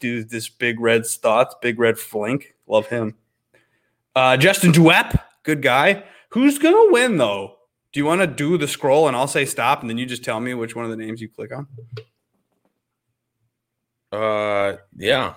do 0.00 0.24
this 0.24 0.48
big 0.48 0.80
red 0.80 1.06
thoughts, 1.06 1.54
big 1.60 1.78
red 1.78 1.98
flink. 1.98 2.54
Love 2.66 2.86
him. 2.88 3.14
Uh, 4.14 4.36
Justin 4.36 4.72
Duep, 4.72 5.20
good 5.42 5.62
guy. 5.62 6.04
Who's 6.30 6.58
gonna 6.58 6.90
win 6.92 7.18
though? 7.18 7.55
Do 7.96 8.00
you 8.00 8.04
want 8.04 8.20
to 8.20 8.26
do 8.26 8.58
the 8.58 8.68
scroll 8.68 9.08
and 9.08 9.16
I'll 9.16 9.26
say 9.26 9.46
stop, 9.46 9.80
and 9.80 9.88
then 9.88 9.96
you 9.96 10.04
just 10.04 10.22
tell 10.22 10.38
me 10.38 10.52
which 10.52 10.76
one 10.76 10.84
of 10.84 10.90
the 10.90 10.98
names 10.98 11.18
you 11.18 11.30
click 11.30 11.50
on, 11.50 11.66
Uh, 14.12 14.76
yeah. 14.94 15.32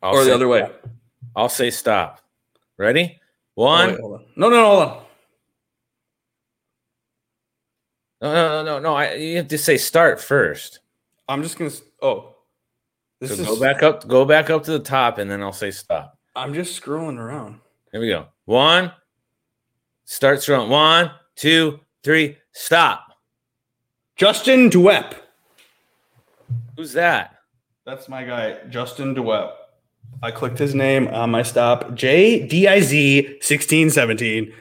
I'll 0.00 0.14
or 0.14 0.22
the 0.22 0.32
other 0.32 0.46
way? 0.46 0.70
I'll 1.34 1.48
say 1.48 1.68
stop. 1.72 2.20
Ready? 2.78 3.18
Oh, 3.56 3.62
One. 3.64 3.88
wait, 3.90 4.00
hold 4.00 4.12
on. 4.20 4.24
No, 4.36 4.48
no, 4.50 4.56
no, 4.56 4.64
hold 4.66 4.82
on. 4.82 5.04
No, 8.22 8.34
no, 8.34 8.48
no, 8.48 8.64
no, 8.64 8.78
no. 8.78 8.94
I, 8.94 9.14
you 9.14 9.36
have 9.38 9.48
to 9.48 9.58
say 9.58 9.76
start 9.76 10.20
first. 10.20 10.78
I'm 11.26 11.42
just 11.42 11.58
gonna. 11.58 11.72
Oh, 12.00 12.36
this 13.20 13.34
So 13.34 13.42
is. 13.42 13.48
go 13.48 13.58
back 13.58 13.82
up. 13.82 14.06
Go 14.06 14.24
back 14.24 14.48
up 14.48 14.62
to 14.62 14.70
the 14.70 14.78
top, 14.78 15.18
and 15.18 15.28
then 15.28 15.42
I'll 15.42 15.52
say 15.52 15.72
stop. 15.72 16.16
I'm 16.36 16.54
just 16.54 16.80
scrolling 16.80 17.18
around. 17.18 17.58
Here 17.90 18.00
we 18.00 18.06
go. 18.06 18.28
One. 18.44 18.92
Start 20.04 20.40
strong. 20.40 20.70
One, 20.70 21.10
two, 21.40 21.80
three. 22.04 22.36
Stop. 22.52 23.06
Justin 24.16 24.68
Duep. 24.70 25.14
Who's 26.76 26.92
that? 26.92 27.36
That's 27.86 28.08
my 28.08 28.24
guy, 28.24 28.58
Justin 28.68 29.14
Duep. 29.14 29.52
I 30.22 30.30
clicked 30.30 30.58
his 30.58 30.74
name 30.74 31.08
on 31.08 31.30
my 31.30 31.42
stop. 31.42 31.94
J 31.94 32.46
D 32.46 32.68
I 32.68 32.80
Z 32.80 33.38
sixteen 33.40 33.90
seventeen. 33.90 34.52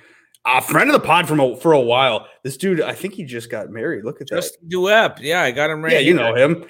A 0.45 0.61
friend 0.61 0.89
of 0.89 0.93
the 0.93 1.05
pod 1.05 1.27
from 1.27 1.41
a, 1.41 1.57
for 1.57 1.73
a 1.73 1.81
while. 1.81 2.25
This 2.43 2.55
dude, 2.55 2.81
I 2.81 2.93
think 2.93 3.13
he 3.13 3.25
just 3.25 3.51
got 3.51 3.69
married. 3.69 4.05
Look 4.05 4.21
at 4.21 4.27
that. 4.29 4.37
Just 4.37 4.57
Duep. 4.69 5.19
Yeah, 5.19 5.41
I 5.41 5.51
got 5.51 5.69
him 5.69 5.83
right. 5.83 5.91
yeah, 5.91 5.99
you 5.99 6.13
know 6.13 6.33
him. 6.33 6.65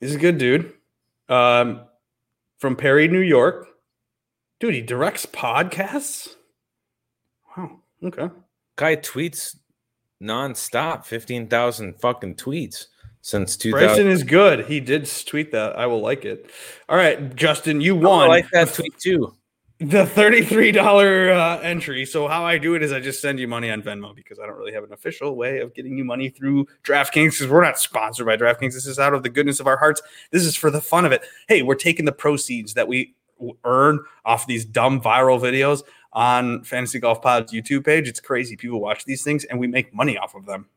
He's 0.00 0.16
a 0.16 0.18
good 0.18 0.38
dude. 0.38 0.72
Um, 1.28 1.82
from 2.58 2.74
Perry, 2.74 3.06
New 3.06 3.20
York. 3.20 3.68
Dude, 4.58 4.74
he 4.74 4.82
directs 4.82 5.24
podcasts. 5.24 6.34
Wow. 7.56 7.80
Okay. 8.02 8.28
Guy 8.80 8.96
tweets 8.96 9.56
nonstop. 10.22 11.04
Fifteen 11.04 11.48
thousand 11.48 12.00
fucking 12.00 12.36
tweets 12.36 12.86
since 13.20 13.54
two 13.54 13.72
thousand. 13.72 13.88
Bryson 13.88 14.06
is 14.08 14.22
good. 14.22 14.64
He 14.64 14.80
did 14.80 15.06
tweet 15.26 15.52
that. 15.52 15.78
I 15.78 15.84
will 15.84 16.00
like 16.00 16.24
it. 16.24 16.50
All 16.88 16.96
right, 16.96 17.36
Justin, 17.36 17.82
you 17.82 17.94
won. 17.94 18.24
I 18.24 18.28
like 18.28 18.50
that 18.52 18.72
tweet 18.72 18.96
too. 18.98 19.34
the 19.80 20.04
$33 20.04 21.36
uh, 21.36 21.60
entry. 21.60 22.06
So 22.06 22.26
how 22.26 22.42
I 22.44 22.56
do 22.56 22.74
it 22.74 22.82
is 22.82 22.90
I 22.90 23.00
just 23.00 23.20
send 23.20 23.38
you 23.38 23.48
money 23.48 23.70
on 23.70 23.82
Venmo 23.82 24.16
because 24.16 24.38
I 24.38 24.46
don't 24.46 24.56
really 24.56 24.72
have 24.72 24.84
an 24.84 24.94
official 24.94 25.36
way 25.36 25.60
of 25.60 25.74
getting 25.74 25.98
you 25.98 26.04
money 26.04 26.30
through 26.30 26.66
DraftKings 26.82 27.32
because 27.32 27.48
we're 27.48 27.62
not 27.62 27.78
sponsored 27.78 28.26
by 28.26 28.38
DraftKings. 28.38 28.72
This 28.72 28.86
is 28.86 28.98
out 28.98 29.12
of 29.12 29.22
the 29.22 29.30
goodness 29.30 29.60
of 29.60 29.66
our 29.66 29.76
hearts. 29.76 30.00
This 30.30 30.44
is 30.44 30.56
for 30.56 30.70
the 30.70 30.80
fun 30.80 31.04
of 31.04 31.12
it. 31.12 31.22
Hey, 31.48 31.60
we're 31.60 31.74
taking 31.74 32.06
the 32.06 32.12
proceeds 32.12 32.74
that 32.74 32.88
we 32.88 33.14
earn 33.64 34.00
off 34.24 34.46
these 34.46 34.64
dumb 34.64 35.00
viral 35.00 35.40
videos 35.40 35.82
on 36.12 36.64
Fantasy 36.64 36.98
Golf 36.98 37.22
Pod's 37.22 37.52
YouTube 37.52 37.84
page. 37.84 38.08
It's 38.08 38.20
crazy. 38.20 38.56
People 38.56 38.80
watch 38.80 39.04
these 39.04 39.22
things 39.22 39.44
and 39.44 39.58
we 39.60 39.66
make 39.66 39.94
money 39.94 40.16
off 40.18 40.34
of 40.34 40.46
them. 40.46 40.68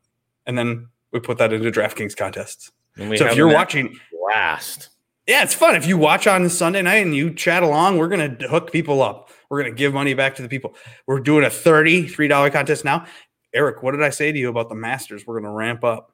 And 0.45 0.57
then 0.57 0.87
we 1.11 1.19
put 1.19 1.37
that 1.37 1.53
into 1.53 1.71
DraftKings 1.71 2.15
contests. 2.15 2.71
So 2.97 3.03
if 3.03 3.35
you're 3.35 3.51
watching, 3.51 3.97
blast. 4.11 4.89
yeah, 5.27 5.43
it's 5.43 5.55
fun. 5.55 5.75
If 5.75 5.87
you 5.87 5.97
watch 5.97 6.27
on 6.27 6.47
Sunday 6.49 6.81
night 6.83 7.05
and 7.05 7.15
you 7.15 7.33
chat 7.33 7.63
along, 7.63 7.97
we're 7.97 8.07
going 8.07 8.37
to 8.37 8.47
hook 8.47 8.71
people 8.71 9.01
up. 9.01 9.29
We're 9.49 9.61
going 9.61 9.73
to 9.73 9.77
give 9.77 9.93
money 9.93 10.13
back 10.13 10.35
to 10.35 10.41
the 10.43 10.49
people. 10.49 10.75
We're 11.07 11.19
doing 11.19 11.43
a 11.43 11.49
$33 11.49 12.51
contest 12.51 12.85
now. 12.85 13.05
Eric, 13.53 13.81
what 13.83 13.91
did 13.91 14.03
I 14.03 14.09
say 14.09 14.31
to 14.31 14.37
you 14.37 14.49
about 14.49 14.69
the 14.69 14.75
Masters? 14.75 15.25
We're 15.25 15.39
going 15.39 15.51
to 15.51 15.57
ramp 15.57 15.83
up 15.83 16.11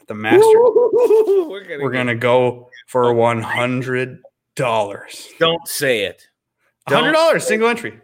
at 0.00 0.06
the 0.06 0.14
Masters. 0.14 0.44
we're 0.44 1.64
gonna, 1.64 1.82
We're 1.82 1.90
going 1.90 2.06
to 2.08 2.14
go 2.14 2.70
for 2.86 3.04
$100. 3.04 4.20
Don't 5.38 5.68
say 5.68 6.04
it. 6.04 6.28
$100 6.88 7.42
single 7.42 7.68
entry. 7.68 8.00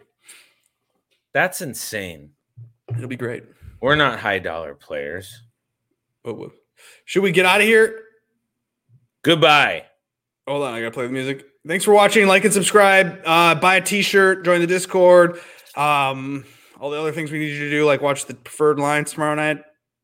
That's 1.35 1.59
insane. 1.59 2.29
It'll 2.95 3.09
be 3.09 3.17
great. 3.17 3.43
We're 3.81 3.97
not 3.97 4.19
high 4.21 4.39
dollar 4.39 4.73
players. 4.73 5.43
Whoa. 6.23 6.53
Should 7.03 7.23
we 7.23 7.33
get 7.33 7.45
out 7.45 7.59
of 7.59 7.67
here? 7.67 8.03
Goodbye. 9.21 9.83
Hold 10.47 10.63
on, 10.63 10.73
I 10.73 10.79
gotta 10.79 10.91
play 10.91 11.07
the 11.07 11.11
music. 11.11 11.43
Thanks 11.67 11.83
for 11.83 11.93
watching. 11.93 12.27
Like 12.27 12.45
and 12.45 12.53
subscribe. 12.53 13.19
Uh, 13.25 13.53
buy 13.55 13.75
a 13.75 13.81
T-shirt. 13.81 14.45
Join 14.45 14.61
the 14.61 14.67
Discord. 14.67 15.41
Um, 15.75 16.45
all 16.79 16.89
the 16.89 16.97
other 16.97 17.11
things 17.11 17.33
we 17.33 17.39
need 17.39 17.51
you 17.51 17.65
to 17.65 17.69
do, 17.69 17.85
like 17.85 18.01
watch 18.01 18.27
the 18.27 18.35
preferred 18.35 18.79
lines 18.79 19.11
tomorrow 19.11 19.35
night. 19.35 19.57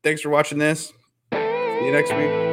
Thanks 0.04 0.20
for 0.20 0.28
watching 0.28 0.58
this. 0.58 0.92
See 1.32 1.86
you 1.86 1.92
next 1.92 2.12
week. 2.14 2.51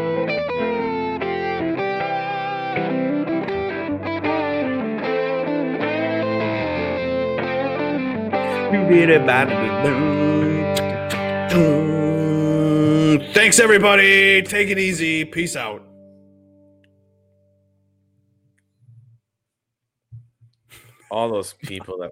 Thanks, 13.33 13.59
everybody. 13.59 14.41
Take 14.43 14.69
it 14.69 14.77
easy. 14.79 15.25
Peace 15.25 15.55
out. 15.55 15.83
All 21.11 21.29
those 21.29 21.53
people 21.53 21.97
that 21.97 22.07